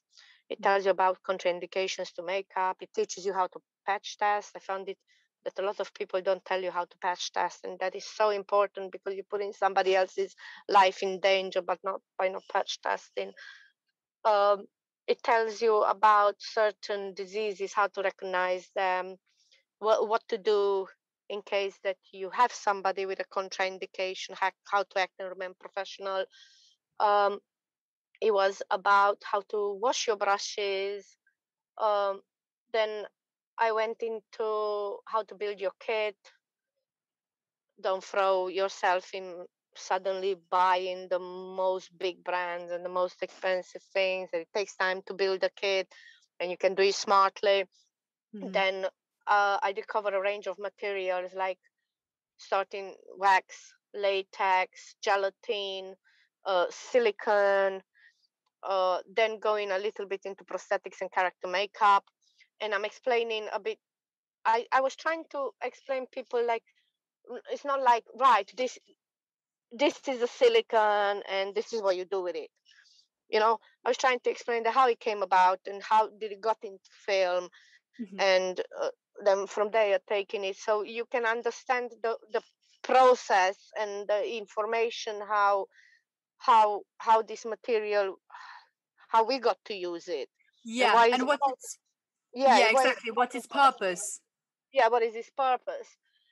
it 0.51 0.63
tells 0.63 0.85
you 0.85 0.91
about 0.91 1.19
contraindications 1.23 2.13
to 2.13 2.23
makeup 2.23 2.77
it 2.81 2.91
teaches 2.95 3.25
you 3.27 3.33
how 3.33 3.47
to 3.47 3.61
patch 3.87 4.17
test 4.19 4.53
i 4.57 4.59
found 4.59 4.89
it 4.89 4.99
that 5.45 5.63
a 5.63 5.67
lot 5.67 5.81
of 5.81 5.93
people 5.95 6.21
don't 6.21 6.45
tell 6.45 6.63
you 6.63 6.71
how 6.71 6.85
to 6.85 6.99
patch 6.99 7.33
test 7.33 7.65
and 7.65 7.79
that 7.79 7.95
is 7.95 8.05
so 8.05 8.31
important 8.31 8.93
because 8.93 9.15
you're 9.15 9.31
putting 9.31 9.53
somebody 9.53 9.95
else's 9.95 10.35
life 10.69 11.03
in 11.03 11.21
danger 11.21 11.63
but 11.63 11.79
not 11.85 12.01
by 12.19 12.29
not 12.29 12.43
patch 12.53 12.81
testing. 12.83 13.33
Um, 14.25 14.67
it 15.07 15.23
tells 15.23 15.63
you 15.63 15.83
about 15.83 16.35
certain 16.39 17.15
diseases 17.15 17.73
how 17.73 17.87
to 17.89 18.03
recognize 18.03 18.69
them 18.75 19.17
what, 19.79 20.09
what 20.09 20.23
to 20.29 20.39
do 20.39 20.87
in 21.31 21.43
case 21.43 21.79
that 21.85 21.97
you 22.13 22.31
have 22.31 22.53
somebody 22.53 23.07
with 23.07 23.21
a 23.21 23.25
contraindication 23.25 24.31
how, 24.35 24.51
how 24.71 24.83
to 24.83 25.01
act 25.01 25.13
and 25.19 25.29
remain 25.29 25.55
professional. 25.61 26.25
Um, 27.01 27.39
it 28.21 28.33
was 28.33 28.63
about 28.71 29.23
how 29.25 29.41
to 29.49 29.75
wash 29.75 30.07
your 30.07 30.17
brushes 30.17 31.17
um, 31.79 32.21
then 32.73 33.07
i 33.59 33.71
went 33.73 34.03
into 34.03 34.99
how 35.07 35.23
to 35.23 35.35
build 35.35 35.61
your 35.61 35.73
kit 35.81 36.17
don't 37.81 38.05
throw 38.05 38.49
yourself 38.49 39.15
in 39.15 39.47
suddenly 39.75 40.35
buying 40.51 41.09
the 41.09 41.19
most 41.19 41.97
big 41.99 42.23
brands 42.25 42.71
and 42.71 42.85
the 42.85 42.89
most 42.89 43.23
expensive 43.23 43.83
things 43.83 44.29
it 44.33 44.49
takes 44.55 44.77
time 44.77 45.03
to 45.03 45.15
build 45.15 45.43
a 45.45 45.51
kit 45.51 45.93
and 46.41 46.51
you 46.51 46.57
can 46.57 46.75
do 46.75 46.83
it 46.83 46.95
smartly 46.95 47.65
Mhm. 48.33 48.53
then 48.53 48.85
uh, 49.27 49.59
i 49.63 49.73
did 49.73 49.87
cover 49.87 50.11
a 50.15 50.21
range 50.21 50.47
of 50.47 50.59
materials 50.59 51.35
like 51.35 51.59
starting 52.37 52.95
wax 53.17 53.75
latex 53.95 54.95
gelatin 55.03 55.95
uh, 56.45 56.67
silicone, 56.71 57.83
uh, 58.63 58.99
then 59.15 59.39
going 59.39 59.71
a 59.71 59.79
little 59.79 60.07
bit 60.07 60.23
into 60.25 60.45
prosthetics 60.45 61.01
and 61.01 61.11
character 61.13 61.49
makeup. 61.49 62.05
And 62.61 62.75
I'm 62.75 62.85
explaining 62.85 63.47
a 63.53 63.61
bit. 63.61 63.79
I, 64.45 64.67
I 64.73 64.81
was 64.81 64.97
trying 64.97 65.25
to 65.33 65.51
explain 65.63 66.07
people 66.07 66.45
like 66.47 66.63
it's 67.51 67.65
not 67.65 67.83
like 67.83 68.05
right 68.19 68.51
this 68.57 68.79
this 69.73 70.01
is 70.09 70.23
a 70.23 70.27
silicone 70.27 71.23
and 71.31 71.55
this 71.55 71.73
is 71.73 71.83
what 71.83 71.97
you 71.97 72.05
do 72.05 72.23
with 72.23 72.37
it 72.37 72.51
you 73.29 73.39
know 73.39 73.59
i 73.85 73.91
was 73.91 73.99
trying 73.99 74.19
to 74.21 74.31
explain 74.31 74.63
the, 74.63 74.71
how 74.71 74.89
it 74.89 75.01
came 75.01 75.23
about 75.23 75.59
and 75.67 75.83
how 75.83 76.09
did 76.21 76.33
it 76.33 76.41
got 76.41 76.57
into 76.63 76.91
film 77.07 77.49
mm-hmm. 78.01 78.21
and 78.21 78.61
uh, 78.83 78.89
then 79.25 79.47
from 79.47 79.71
there 79.71 79.99
taking 80.09 80.45
it 80.45 80.57
so 80.57 80.83
you 80.83 81.05
can 81.11 81.27
understand 81.27 81.91
the 82.03 82.17
the 82.33 82.41
process 82.83 83.57
and 83.79 84.09
the 84.09 84.37
information 84.37 85.21
how 85.29 85.67
how 86.39 86.83
how 86.99 87.23
this 87.23 87.45
material 87.45 88.17
how 89.09 89.25
we 89.25 89.39
got 89.39 89.59
to 89.67 89.75
use 89.75 90.09
it. 90.09 90.29
Yeah 90.65 91.05
and, 91.05 91.15
and 91.15 91.27
what 91.27 91.41
it's 91.49 91.79
yeah, 92.35 92.59
yeah 92.59 92.71
exactly 92.71 93.13
what 93.13 93.35
its 93.35 93.47
purpose? 93.47 94.21
Yeah 94.73 94.89
what 94.89 95.03
is 95.03 95.15
its 95.15 95.31
purpose? 95.31 95.89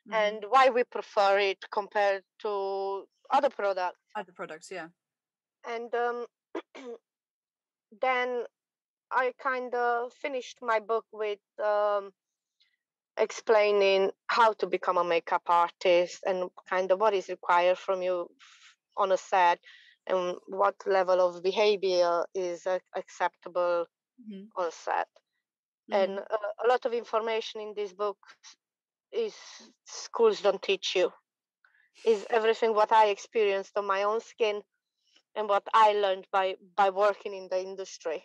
Mm-hmm. 0.08 0.14
and 0.14 0.44
why 0.48 0.68
we 0.70 0.84
prefer 0.84 1.38
it 1.40 1.58
compared 1.72 2.22
to 2.42 3.04
other 3.30 3.50
products. 3.50 3.98
Other 4.14 4.32
products 4.32 4.68
yeah. 4.70 4.88
And 5.68 5.92
um 5.94 6.26
then 8.00 8.44
I 9.10 9.32
kind 9.40 9.74
of 9.74 10.12
finished 10.12 10.58
my 10.62 10.80
book 10.80 11.04
with 11.12 11.38
um, 11.64 12.12
explaining 13.16 14.10
how 14.26 14.52
to 14.54 14.66
become 14.66 14.98
a 14.98 15.04
makeup 15.04 15.42
artist 15.46 16.22
and 16.26 16.50
kind 16.68 16.90
of 16.90 17.00
what 17.00 17.14
is 17.14 17.28
required 17.28 17.78
from 17.78 18.02
you 18.02 18.28
on 18.96 19.12
a 19.12 19.16
set 19.16 19.58
and 20.06 20.36
what 20.46 20.74
level 20.86 21.20
of 21.20 21.42
behavior 21.42 22.24
is 22.34 22.66
uh, 22.66 22.78
acceptable 22.96 23.86
mm-hmm. 24.20 24.44
on 24.56 24.70
set. 24.70 25.08
Mm-hmm. 25.90 25.94
And 25.94 26.18
uh, 26.18 26.64
a 26.64 26.68
lot 26.68 26.84
of 26.84 26.92
information 26.92 27.60
in 27.60 27.72
this 27.76 27.92
book 27.92 28.18
is 29.12 29.34
schools 29.84 30.40
don't 30.40 30.62
teach 30.62 30.94
you. 30.94 31.10
Is 32.04 32.26
everything 32.30 32.74
what 32.74 32.92
I 32.92 33.06
experienced 33.06 33.76
on 33.76 33.86
my 33.86 34.02
own 34.02 34.20
skin 34.20 34.62
and 35.36 35.48
what 35.48 35.62
I 35.72 35.92
learned 35.92 36.26
by 36.32 36.56
by 36.76 36.90
working 36.90 37.34
in 37.34 37.48
the 37.50 37.60
industry. 37.60 38.24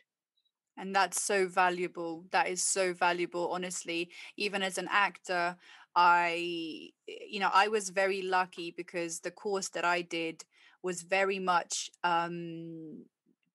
And 0.77 0.95
that's 0.95 1.21
so 1.21 1.47
valuable. 1.47 2.25
That 2.31 2.47
is 2.47 2.63
so 2.63 2.93
valuable, 2.93 3.51
honestly. 3.51 4.09
Even 4.37 4.63
as 4.63 4.77
an 4.77 4.87
actor, 4.89 5.57
I, 5.95 6.91
you 7.07 7.39
know, 7.41 7.49
I 7.53 7.67
was 7.67 7.89
very 7.89 8.21
lucky 8.21 8.73
because 8.75 9.19
the 9.19 9.31
course 9.31 9.69
that 9.69 9.83
I 9.83 10.01
did 10.01 10.45
was 10.83 11.01
very 11.01 11.39
much 11.39 11.89
um, 12.03 13.05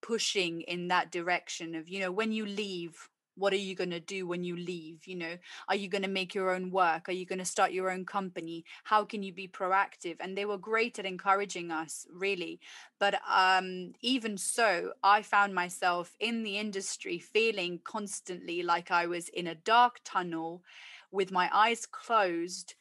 pushing 0.03 0.63
in 0.63 0.89
that 0.89 1.11
direction 1.11 1.75
of, 1.75 1.89
you 1.89 2.01
know, 2.01 2.13
when 2.13 2.33
you 2.33 2.47
leave 2.47 3.09
what 3.37 3.53
are 3.53 3.57
you 3.57 3.75
going 3.75 3.91
to 3.91 4.01
do 4.01 4.27
when 4.27 4.43
you 4.43 4.57
leave? 4.57 5.07
You 5.07 5.17
know 5.17 5.37
are 5.69 5.77
you 5.77 5.89
going 5.89 6.03
to 6.03 6.09
make 6.09 6.35
your 6.35 6.55
own 6.55 6.71
work? 6.71 7.09
Are 7.09 7.13
you 7.13 7.27
going 7.27 7.39
to 7.39 7.45
start 7.45 7.73
your 7.73 7.91
own 7.91 8.05
company? 8.05 8.65
How 8.85 9.05
can 9.05 9.23
you 9.23 9.33
be 9.33 9.47
proactive? 9.47 10.17
And 10.21 10.37
they 10.37 10.45
were 10.45 10.59
great 10.59 10.99
at 10.99 11.07
encouraging 11.07 11.71
us 11.71 12.07
really. 12.13 12.61
But 12.99 13.21
um, 13.31 13.93
even 14.01 14.39
so 14.39 14.93
i 15.03 15.23
found 15.23 15.55
myself 15.55 16.17
in 16.21 16.43
the 16.43 16.59
industry 16.59 17.19
feeling 17.19 17.81
constantly 17.85 18.63
like 18.63 18.91
i 18.91 19.07
was 19.07 19.29
in 19.29 19.47
a 19.47 19.55
dark 19.55 20.01
tunnel 20.05 20.63
with 21.11 21.31
my 21.31 21.49
eyes 21.53 21.87
closed 21.87 22.75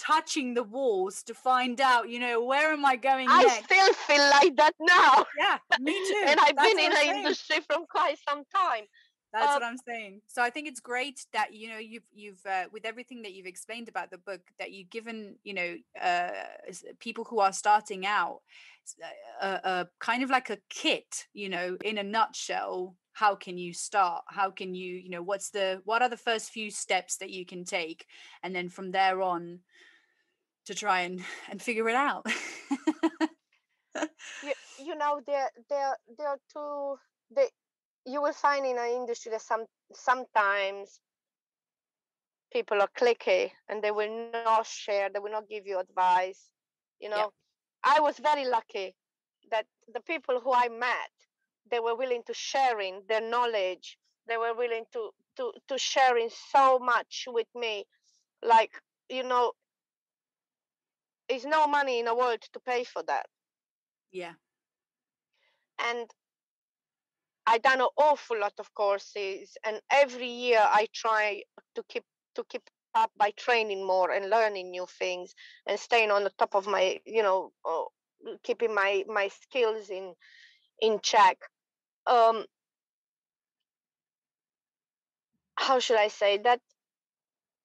touching 0.00 0.54
the 0.54 0.62
walls 0.62 1.22
to 1.24 1.34
find 1.34 1.80
out, 1.80 2.08
you 2.08 2.18
know, 2.18 2.42
where 2.44 2.72
am 2.72 2.84
I 2.84 2.96
going 2.96 3.26
I 3.30 3.42
next? 3.42 3.64
still 3.64 3.92
feel 3.92 4.30
like 4.30 4.56
that 4.56 4.74
now. 4.80 5.26
Yeah, 5.38 5.58
me 5.78 5.92
too. 6.08 6.24
and 6.26 6.40
I've 6.40 6.56
That's 6.56 6.74
been 6.74 6.84
in 6.84 6.90
the 6.92 7.16
industry 7.16 7.58
from 7.68 7.84
quite 7.86 8.16
some 8.28 8.44
time. 8.54 8.84
That's 9.32 9.46
um, 9.46 9.54
what 9.54 9.62
I'm 9.62 9.76
saying. 9.76 10.22
So 10.26 10.42
I 10.42 10.50
think 10.50 10.66
it's 10.66 10.80
great 10.80 11.24
that 11.32 11.54
you 11.54 11.68
know 11.68 11.78
you've 11.78 12.06
you've 12.12 12.44
uh, 12.46 12.64
with 12.72 12.84
everything 12.84 13.22
that 13.22 13.32
you've 13.32 13.46
explained 13.46 13.88
about 13.88 14.10
the 14.10 14.18
book 14.18 14.40
that 14.58 14.72
you've 14.72 14.90
given 14.90 15.36
you 15.44 15.54
know 15.54 15.76
uh, 16.00 16.30
people 16.98 17.24
who 17.24 17.38
are 17.38 17.52
starting 17.52 18.06
out 18.06 18.40
a, 19.40 19.44
uh, 19.44 19.60
a 19.64 19.88
kind 19.98 20.22
of 20.22 20.30
like 20.30 20.50
a 20.50 20.58
kit, 20.68 21.26
you 21.32 21.48
know, 21.48 21.76
in 21.84 21.98
a 21.98 22.02
nutshell. 22.02 22.96
How 23.12 23.34
can 23.34 23.58
you 23.58 23.74
start? 23.74 24.22
How 24.28 24.50
can 24.50 24.74
you 24.74 24.94
you 24.94 25.10
know 25.10 25.22
what's 25.22 25.50
the 25.50 25.82
what 25.84 26.02
are 26.02 26.08
the 26.08 26.16
first 26.16 26.50
few 26.50 26.70
steps 26.70 27.16
that 27.18 27.30
you 27.30 27.44
can 27.44 27.64
take, 27.64 28.06
and 28.42 28.54
then 28.54 28.68
from 28.68 28.90
there 28.90 29.20
on 29.20 29.60
to 30.66 30.74
try 30.74 31.00
and 31.00 31.22
and 31.50 31.60
figure 31.60 31.88
it 31.88 31.94
out. 31.94 32.26
you, 34.42 34.52
you 34.78 34.94
know 34.96 35.20
there 35.26 35.50
there 35.68 35.96
there 36.16 36.28
are 36.28 36.38
two 36.52 36.96
they 37.34 37.48
you 38.06 38.22
will 38.22 38.32
find 38.32 38.64
in 38.66 38.78
an 38.78 38.90
industry 38.90 39.30
that 39.32 39.42
some 39.42 39.64
sometimes 39.92 41.00
people 42.52 42.80
are 42.80 42.88
clicky 42.98 43.50
and 43.68 43.82
they 43.82 43.90
will 43.90 44.30
not 44.32 44.66
share 44.66 45.08
they 45.08 45.18
will 45.18 45.30
not 45.30 45.48
give 45.48 45.66
you 45.66 45.78
advice 45.78 46.50
you 47.00 47.08
know 47.08 47.16
yeah. 47.16 47.26
i 47.96 48.00
was 48.00 48.18
very 48.18 48.44
lucky 48.46 48.94
that 49.50 49.66
the 49.94 50.00
people 50.00 50.40
who 50.40 50.52
i 50.52 50.68
met 50.68 51.12
they 51.70 51.80
were 51.80 51.96
willing 51.96 52.22
to 52.26 52.34
sharing 52.34 53.02
their 53.08 53.20
knowledge 53.20 53.96
they 54.28 54.36
were 54.36 54.54
willing 54.54 54.84
to 54.92 55.10
to 55.36 55.52
to 55.68 55.78
sharing 55.78 56.28
so 56.52 56.78
much 56.78 57.26
with 57.28 57.46
me 57.54 57.84
like 58.42 58.72
you 59.08 59.22
know 59.22 59.52
there's 61.30 61.46
no 61.46 61.66
money 61.66 62.00
in 62.00 62.06
the 62.06 62.14
world 62.14 62.40
to 62.52 62.60
pay 62.60 62.84
for 62.84 63.02
that 63.04 63.26
yeah 64.12 64.34
and 65.88 66.10
I 67.50 67.58
done 67.58 67.80
an 67.80 67.88
awful 67.96 68.38
lot 68.38 68.54
of 68.60 68.72
courses, 68.74 69.58
and 69.64 69.80
every 69.90 70.28
year 70.28 70.60
I 70.60 70.86
try 70.94 71.42
to 71.74 71.82
keep 71.88 72.04
to 72.36 72.44
keep 72.44 72.62
up 72.94 73.10
by 73.16 73.32
training 73.32 73.84
more 73.86 74.12
and 74.12 74.30
learning 74.30 74.70
new 74.70 74.86
things 74.86 75.34
and 75.66 75.78
staying 75.78 76.12
on 76.12 76.24
the 76.24 76.30
top 76.38 76.54
of 76.54 76.68
my, 76.68 77.00
you 77.04 77.22
know, 77.24 77.52
uh, 77.64 77.84
keeping 78.44 78.74
my 78.74 79.04
my 79.08 79.28
skills 79.28 79.90
in 79.90 80.14
in 80.80 81.00
check. 81.02 81.38
Um, 82.06 82.46
how 85.56 85.80
should 85.80 85.98
I 85.98 86.08
say 86.08 86.38
that? 86.38 86.60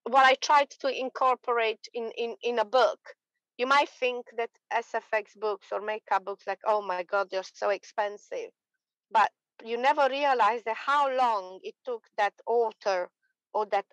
What 0.05 0.25
I 0.25 0.35
tried 0.35 0.71
to 0.81 0.87
incorporate 0.89 1.87
in 1.93 2.11
in 2.17 2.37
in 2.41 2.59
a 2.59 2.65
book 2.65 3.15
you 3.57 3.67
might 3.67 3.89
think 3.89 4.25
that 4.37 4.49
SFX 4.73 5.37
books 5.39 5.67
or 5.71 5.81
makeup 5.81 6.25
books, 6.25 6.45
like, 6.45 6.59
oh 6.65 6.81
my 6.81 7.03
God, 7.03 7.27
they're 7.31 7.43
so 7.53 7.69
expensive. 7.69 8.49
But 9.11 9.31
you 9.63 9.77
never 9.77 10.07
realize 10.09 10.61
that 10.65 10.75
how 10.75 11.15
long 11.15 11.59
it 11.63 11.75
took 11.85 12.03
that 12.17 12.33
author 12.45 13.09
or 13.53 13.65
that 13.67 13.85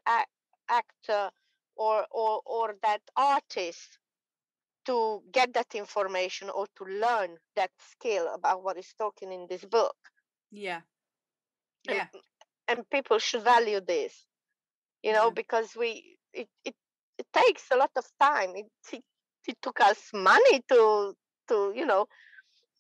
actor 0.69 1.31
or, 1.77 2.07
or, 2.11 2.41
or 2.45 2.75
that 2.83 3.03
artist 3.17 3.99
to 4.87 5.23
get 5.33 5.55
that 5.55 5.75
information 5.75 6.51
or 6.51 6.67
to 6.77 6.85
learn 6.85 7.37
that 7.55 7.71
skill 7.79 8.29
about 8.35 8.65
what 8.65 8.77
is 8.77 8.93
talking 8.99 9.33
in 9.33 9.47
this 9.49 9.65
book. 9.65 9.97
Yeah. 10.51 10.81
Yeah. 11.89 12.07
And, 12.13 12.79
and 12.79 12.91
people 12.91 13.19
should 13.21 13.45
value 13.45 13.81
this, 13.81 14.27
you 15.03 15.13
know, 15.13 15.27
yeah. 15.27 15.35
because 15.35 15.77
we, 15.77 16.17
it, 16.33 16.49
it, 16.65 16.75
it 17.19 17.27
takes 17.33 17.65
a 17.71 17.77
lot 17.77 17.91
of 17.97 18.05
time. 18.21 18.51
It, 18.57 18.67
it, 18.93 19.05
it 19.49 19.59
took 19.63 19.81
us 19.81 19.99
money 20.13 20.63
to, 20.69 21.15
to, 21.49 21.73
you 21.75 21.87
know, 21.87 22.07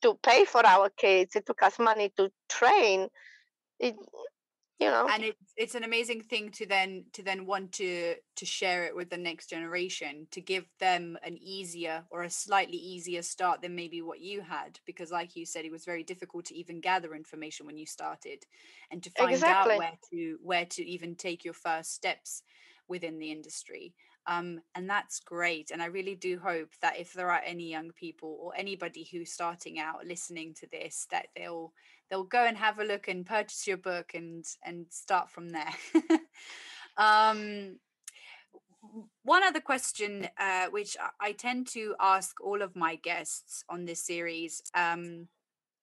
to 0.03 0.19
pay 0.23 0.45
for 0.45 0.65
our 0.67 0.91
kids. 0.91 1.37
It 1.37 1.47
took 1.47 1.63
us 1.63 1.79
money 1.79 2.13
to 2.17 2.31
train. 2.49 3.09
It, 3.79 3.97
you 4.83 4.91
know, 4.91 5.07
and 5.09 5.23
it's 5.23 5.53
it's 5.57 5.75
an 5.77 5.85
amazing 5.85 6.23
thing 6.23 6.51
to 6.51 6.67
then 6.67 7.05
to 7.13 7.23
then 7.23 7.47
want 7.47 7.71
to 7.73 8.17
to 8.35 8.45
share 8.45 8.85
it 8.85 8.97
with 8.97 9.11
the 9.11 9.17
next 9.17 9.49
generation 9.49 10.27
to 10.33 10.41
give 10.41 10.65
them 10.81 11.17
an 11.23 11.39
easier 11.41 12.03
or 12.11 12.25
a 12.25 12.31
slightly 12.31 12.79
easier 12.79 13.23
start 13.23 13.63
than 13.63 13.77
maybe 13.77 14.03
what 14.03 14.21
you 14.21 14.41
had 14.41 14.81
because 14.85 15.13
like 15.13 15.37
you 15.37 15.47
said 15.47 15.65
it 15.65 15.71
was 15.71 15.85
very 15.85 16.03
difficult 16.03 16.47
to 16.47 16.57
even 16.57 16.81
gather 16.81 17.15
information 17.15 17.65
when 17.65 17.77
you 17.77 17.87
started 17.87 18.43
and 18.91 19.05
to 19.05 19.11
find 19.11 19.33
exactly. 19.33 19.75
out 19.75 19.79
where 19.79 19.99
to 20.11 20.39
where 20.43 20.67
to 20.67 20.83
even 20.85 21.15
take 21.15 21.45
your 21.45 21.55
first 21.55 21.95
steps 21.95 22.43
within 22.89 23.21
the 23.21 23.31
industry 23.31 23.95
um, 24.27 24.61
and 24.75 24.89
that's 24.89 25.21
great. 25.21 25.71
And 25.71 25.83
I 25.83 25.87
really 25.87 26.15
do 26.15 26.39
hope 26.39 26.71
that 26.81 26.99
if 26.99 27.13
there 27.13 27.31
are 27.31 27.43
any 27.45 27.71
young 27.71 27.91
people 27.91 28.39
or 28.41 28.53
anybody 28.57 29.09
who's 29.11 29.33
starting 29.33 29.79
out 29.79 30.07
listening 30.07 30.55
to 30.61 30.67
this, 30.69 31.07
that 31.11 31.27
they'll 31.37 31.73
they'll 32.09 32.25
go 32.25 32.45
and 32.45 32.57
have 32.57 32.79
a 32.79 32.85
look 32.85 33.09
and 33.09 33.27
purchase 33.27 33.67
your 33.67 33.79
book 33.79 34.13
and 34.15 34.45
and 34.65 34.87
start 34.91 35.31
from 35.31 35.51
there. 35.51 35.75
um, 36.97 37.79
one 39.25 39.43
other 39.43 39.61
question, 39.61 40.29
uh, 40.39 40.67
which 40.71 40.97
I 41.21 41.33
tend 41.33 41.69
to 41.69 41.95
ask 42.01 42.41
all 42.41 42.63
of 42.63 42.77
my 42.77 42.97
guests 42.97 43.65
on 43.69 43.85
this 43.85 44.05
series, 44.05 44.63
um, 44.75 45.29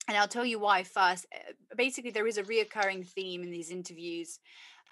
and 0.08 0.18
I'll 0.18 0.28
tell 0.28 0.46
you 0.46 0.60
why 0.60 0.84
first. 0.84 1.26
Uh, 1.34 1.54
basically, 1.76 2.12
there 2.12 2.28
is 2.28 2.38
a 2.38 2.44
reoccurring 2.44 3.06
theme 3.06 3.44
in 3.44 3.52
these 3.52 3.72
interviews. 3.72 4.40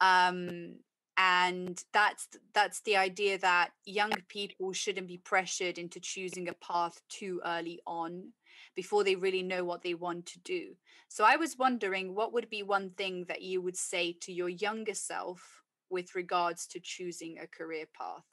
Um, 0.02 0.78
and 1.18 1.84
that's 1.93 2.28
that's 2.53 2.82
the 2.82 2.95
idea 2.95 3.38
that 3.39 3.72
young 3.86 4.11
people 4.28 4.72
shouldn't 4.74 5.07
be 5.07 5.18
pressured 5.18 5.78
into 5.78 5.99
choosing 5.99 6.47
a 6.47 6.53
path 6.53 7.01
too 7.09 7.41
early 7.45 7.80
on 7.88 8.32
before 8.76 9.03
they 9.03 9.15
really 9.15 9.41
know 9.41 9.63
what 9.63 9.82
they 9.82 9.95
want 9.95 10.26
to 10.28 10.39
do. 10.39 10.76
So 11.09 11.24
I 11.24 11.36
was 11.38 11.57
wondering 11.57 12.13
what 12.13 12.34
would 12.34 12.49
be 12.49 12.63
one 12.63 12.91
thing 12.91 13.26
that 13.28 13.41
you 13.41 13.61
would 13.61 13.78
say 13.78 14.15
to 14.22 14.32
your 14.32 14.49
younger 14.49 14.93
self 14.93 15.63
with 15.89 16.15
regards 16.15 16.68
to 16.68 16.80
choosing 16.80 17.38
a 17.39 17.47
career 17.47 17.86
path? 17.97 18.24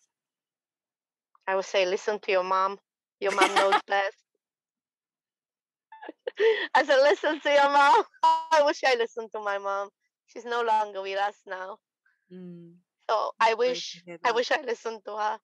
I 1.46 1.56
would 1.56 1.64
say 1.64 1.86
listen 1.86 2.18
to 2.20 2.32
your 2.32 2.44
mom. 2.44 2.78
Your 3.20 3.34
mom 3.34 3.54
knows 3.54 3.80
best. 3.86 4.16
I 6.74 6.84
said, 6.84 7.00
listen 7.02 7.40
to 7.40 7.50
your 7.50 7.70
mom. 7.70 8.04
I 8.52 8.62
wish 8.64 8.80
I 8.84 8.96
listened 8.96 9.30
to 9.32 9.40
my 9.40 9.58
mom. 9.58 9.88
She's 10.26 10.44
no 10.44 10.62
longer 10.62 11.02
with 11.02 11.18
us 11.18 11.36
now. 11.46 11.78
Mm. 12.34 12.78
So 13.10 13.32
I 13.40 13.54
wish 13.54 14.04
I 14.24 14.32
wish 14.32 14.52
I 14.52 14.60
listened 14.62 15.04
to 15.06 15.16
her 15.16 15.40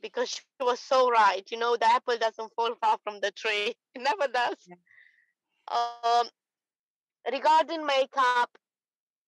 because 0.00 0.30
she 0.30 0.42
was 0.60 0.80
so 0.80 1.10
right. 1.10 1.48
You 1.50 1.58
know, 1.58 1.76
the 1.76 1.86
apple 1.86 2.18
doesn't 2.18 2.52
fall 2.54 2.74
far 2.74 2.98
from 3.04 3.20
the 3.20 3.30
tree. 3.32 3.74
It 3.94 4.02
never 4.02 4.28
does. 4.28 4.68
Yeah. 4.68 4.76
Um, 5.70 6.28
regarding 7.30 7.86
makeup, 7.86 8.58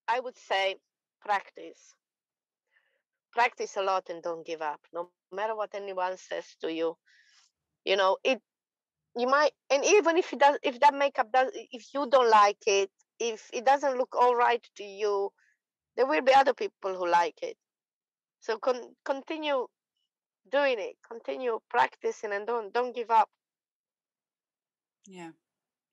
I 0.08 0.20
would 0.20 0.36
say 0.36 0.76
practice. 1.20 1.94
Practice 3.32 3.76
a 3.76 3.82
lot 3.82 4.08
and 4.10 4.22
don't 4.22 4.46
give 4.46 4.62
up. 4.62 4.80
No 4.92 5.08
matter 5.08 5.54
what 5.54 5.74
anyone 5.74 6.16
says 6.16 6.56
to 6.60 6.72
you, 6.72 6.96
you 7.84 7.96
know 7.96 7.96
it. 8.00 8.20
You 9.16 9.26
might, 9.28 9.52
and 9.70 9.84
even 9.84 10.16
if 10.16 10.32
it 10.32 10.38
does, 10.38 10.58
if 10.62 10.78
that 10.80 10.94
makeup 10.94 11.30
does, 11.32 11.50
if 11.54 11.92
you 11.94 12.06
don't 12.08 12.30
like 12.30 12.62
it, 12.66 12.90
if 13.18 13.50
it 13.52 13.64
doesn't 13.64 13.96
look 13.96 14.14
all 14.16 14.34
right 14.34 14.62
to 14.76 14.84
you, 14.84 15.32
there 15.96 16.06
will 16.06 16.22
be 16.22 16.34
other 16.34 16.54
people 16.54 16.94
who 16.94 17.08
like 17.08 17.42
it. 17.42 17.56
So 18.40 18.58
con- 18.58 18.94
continue 19.04 19.66
doing 20.50 20.76
it, 20.78 20.96
continue 21.08 21.58
practicing, 21.70 22.32
and 22.32 22.46
don't 22.46 22.72
don't 22.72 22.94
give 22.94 23.10
up. 23.10 23.28
Yeah, 25.06 25.30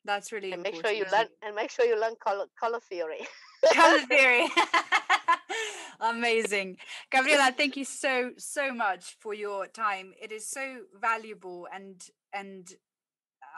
that's 0.06 0.32
really 0.32 0.52
and 0.52 0.64
make 0.64 0.76
sure 0.76 0.91
you 0.91 1.06
learn 1.12 1.28
and 1.41 1.56
make 1.56 1.72
sure 1.72 1.86
you 1.86 1.99
learn 1.99 2.16
color 2.24 2.45
color 2.60 2.80
theory. 2.80 3.28
color 3.74 3.99
theory. 4.10 4.47
Amazing. 5.99 6.78
Gabriela, 7.12 7.54
thank 7.56 7.78
you 7.78 7.86
so 7.86 8.32
so 8.38 8.74
much 8.74 9.18
for 9.20 9.34
your 9.34 9.68
time. 9.68 10.14
It 10.22 10.32
is 10.32 10.47
so 10.47 10.82
valuable 10.99 11.68
and 11.74 12.02
and 12.34 12.68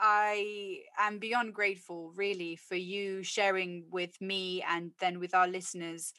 I 0.00 0.80
am 0.98 1.18
beyond 1.18 1.54
grateful 1.54 2.12
really 2.14 2.56
for 2.56 2.76
you 2.76 3.22
sharing 3.22 3.84
with 3.90 4.20
me 4.20 4.62
and 4.68 4.92
then 5.00 5.18
with 5.20 5.34
our 5.34 5.48
listeners 5.48 6.12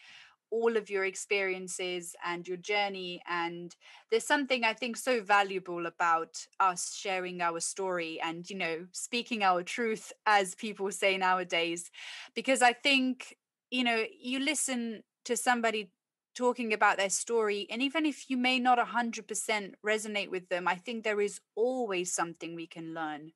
all 0.52 0.78
of 0.78 0.90
your 0.90 1.04
experiences 1.06 2.16
and 2.26 2.48
your 2.48 2.58
journey. 2.58 3.22
And 3.28 3.76
there's 4.10 4.26
something 4.28 4.64
I 4.64 4.74
think 4.74 4.96
so 4.96 5.22
valuable 5.22 5.86
about 5.86 6.38
us 6.60 6.96
sharing 6.96 7.42
our 7.42 7.60
story 7.60 8.20
and, 8.24 8.50
you 8.50 8.56
know, 8.56 8.86
speaking 8.92 9.44
our 9.44 9.64
truth, 9.64 10.14
as 10.26 10.56
people 10.56 10.92
say 10.92 11.18
nowadays. 11.18 11.92
Because 12.36 12.62
I 12.62 12.74
think, 12.74 13.36
you 13.72 13.84
know, 13.84 14.06
you 14.18 14.40
listen 14.40 15.04
to 15.26 15.36
somebody 15.36 15.92
talking 16.36 16.74
about 16.74 16.98
their 16.98 17.10
story 17.10 17.66
and 17.70 17.82
even 17.82 18.06
if 18.06 18.30
you 18.30 18.36
may 18.38 18.60
not 18.60 18.78
100% 18.78 19.74
resonate 19.86 20.30
with 20.30 20.50
them 20.50 20.68
i 20.68 20.76
think 20.76 21.04
there 21.04 21.22
is 21.22 21.40
always 21.56 22.12
something 22.14 22.56
we 22.56 22.68
can 22.68 22.94
learn 22.94 23.32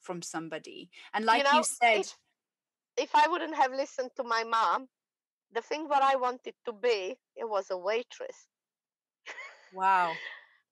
from 0.00 0.22
somebody 0.22 0.90
and 1.14 1.24
like 1.24 1.38
you, 1.38 1.44
know, 1.44 1.58
you 1.58 1.64
said 1.64 2.00
if, 2.00 2.16
if 2.96 3.14
i 3.14 3.28
wouldn't 3.28 3.54
have 3.54 3.72
listened 3.72 4.10
to 4.16 4.24
my 4.24 4.44
mom 4.44 4.88
the 5.52 5.60
thing 5.60 5.88
what 5.88 6.02
I 6.02 6.16
wanted 6.16 6.54
to 6.66 6.72
be, 6.72 7.16
it 7.36 7.48
was 7.48 7.70
a 7.70 7.76
waitress. 7.76 8.46
Wow. 9.72 10.12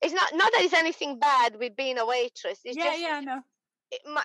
it's 0.03 0.12
not 0.12 0.29
not 0.35 0.51
that 0.53 0.62
it's 0.62 0.74
anything 0.74 1.18
bad 1.18 1.57
with 1.59 1.76
being 1.76 1.99
a 1.99 2.07
waitress. 2.07 2.59
It's 2.64 2.76
yeah, 2.76 2.85
just, 2.85 3.01
yeah, 3.01 3.20
no. 3.20 3.41
My, 4.12 4.24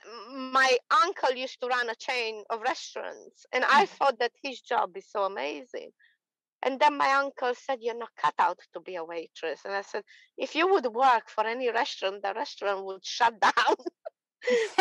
my 0.52 0.78
uncle 1.04 1.32
used 1.36 1.62
to 1.62 1.68
run 1.68 1.90
a 1.90 1.96
chain 1.96 2.44
of 2.50 2.62
restaurants, 2.62 3.46
and 3.54 3.64
I 3.64 3.86
mm. 3.86 3.90
thought 3.90 4.20
that 4.20 4.32
his 4.42 4.60
job 4.62 4.98
is 4.98 5.06
so 5.10 5.24
amazing. 5.24 5.92
And 6.66 6.80
then 6.80 6.98
my 6.98 7.12
uncle 7.12 7.54
said, 7.56 7.80
You're 7.82 7.98
not 7.98 8.10
cut 8.18 8.36
out 8.40 8.60
to 8.74 8.80
be 8.80 8.96
a 8.96 9.04
waitress. 9.04 9.62
And 9.66 9.74
I 9.74 9.82
said, 9.82 10.04
If 10.38 10.56
you 10.56 10.72
would 10.72 10.88
work 10.88 11.30
for 11.30 11.46
any 11.46 11.70
restaurant, 11.70 12.24
the 12.24 12.34
restaurant 12.34 12.86
would 12.86 13.06
shut 13.06 13.40
down. 13.40 13.76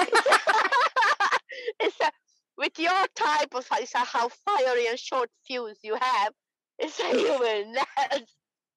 it's 1.80 2.00
a, 2.00 2.10
with 2.58 2.78
your 2.78 3.06
type 3.14 3.54
of 3.54 3.66
how 3.68 4.28
fiery 4.28 4.86
and 4.88 4.98
short 4.98 5.30
fuse 5.46 5.78
you 5.82 5.96
have, 6.00 6.32
it's 6.78 6.98
a 7.00 7.10
you 7.12 7.38
will 7.38 7.72
not. 7.72 8.22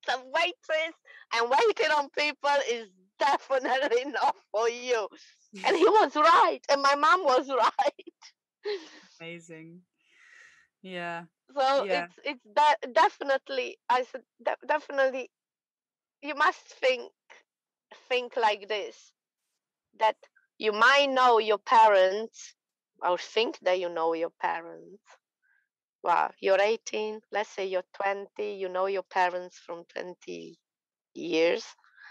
Some 0.05 0.21
waitress 0.31 0.95
and 1.33 1.49
waiting 1.49 1.91
on 1.91 2.09
people 2.09 2.57
is 2.69 2.89
definitely 3.19 4.05
not 4.11 4.35
for 4.51 4.69
you. 4.69 5.07
And 5.65 5.75
he 5.75 5.85
was 5.85 6.15
right, 6.15 6.59
and 6.69 6.81
my 6.81 6.95
mom 6.95 7.23
was 7.23 7.49
right. 7.57 8.13
Amazing. 9.19 9.81
Yeah. 10.81 11.23
So 11.55 11.85
yeah. 11.85 12.05
it's 12.05 12.19
it's 12.23 12.43
de- 12.43 12.91
definitely 12.93 13.77
I 13.89 14.03
said 14.03 14.21
de- 14.43 14.67
definitely 14.67 15.29
you 16.21 16.35
must 16.35 16.59
think 16.59 17.11
think 18.09 18.35
like 18.35 18.67
this 18.67 19.11
that 19.99 20.15
you 20.57 20.71
might 20.71 21.09
know 21.09 21.39
your 21.39 21.57
parents 21.57 22.53
or 23.01 23.17
think 23.17 23.59
that 23.61 23.79
you 23.79 23.89
know 23.89 24.13
your 24.13 24.31
parents. 24.41 25.03
Well, 26.03 26.31
you're 26.39 26.61
18, 26.61 27.21
let's 27.31 27.49
say 27.49 27.65
you're 27.65 27.83
20, 27.93 28.55
you 28.55 28.69
know 28.69 28.85
your 28.85 29.03
parents 29.03 29.57
from 29.57 29.85
20 29.85 30.57
years. 31.13 31.65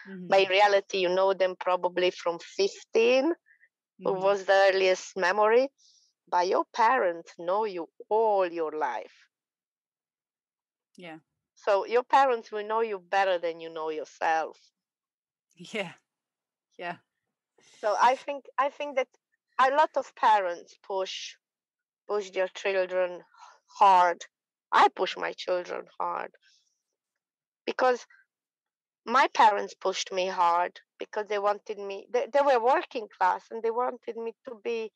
Mm-hmm. 0.08 0.28
By 0.28 0.46
reality, 0.50 0.98
you 0.98 1.08
know 1.08 1.32
them 1.32 1.54
probably 1.58 2.10
from 2.10 2.38
15, 2.38 3.32
mm-hmm. 3.32 4.22
was 4.22 4.44
the 4.44 4.70
earliest 4.72 5.16
memory. 5.16 5.68
But 6.28 6.48
your 6.48 6.64
parents 6.74 7.32
know 7.38 7.64
you 7.64 7.88
all 8.08 8.46
your 8.50 8.72
life. 8.72 9.14
Yeah. 10.96 11.18
So 11.54 11.86
your 11.86 12.02
parents 12.02 12.50
will 12.50 12.66
know 12.66 12.80
you 12.80 12.98
better 12.98 13.38
than 13.38 13.60
you 13.60 13.70
know 13.70 13.90
yourself. 13.90 14.58
Yeah. 15.56 15.92
Yeah. 16.78 16.96
So 17.80 17.96
I 18.00 18.16
think 18.16 18.44
I 18.58 18.70
think 18.70 18.96
that 18.96 19.08
a 19.58 19.70
lot 19.70 19.90
of 19.96 20.14
parents 20.16 20.76
push 20.82 21.34
push 22.08 22.30
their 22.30 22.48
children 22.48 23.22
hard. 23.78 24.24
I 24.72 24.88
push 24.88 25.16
my 25.16 25.32
children 25.32 25.86
hard 25.98 26.32
because 27.66 28.06
my 29.06 29.28
parents 29.34 29.74
pushed 29.74 30.12
me 30.12 30.26
hard 30.26 30.80
because 30.98 31.26
they 31.28 31.38
wanted 31.38 31.78
me 31.78 32.06
they, 32.10 32.26
they 32.32 32.40
were 32.40 32.64
working 32.64 33.06
class 33.18 33.42
and 33.50 33.62
they 33.62 33.70
wanted 33.70 34.16
me 34.16 34.32
to 34.48 34.54
be 34.62 34.90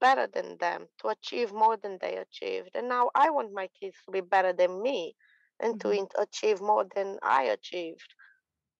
better 0.00 0.26
than 0.26 0.56
them 0.58 0.86
to 0.98 1.08
achieve 1.08 1.52
more 1.52 1.76
than 1.76 1.98
they 2.00 2.16
achieved 2.16 2.70
and 2.74 2.88
now 2.88 3.10
i 3.14 3.28
want 3.30 3.52
my 3.52 3.68
kids 3.78 3.96
to 4.04 4.10
be 4.10 4.20
better 4.20 4.52
than 4.52 4.82
me 4.82 5.14
and 5.60 5.78
mm-hmm. 5.78 6.04
to 6.04 6.20
achieve 6.20 6.60
more 6.60 6.86
than 6.94 7.18
i 7.22 7.44
achieved 7.44 8.14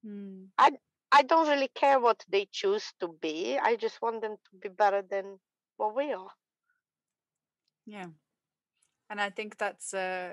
mm. 0.06 0.46
i 0.58 0.70
I 1.14 1.22
don't 1.22 1.48
really 1.48 1.68
care 1.68 2.00
what 2.00 2.24
they 2.28 2.48
choose 2.50 2.92
to 2.98 3.08
be. 3.20 3.56
I 3.56 3.76
just 3.76 4.02
want 4.02 4.20
them 4.20 4.32
to 4.32 4.56
be 4.60 4.68
better 4.68 5.00
than 5.00 5.38
what 5.76 5.94
we 5.94 6.12
are. 6.12 6.30
Yeah. 7.86 8.08
And 9.08 9.20
I 9.20 9.30
think 9.30 9.56
that's 9.56 9.94
uh 9.94 10.32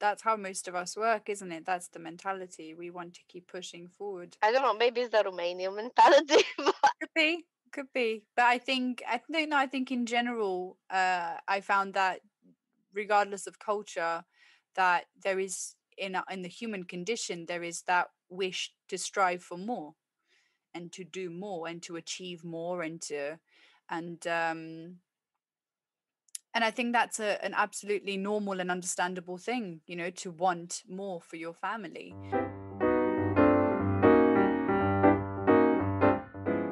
that's 0.00 0.22
how 0.22 0.36
most 0.36 0.66
of 0.66 0.74
us 0.74 0.96
work, 0.96 1.28
isn't 1.28 1.52
it? 1.52 1.66
That's 1.66 1.88
the 1.88 1.98
mentality. 1.98 2.74
We 2.74 2.90
want 2.90 3.14
to 3.14 3.20
keep 3.28 3.48
pushing 3.48 3.88
forward. 3.88 4.36
I 4.42 4.50
don't 4.50 4.62
know, 4.62 4.74
maybe 4.74 5.02
it's 5.02 5.10
the 5.10 5.22
Romanian 5.24 5.76
mentality. 5.82 6.44
could 6.56 7.14
be. 7.14 7.44
Could 7.70 7.92
be. 7.92 8.24
But 8.34 8.46
I 8.46 8.58
think 8.58 9.02
I 9.06 9.18
think 9.18 9.50
no, 9.50 9.58
I 9.58 9.66
think 9.66 9.92
in 9.92 10.06
general, 10.06 10.78
uh 10.88 11.34
I 11.46 11.60
found 11.60 11.92
that 11.94 12.20
regardless 12.94 13.46
of 13.46 13.58
culture, 13.58 14.24
that 14.74 15.04
there 15.22 15.38
is 15.38 15.74
in 15.98 16.16
in 16.30 16.40
the 16.40 16.48
human 16.48 16.84
condition 16.84 17.44
there 17.46 17.62
is 17.62 17.82
that 17.82 18.08
wish 18.30 18.72
to 18.88 18.96
strive 18.96 19.42
for 19.42 19.58
more 19.58 19.94
and 20.74 20.92
to 20.92 21.04
do 21.04 21.30
more 21.30 21.68
and 21.68 21.82
to 21.82 21.96
achieve 21.96 22.44
more 22.44 22.82
and 22.82 23.00
to 23.00 23.38
and 23.90 24.26
um 24.26 24.96
and 26.54 26.64
i 26.64 26.70
think 26.70 26.92
that's 26.92 27.20
a, 27.20 27.42
an 27.44 27.54
absolutely 27.56 28.16
normal 28.16 28.60
and 28.60 28.70
understandable 28.70 29.38
thing 29.38 29.80
you 29.86 29.96
know 29.96 30.10
to 30.10 30.30
want 30.30 30.82
more 30.88 31.20
for 31.20 31.36
your 31.36 31.54
family. 31.54 32.14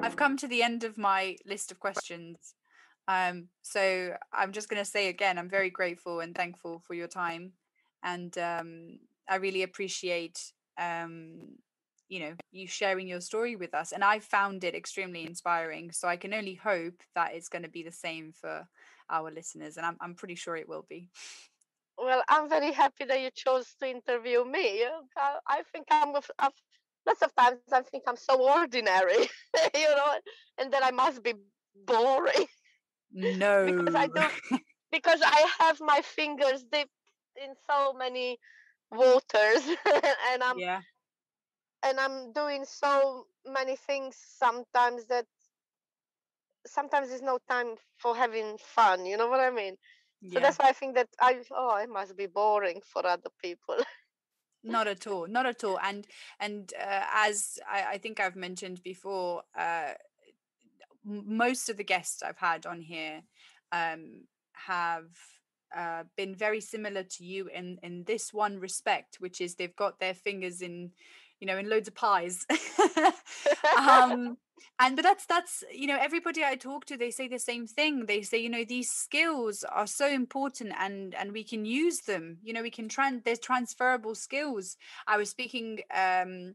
I've 0.04 0.16
come 0.16 0.36
to 0.38 0.48
the 0.48 0.62
end 0.62 0.84
of 0.84 0.98
my 0.98 1.36
list 1.46 1.70
of 1.70 1.80
questions 1.80 2.54
um 3.08 3.48
so 3.62 4.14
i'm 4.32 4.52
just 4.52 4.68
going 4.68 4.82
to 4.82 4.88
say 4.88 5.08
again 5.08 5.38
i'm 5.38 5.48
very 5.48 5.70
grateful 5.70 6.20
and 6.20 6.34
thankful 6.34 6.78
for 6.78 6.94
your 6.94 7.08
time 7.08 7.52
and 8.02 8.36
um 8.38 8.98
i 9.28 9.36
really 9.36 9.62
appreciate 9.62 10.52
um 10.78 11.38
you 12.12 12.20
know 12.20 12.34
you 12.50 12.66
sharing 12.66 13.08
your 13.08 13.20
story 13.20 13.56
with 13.56 13.74
us 13.74 13.92
and 13.92 14.04
i 14.04 14.18
found 14.18 14.64
it 14.64 14.74
extremely 14.74 15.24
inspiring 15.24 15.90
so 15.90 16.06
i 16.06 16.16
can 16.16 16.34
only 16.34 16.54
hope 16.54 16.98
that 17.14 17.34
it's 17.34 17.48
going 17.48 17.62
to 17.62 17.70
be 17.70 17.82
the 17.82 17.98
same 18.06 18.32
for 18.32 18.66
our 19.08 19.30
listeners 19.30 19.76
and 19.78 19.86
i'm, 19.86 19.96
I'm 20.00 20.14
pretty 20.14 20.34
sure 20.34 20.54
it 20.56 20.68
will 20.68 20.84
be 20.88 21.08
well 21.96 22.22
i'm 22.28 22.48
very 22.50 22.72
happy 22.72 23.04
that 23.06 23.20
you 23.20 23.30
chose 23.34 23.74
to 23.80 23.88
interview 23.88 24.44
me 24.44 24.84
i 25.48 25.62
think 25.72 25.86
i'm 25.90 26.14
I've, 26.38 26.60
lots 27.06 27.22
of 27.22 27.34
times 27.34 27.58
i 27.72 27.80
think 27.80 28.04
i'm 28.06 28.16
so 28.16 28.34
ordinary 28.60 29.22
you 29.74 29.90
know 29.98 30.12
and 30.58 30.72
that 30.72 30.84
i 30.84 30.90
must 30.90 31.22
be 31.22 31.34
boring. 31.86 32.46
No. 33.12 33.66
because 33.66 33.94
I 33.94 34.06
don't. 34.08 34.32
because 34.92 35.20
I 35.24 35.46
have 35.60 35.80
my 35.80 36.00
fingers 36.02 36.64
dipped 36.70 36.90
in 37.42 37.54
so 37.68 37.94
many 37.94 38.38
waters 38.90 39.62
and 40.32 40.42
I'm 40.42 40.58
yeah. 40.58 40.80
And 41.84 41.98
I'm 41.98 42.32
doing 42.32 42.64
so 42.64 43.26
many 43.46 43.76
things 43.76 44.16
sometimes 44.16 45.06
that 45.06 45.26
sometimes 46.66 47.08
there's 47.08 47.22
no 47.22 47.38
time 47.48 47.74
for 47.96 48.16
having 48.16 48.56
fun, 48.58 49.04
you 49.04 49.16
know 49.16 49.28
what 49.28 49.40
I 49.40 49.50
mean? 49.50 49.76
yeah. 50.20 50.34
So 50.34 50.40
that's 50.40 50.58
why 50.58 50.68
I 50.68 50.72
think 50.72 50.94
that 50.94 51.08
I 51.20 51.40
oh 51.50 51.76
it 51.76 51.90
must 51.90 52.16
be 52.16 52.26
boring 52.26 52.80
for 52.84 53.06
other 53.06 53.30
people. 53.42 53.76
not 54.64 54.86
at 54.86 55.06
all 55.06 55.26
not 55.26 55.46
at 55.46 55.64
all 55.64 55.78
and 55.82 56.06
and 56.40 56.72
uh, 56.80 57.04
as 57.14 57.58
I, 57.68 57.84
I 57.92 57.98
think 57.98 58.20
i've 58.20 58.36
mentioned 58.36 58.82
before 58.82 59.42
uh 59.58 59.94
most 61.04 61.68
of 61.68 61.76
the 61.76 61.84
guests 61.84 62.22
i've 62.22 62.38
had 62.38 62.64
on 62.64 62.80
here 62.80 63.22
um 63.72 64.24
have 64.52 65.08
uh, 65.74 66.04
been 66.16 66.34
very 66.34 66.60
similar 66.60 67.02
to 67.02 67.24
you 67.24 67.48
in 67.48 67.78
in 67.82 68.04
this 68.04 68.32
one 68.32 68.58
respect 68.60 69.16
which 69.18 69.40
is 69.40 69.54
they've 69.54 69.74
got 69.74 69.98
their 69.98 70.14
fingers 70.14 70.60
in 70.60 70.92
you 71.42 71.46
know 71.46 71.58
in 71.58 71.68
loads 71.68 71.88
of 71.88 71.94
pies. 71.94 72.46
Um 73.78 74.38
and 74.78 74.96
but 74.96 75.02
that's 75.02 75.26
that's 75.26 75.64
you 75.72 75.86
know 75.86 75.98
everybody 76.00 76.42
i 76.44 76.54
talk 76.54 76.84
to 76.84 76.96
they 76.96 77.10
say 77.10 77.26
the 77.26 77.38
same 77.38 77.66
thing. 77.66 78.06
They 78.06 78.22
say 78.22 78.38
you 78.38 78.48
know 78.48 78.64
these 78.64 78.90
skills 78.90 79.64
are 79.64 79.88
so 79.88 80.08
important 80.08 80.72
and 80.78 81.14
and 81.16 81.32
we 81.32 81.42
can 81.42 81.64
use 81.64 82.00
them. 82.02 82.38
You 82.44 82.52
know 82.52 82.62
we 82.62 82.70
can 82.70 82.88
tran 82.88 83.24
there's 83.24 83.40
transferable 83.40 84.14
skills. 84.14 84.76
I 85.08 85.16
was 85.16 85.30
speaking 85.30 85.80
um 85.92 86.54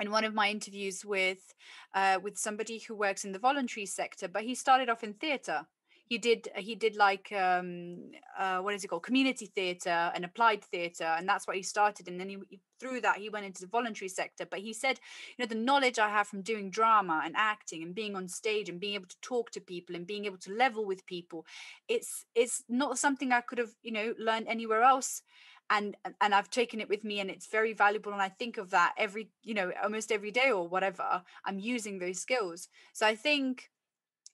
in 0.00 0.10
one 0.10 0.24
of 0.24 0.34
my 0.34 0.48
interviews 0.48 1.04
with 1.04 1.54
uh, 1.94 2.18
with 2.20 2.36
somebody 2.36 2.78
who 2.78 2.96
works 2.96 3.24
in 3.24 3.32
the 3.32 3.38
voluntary 3.38 3.86
sector 3.86 4.26
but 4.26 4.42
he 4.42 4.54
started 4.54 4.88
off 4.88 5.04
in 5.04 5.14
theater 5.14 5.66
he 6.06 6.18
did 6.18 6.48
he 6.56 6.74
did 6.74 6.96
like 6.96 7.32
um 7.32 8.10
uh 8.38 8.58
what 8.58 8.74
is 8.74 8.84
it 8.84 8.88
called? 8.88 9.02
Community 9.02 9.46
theater 9.46 10.12
and 10.14 10.24
applied 10.24 10.62
theater 10.64 11.04
and 11.04 11.28
that's 11.28 11.46
what 11.46 11.56
he 11.56 11.62
started 11.62 12.08
and 12.08 12.20
then 12.20 12.28
he, 12.28 12.60
through 12.80 13.00
that 13.00 13.16
he 13.16 13.28
went 13.28 13.46
into 13.46 13.60
the 13.60 13.66
voluntary 13.66 14.08
sector. 14.08 14.46
But 14.50 14.60
he 14.60 14.72
said 14.72 14.98
you 15.36 15.44
know 15.44 15.48
the 15.48 15.54
knowledge 15.54 15.98
i 15.98 16.08
have 16.08 16.26
from 16.26 16.42
doing 16.42 16.70
drama 16.70 17.22
and 17.24 17.34
acting 17.36 17.82
and 17.82 17.94
being 17.94 18.16
on 18.16 18.28
stage 18.28 18.68
and 18.68 18.80
being 18.80 18.94
able 18.94 19.06
to 19.06 19.20
talk 19.20 19.50
to 19.50 19.60
people 19.60 19.94
and 19.96 20.06
being 20.06 20.24
able 20.24 20.38
to 20.38 20.52
level 20.52 20.84
with 20.84 21.06
people 21.06 21.44
it's 21.88 22.24
it's 22.34 22.64
not 22.68 22.98
something 22.98 23.32
i 23.32 23.40
could 23.40 23.58
have 23.58 23.74
you 23.82 23.92
know 23.92 24.14
learned 24.18 24.46
anywhere 24.48 24.82
else 24.82 25.22
and 25.70 25.96
and 26.20 26.34
I've 26.34 26.50
taken 26.50 26.80
it 26.80 26.88
with 26.88 27.04
me 27.04 27.20
and 27.20 27.30
it's 27.30 27.46
very 27.46 27.72
valuable 27.72 28.12
and 28.12 28.20
I 28.20 28.28
think 28.28 28.58
of 28.58 28.70
that 28.70 28.92
every 28.98 29.30
you 29.42 29.54
know 29.54 29.72
almost 29.82 30.12
every 30.12 30.30
day 30.30 30.50
or 30.50 30.68
whatever 30.68 31.22
I'm 31.44 31.58
using 31.58 31.98
those 31.98 32.20
skills. 32.20 32.68
So 32.92 33.06
I 33.06 33.14
think 33.14 33.70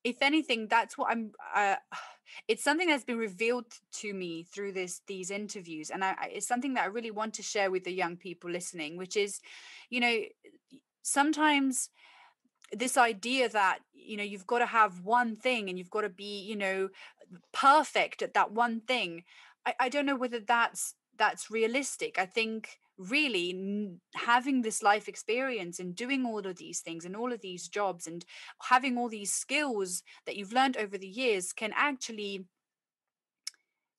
if 0.04 0.16
anything 0.22 0.66
that's 0.68 0.96
what 0.96 1.10
I'm 1.10 1.32
uh, 1.54 1.76
it's 2.48 2.62
something 2.62 2.88
that's 2.88 3.04
been 3.04 3.18
revealed 3.18 3.66
to 3.92 4.14
me 4.14 4.44
through 4.44 4.72
this 4.72 5.02
these 5.06 5.30
interviews 5.30 5.90
and 5.90 6.04
I, 6.04 6.10
I 6.10 6.30
it's 6.34 6.46
something 6.46 6.74
that 6.74 6.84
I 6.84 6.86
really 6.86 7.10
want 7.10 7.34
to 7.34 7.42
share 7.42 7.70
with 7.70 7.84
the 7.84 7.92
young 7.92 8.16
people 8.16 8.50
listening 8.50 8.96
which 8.96 9.16
is 9.16 9.40
you 9.88 10.00
know 10.00 10.20
sometimes 11.02 11.90
this 12.72 12.96
idea 12.96 13.48
that 13.48 13.80
you 13.92 14.16
know 14.16 14.22
you've 14.22 14.46
got 14.46 14.60
to 14.60 14.66
have 14.66 15.04
one 15.04 15.34
thing 15.34 15.68
and 15.68 15.76
you've 15.76 15.90
got 15.90 16.02
to 16.02 16.08
be 16.08 16.40
you 16.42 16.56
know 16.56 16.88
perfect 17.52 18.22
at 18.22 18.34
that 18.34 18.52
one 18.52 18.80
thing 18.80 19.24
I, 19.66 19.74
I 19.80 19.88
don't 19.88 20.06
know 20.06 20.16
whether 20.16 20.40
that's 20.40 20.94
that's 21.20 21.50
realistic. 21.50 22.18
I 22.18 22.26
think 22.26 22.78
really 23.08 23.98
having 24.14 24.60
this 24.60 24.82
life 24.82 25.08
experience 25.08 25.78
and 25.78 25.96
doing 25.96 26.26
all 26.26 26.46
of 26.46 26.56
these 26.56 26.80
things 26.80 27.04
and 27.04 27.16
all 27.16 27.32
of 27.32 27.40
these 27.40 27.68
jobs 27.68 28.06
and 28.06 28.24
having 28.62 28.98
all 28.98 29.08
these 29.08 29.32
skills 29.32 30.02
that 30.26 30.36
you've 30.36 30.52
learned 30.52 30.76
over 30.76 30.98
the 30.98 31.08
years 31.08 31.52
can 31.52 31.72
actually 31.74 32.44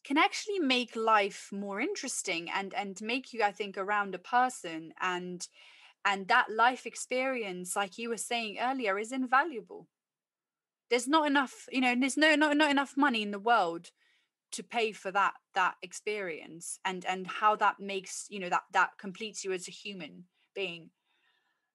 can 0.04 0.18
actually 0.18 0.60
make 0.60 0.96
life 0.96 1.50
more 1.52 1.80
interesting 1.80 2.50
and 2.54 2.74
and 2.74 3.00
make 3.02 3.34
you 3.34 3.44
i 3.44 3.52
think 3.52 3.78
around 3.78 4.14
a 4.14 4.20
person 4.20 4.92
and 5.02 5.48
and 6.06 6.28
that 6.28 6.50
life 6.50 6.86
experience 6.86 7.76
like 7.76 7.98
you 7.98 8.10
were 8.10 8.18
saying 8.18 8.58
earlier 8.60 8.98
is 8.98 9.12
invaluable. 9.12 9.88
There's 10.90 11.08
not 11.08 11.28
enough 11.28 11.68
you 11.72 11.82
know 11.82 11.96
there's 11.98 12.18
no 12.18 12.36
not, 12.36 12.58
not 12.58 12.72
enough 12.72 12.98
money 12.98 13.22
in 13.22 13.32
the 13.32 13.40
world 13.40 13.90
to 14.52 14.64
pay 14.64 14.92
for 14.92 15.12
that 15.12 15.34
that 15.54 15.76
experience 15.82 16.80
and 16.86 17.06
and 17.06 17.28
how 17.28 17.56
that 17.56 17.80
makes 17.80 18.28
you 18.30 18.40
know 18.40 18.50
that 18.50 18.64
that 18.74 18.92
completes 18.98 19.44
you 19.44 19.52
as 19.52 19.68
a 19.68 19.72
human 19.72 20.26
being 20.56 20.90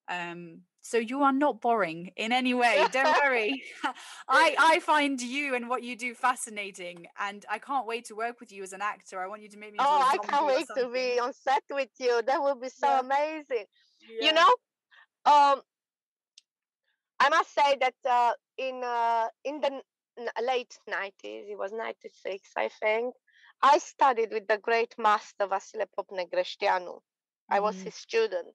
um 0.08 0.60
so 0.82 0.98
you 0.98 1.22
are 1.22 1.32
not 1.32 1.60
boring 1.60 2.12
in 2.16 2.32
any 2.32 2.54
way 2.54 2.84
don't 2.92 3.16
worry 3.22 3.62
i 4.28 4.54
i 4.58 4.80
find 4.80 5.20
you 5.20 5.54
and 5.54 5.68
what 5.68 5.82
you 5.82 5.96
do 5.96 6.14
fascinating 6.14 7.06
and 7.18 7.44
i 7.50 7.58
can't 7.58 7.86
wait 7.86 8.04
to 8.04 8.14
work 8.14 8.38
with 8.40 8.52
you 8.52 8.62
as 8.62 8.72
an 8.72 8.82
actor 8.82 9.20
i 9.20 9.26
want 9.26 9.42
you 9.42 9.48
to 9.48 9.58
make 9.58 9.72
me 9.72 9.78
oh, 9.80 10.06
I 10.08 10.18
can't 10.18 10.46
wait 10.46 10.66
to 10.76 10.88
be 10.88 11.18
on 11.18 11.32
set 11.32 11.62
with 11.70 11.88
you. 11.98 12.22
That 12.26 12.42
would 12.42 12.60
be 12.60 12.68
so 12.68 12.86
Yeah. 12.88 13.00
amazing. 13.00 13.66
Yeah. 14.00 14.26
You 14.26 14.32
know, 14.32 14.50
um, 15.24 15.62
I 17.18 17.28
must 17.28 17.52
say 17.54 17.76
that 17.80 17.94
uh, 18.04 18.32
in 18.56 18.82
uh, 18.84 19.28
in 19.44 19.60
the 19.60 19.82
late 20.42 20.78
nineties, 20.86 21.46
it 21.48 21.58
was 21.58 21.72
ninety 21.72 22.08
six, 22.08 22.52
I 22.56 22.68
think. 22.68 23.14
I 23.62 23.78
studied 23.78 24.32
with 24.32 24.46
the 24.48 24.58
great 24.58 24.94
master 24.98 25.46
Vasile 25.46 25.86
Pop 25.94 26.08
Negreșteanu. 26.08 27.00
I 27.50 27.60
was 27.60 27.80
Mhm. 27.80 27.82
his 27.82 27.94
student, 27.94 28.54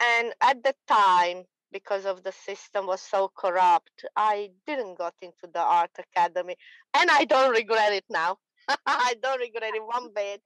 and 0.00 0.34
at 0.40 0.62
the 0.62 0.74
time, 0.86 1.44
because 1.72 2.04
of 2.06 2.22
the 2.22 2.32
system 2.32 2.86
was 2.86 3.00
so 3.02 3.28
corrupt, 3.28 4.04
I 4.16 4.52
didn't 4.66 4.96
got 4.98 5.14
into 5.20 5.46
the 5.52 5.60
art 5.60 5.90
academy, 5.98 6.56
and 6.94 7.10
I 7.10 7.24
don't 7.24 7.50
regret 7.52 7.92
it 7.92 8.04
now. 8.08 8.38
I 8.86 9.14
don't 9.20 9.40
regret 9.40 9.74
it 9.74 9.84
one 9.84 10.12
bit. 10.14 10.42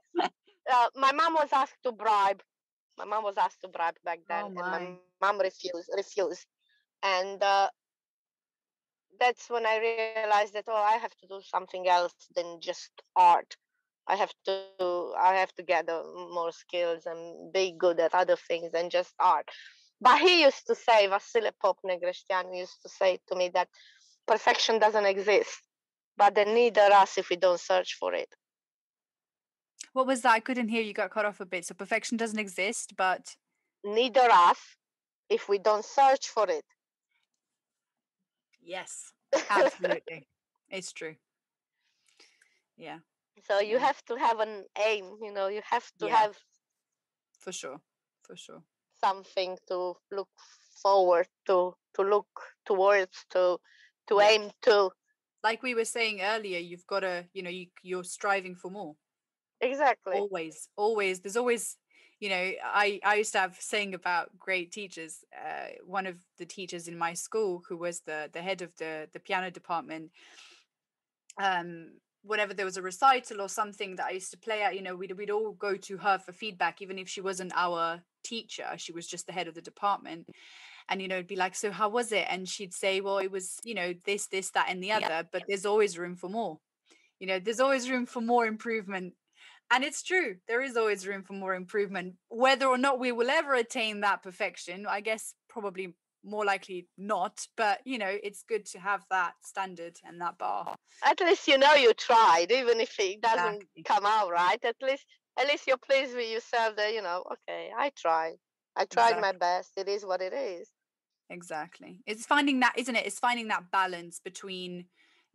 Uh, 0.71 0.89
my 0.95 1.13
mom 1.13 1.35
was 1.35 1.53
asked 1.53 1.83
to 1.85 1.93
bribe. 1.93 2.43
My 2.97 3.05
mom 3.05 3.25
was 3.25 3.37
asked 3.37 3.61
to 3.63 3.69
bribe 3.69 3.97
back 4.05 4.21
then, 4.29 4.49
Oh, 4.49 4.51
and 4.57 4.69
my 4.71 4.79
my. 4.79 4.99
mom 5.21 5.39
refused. 5.41 5.55
Refused, 5.97 6.47
and 7.03 7.43
uh, 7.43 7.69
that's 9.21 9.49
when 9.51 9.67
I 9.67 9.79
realized 9.79 10.55
that 10.55 10.65
oh, 10.69 10.75
I 10.75 10.97
have 10.97 11.15
to 11.17 11.27
do 11.27 11.41
something 11.43 11.89
else 11.89 12.15
than 12.35 12.61
just 12.61 12.91
art. 13.17 13.57
I 14.07 14.17
have 14.17 14.33
to 14.47 15.15
I 15.19 15.35
have 15.37 15.55
to 15.55 15.63
gather 15.63 15.95
um, 15.95 16.31
more 16.33 16.53
skills 16.53 17.07
and 17.07 17.53
be 17.53 17.75
good 17.79 18.01
at 18.01 18.15
other 18.15 18.37
things 18.37 18.73
than 18.73 18.91
just 18.91 19.15
art. 19.19 19.49
But 20.01 20.21
he 20.21 20.43
used 20.43 20.67
to 20.67 20.75
say, 20.75 21.07
Vasile 21.07 21.51
Pop 21.63 21.79
Negrestian 21.87 22.57
used 22.57 22.83
to 22.83 22.89
say 22.89 23.19
to 23.29 23.37
me 23.37 23.51
that 23.55 23.69
perfection 24.27 24.79
doesn't 24.79 25.07
exist, 25.07 25.63
but 26.17 26.35
then 26.35 26.55
neither 26.55 26.93
us 26.93 27.17
if 27.19 27.31
we 27.31 27.37
don't 27.37 27.61
search 27.61 27.97
for 27.99 28.13
it. 28.15 28.29
what 29.93 30.07
was 30.07 30.23
that 30.23 30.33
i 30.33 30.41
couldn't 30.41 30.69
hear 30.69 30.83
you 30.83 30.93
got 30.93 31.11
cut 31.11 31.25
off 31.25 31.41
a 31.41 31.47
bit 31.47 31.65
so 31.65 31.75
perfection 31.75 32.17
doesn't 32.17 32.39
exist 32.39 32.95
but 32.97 33.37
Neither 33.85 34.29
us 34.31 34.59
if 35.29 35.49
we 35.49 35.59
don't 35.59 35.85
search 35.85 36.29
for 36.29 36.49
it. 36.49 36.65
Yes 38.65 39.13
absolutely 39.51 40.27
it's 40.71 40.93
true 40.93 41.15
yeah 42.77 42.99
So 43.47 43.59
you 43.61 43.79
have 43.79 44.01
to 44.07 44.17
have 44.17 44.41
an 44.41 44.65
aim, 44.79 45.19
you 45.21 45.33
know, 45.33 45.49
you 45.49 45.61
have 45.71 45.91
to 45.99 46.07
Yeah. 46.07 46.17
have 46.17 46.39
for 47.39 47.53
sure 47.53 47.81
for 48.23 48.37
sure 48.37 48.63
something 49.03 49.59
to 49.69 49.95
look 50.11 50.29
forward 50.83 51.29
to, 51.47 51.75
to 51.95 52.03
look 52.03 52.29
towards, 52.65 53.25
to 53.31 53.59
to 54.09 54.21
Yeah. 54.21 54.31
aim 54.31 54.51
to. 54.63 54.91
like 55.43 55.63
we 55.63 55.75
were 55.75 55.85
saying 55.85 56.21
earlier 56.21 56.59
you've 56.59 56.87
got 56.87 57.01
to 57.01 57.25
you 57.33 57.43
know 57.43 57.51
you, 57.51 57.67
you're 57.83 58.05
striving 58.05 58.55
for 58.55 58.71
more 58.71 58.97
Exactly. 59.61 60.15
always 60.19 60.69
always 60.77 61.21
there's 61.21 61.37
always 61.37 61.77
you 62.21 62.29
know 62.29 62.53
i 62.65 63.01
i 63.05 63.17
used 63.17 63.33
to 63.33 63.39
have 63.39 63.57
saying 63.61 63.95
about 63.95 64.31
great 64.39 64.73
teachers 64.73 65.25
uh, 65.37 65.69
one 65.85 66.07
of 66.07 66.17
the 66.39 66.47
teachers 66.47 66.89
in 66.89 66.97
my 66.97 67.13
school 67.13 67.63
who 67.69 67.77
was 67.77 68.01
the 68.01 68.31
the 68.33 68.43
head 68.43 68.63
of 68.63 68.75
the 68.77 69.09
the 69.13 69.21
piano 69.21 69.51
department 69.51 70.11
um 71.41 71.89
whenever 72.23 72.55
there 72.55 72.65
was 72.65 72.77
a 72.77 72.83
recital 72.83 73.41
or 73.41 73.49
something 73.49 73.97
that 73.97 74.07
i 74.07 74.11
used 74.11 74.31
to 74.31 74.39
play 74.39 74.63
at 74.63 74.75
you 74.75 74.83
know 74.83 74.97
we'd, 74.97 75.13
we'd 75.13 75.31
all 75.31 75.53
go 75.53 75.77
to 75.77 75.97
her 75.99 76.19
for 76.19 76.33
feedback 76.33 76.81
even 76.81 76.99
if 76.99 77.09
she 77.09 77.21
wasn't 77.21 77.53
our 77.55 78.01
teacher 78.25 78.67
she 78.77 78.93
was 78.93 79.07
just 79.07 79.27
the 79.27 79.33
head 79.33 79.47
of 79.47 79.55
the 79.55 79.61
department. 79.61 80.29
And 80.89 81.01
you 81.01 81.09
know 81.09 81.17
it'd 81.17 81.29
be 81.29 81.37
like 81.37 81.55
so 81.55 81.71
how 81.71 81.89
was 81.89 82.13
it? 82.13 82.27
And 82.29 82.49
she'd 82.49 82.75
say 82.75 83.01
well 83.01 83.19
it 83.19 83.31
was 83.31 83.59
you 83.65 83.75
know 83.75 83.95
this 84.05 84.27
this 84.27 84.51
that 84.51 84.67
and 84.69 84.83
the 84.83 84.93
other 84.93 85.29
but 85.31 85.45
there's 85.47 85.67
always 85.67 85.97
room 85.97 86.17
for 86.17 86.29
more. 86.29 86.59
You 87.21 87.27
know 87.27 87.39
there's 87.39 87.61
always 87.61 87.89
room 87.89 88.07
for 88.07 88.21
more 88.21 88.47
improvement 88.47 89.15
and 89.71 89.85
it's 89.85 90.03
true 90.03 90.37
there 90.49 90.63
is 90.63 90.77
always 90.77 91.07
room 91.07 91.23
for 91.23 91.33
more 91.33 91.55
improvement 91.55 92.15
whether 92.29 92.67
or 92.67 92.79
not 92.79 92.99
we 93.01 93.13
will 93.13 93.31
ever 93.31 93.55
attain 93.55 94.01
that 94.01 94.23
perfection 94.23 94.87
i 94.87 95.01
guess 95.01 95.35
probably 95.49 95.95
more 96.25 96.45
likely 96.45 96.89
not 96.97 97.47
but 97.57 97.81
you 97.85 97.99
know 97.99 98.17
it's 98.23 98.45
good 98.49 98.65
to 98.65 98.79
have 98.79 99.05
that 99.11 99.35
standard 99.43 99.97
and 100.07 100.21
that 100.21 100.39
bar 100.39 100.75
At 101.05 101.21
least 101.21 101.47
you 101.49 101.59
know 101.59 101.75
you 101.75 101.93
tried, 101.93 102.51
even 102.51 102.81
if 102.81 102.99
it 102.99 103.21
doesn't 103.21 103.65
Exactly. 103.77 103.83
come 103.85 104.07
out 104.07 104.31
right. 104.31 104.65
At 104.65 104.77
least 104.81 105.05
at 105.39 105.47
least 105.49 105.67
you're 105.67 105.77
pleased 105.77 106.15
with 106.15 106.31
yourself 106.31 106.77
that, 106.77 106.95
you 106.95 107.03
know, 107.03 107.25
okay, 107.33 107.71
I 107.77 107.91
tried. 107.97 108.37
I 108.77 108.85
tried 108.87 109.21
my 109.21 109.33
best. 109.33 109.73
It 109.77 109.89
is 109.89 110.05
what 110.07 110.23
it 110.23 110.33
is. 110.33 110.69
exactly 111.31 112.01
it's 112.07 112.27
finding 112.27 112.61
that 112.61 112.75
isn't 112.77 112.97
it 112.97 113.07
it's 113.07 113.19
finding 113.19 113.49
that 113.49 113.71
balance 113.73 114.21
between 114.25 114.85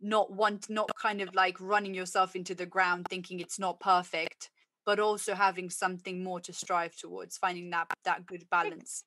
not 0.00 0.32
want 0.32 0.68
not 0.70 0.90
kind 1.00 1.20
of 1.20 1.34
like 1.34 1.60
running 1.60 1.94
yourself 1.94 2.34
into 2.34 2.54
the 2.54 2.66
ground 2.66 3.06
thinking 3.08 3.40
it's 3.40 3.58
not 3.58 3.78
perfect 3.80 4.50
but 4.86 4.98
also 4.98 5.34
having 5.34 5.68
something 5.68 6.24
more 6.24 6.40
to 6.40 6.52
strive 6.52 6.96
towards 6.96 7.36
finding 7.36 7.70
that 7.70 7.86
that 8.04 8.26
good 8.26 8.44
balance 8.50 9.04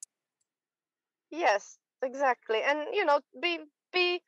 yes 1.30 1.78
exactly 2.02 2.62
and 2.62 2.80
you 2.92 3.04
know 3.04 3.20
be 3.40 3.58
be 3.92 4.20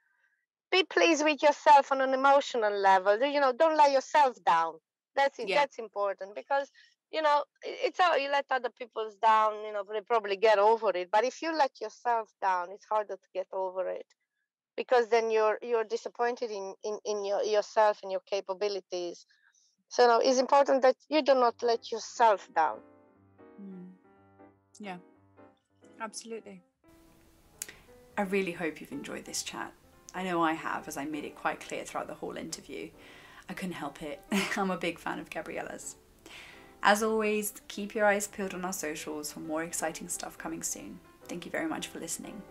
be 0.72 0.82
pleased 0.84 1.24
with 1.24 1.42
yourself 1.42 1.92
on 1.92 2.00
an 2.00 2.12
emotional 2.12 2.72
level 2.72 3.18
you 3.24 3.40
know 3.40 3.52
don't 3.52 3.76
let 3.76 3.92
yourself 3.92 4.36
down 4.44 4.74
that's 5.14 5.38
it 5.38 5.48
Yeah. 5.48 5.60
that's 5.60 5.78
important 5.78 6.34
because 6.34 6.70
you 7.12 7.22
know 7.22 7.44
it's 7.62 8.00
how 8.00 8.16
you 8.16 8.30
let 8.30 8.46
other 8.50 8.70
people's 8.70 9.14
down 9.16 9.64
you 9.64 9.72
know 9.72 9.84
they 9.90 10.00
probably 10.00 10.36
get 10.36 10.58
over 10.58 10.90
it 10.96 11.10
but 11.10 11.24
if 11.24 11.40
you 11.42 11.56
let 11.56 11.80
yourself 11.80 12.30
down 12.42 12.70
it's 12.72 12.84
harder 12.84 13.14
to 13.14 13.28
get 13.32 13.46
over 13.52 13.88
it 13.88 14.06
because 14.76 15.08
then 15.08 15.30
you're 15.30 15.58
you're 15.62 15.84
disappointed 15.84 16.50
in 16.50 16.74
in, 16.84 16.98
in 17.04 17.24
your 17.24 17.42
yourself 17.42 18.00
and 18.02 18.10
your 18.10 18.22
capabilities 18.26 19.26
so 19.88 20.20
it's 20.20 20.38
important 20.38 20.82
that 20.82 20.96
you 21.08 21.22
do 21.22 21.34
not 21.34 21.54
let 21.62 21.90
yourself 21.92 22.48
down 22.54 22.78
Mm. 23.62 23.86
Yeah, 24.78 24.96
absolutely. 26.00 26.62
I 28.18 28.22
really 28.22 28.52
hope 28.52 28.80
you've 28.80 28.92
enjoyed 28.92 29.24
this 29.24 29.42
chat. 29.42 29.72
I 30.14 30.22
know 30.22 30.42
I 30.42 30.52
have, 30.54 30.88
as 30.88 30.96
I 30.96 31.04
made 31.04 31.24
it 31.24 31.34
quite 31.34 31.60
clear 31.60 31.84
throughout 31.84 32.06
the 32.06 32.14
whole 32.14 32.36
interview. 32.36 32.88
I 33.48 33.52
couldn't 33.52 33.74
help 33.74 34.02
it. 34.02 34.20
I'm 34.56 34.70
a 34.70 34.76
big 34.76 34.98
fan 34.98 35.18
of 35.18 35.30
Gabriela's. 35.30 35.96
As 36.82 37.02
always, 37.02 37.54
keep 37.68 37.94
your 37.94 38.06
eyes 38.06 38.26
peeled 38.26 38.54
on 38.54 38.64
our 38.64 38.72
socials 38.72 39.32
for 39.32 39.40
more 39.40 39.62
exciting 39.62 40.08
stuff 40.08 40.38
coming 40.38 40.62
soon. 40.62 41.00
Thank 41.28 41.44
you 41.44 41.50
very 41.50 41.66
much 41.66 41.88
for 41.88 41.98
listening. 41.98 42.42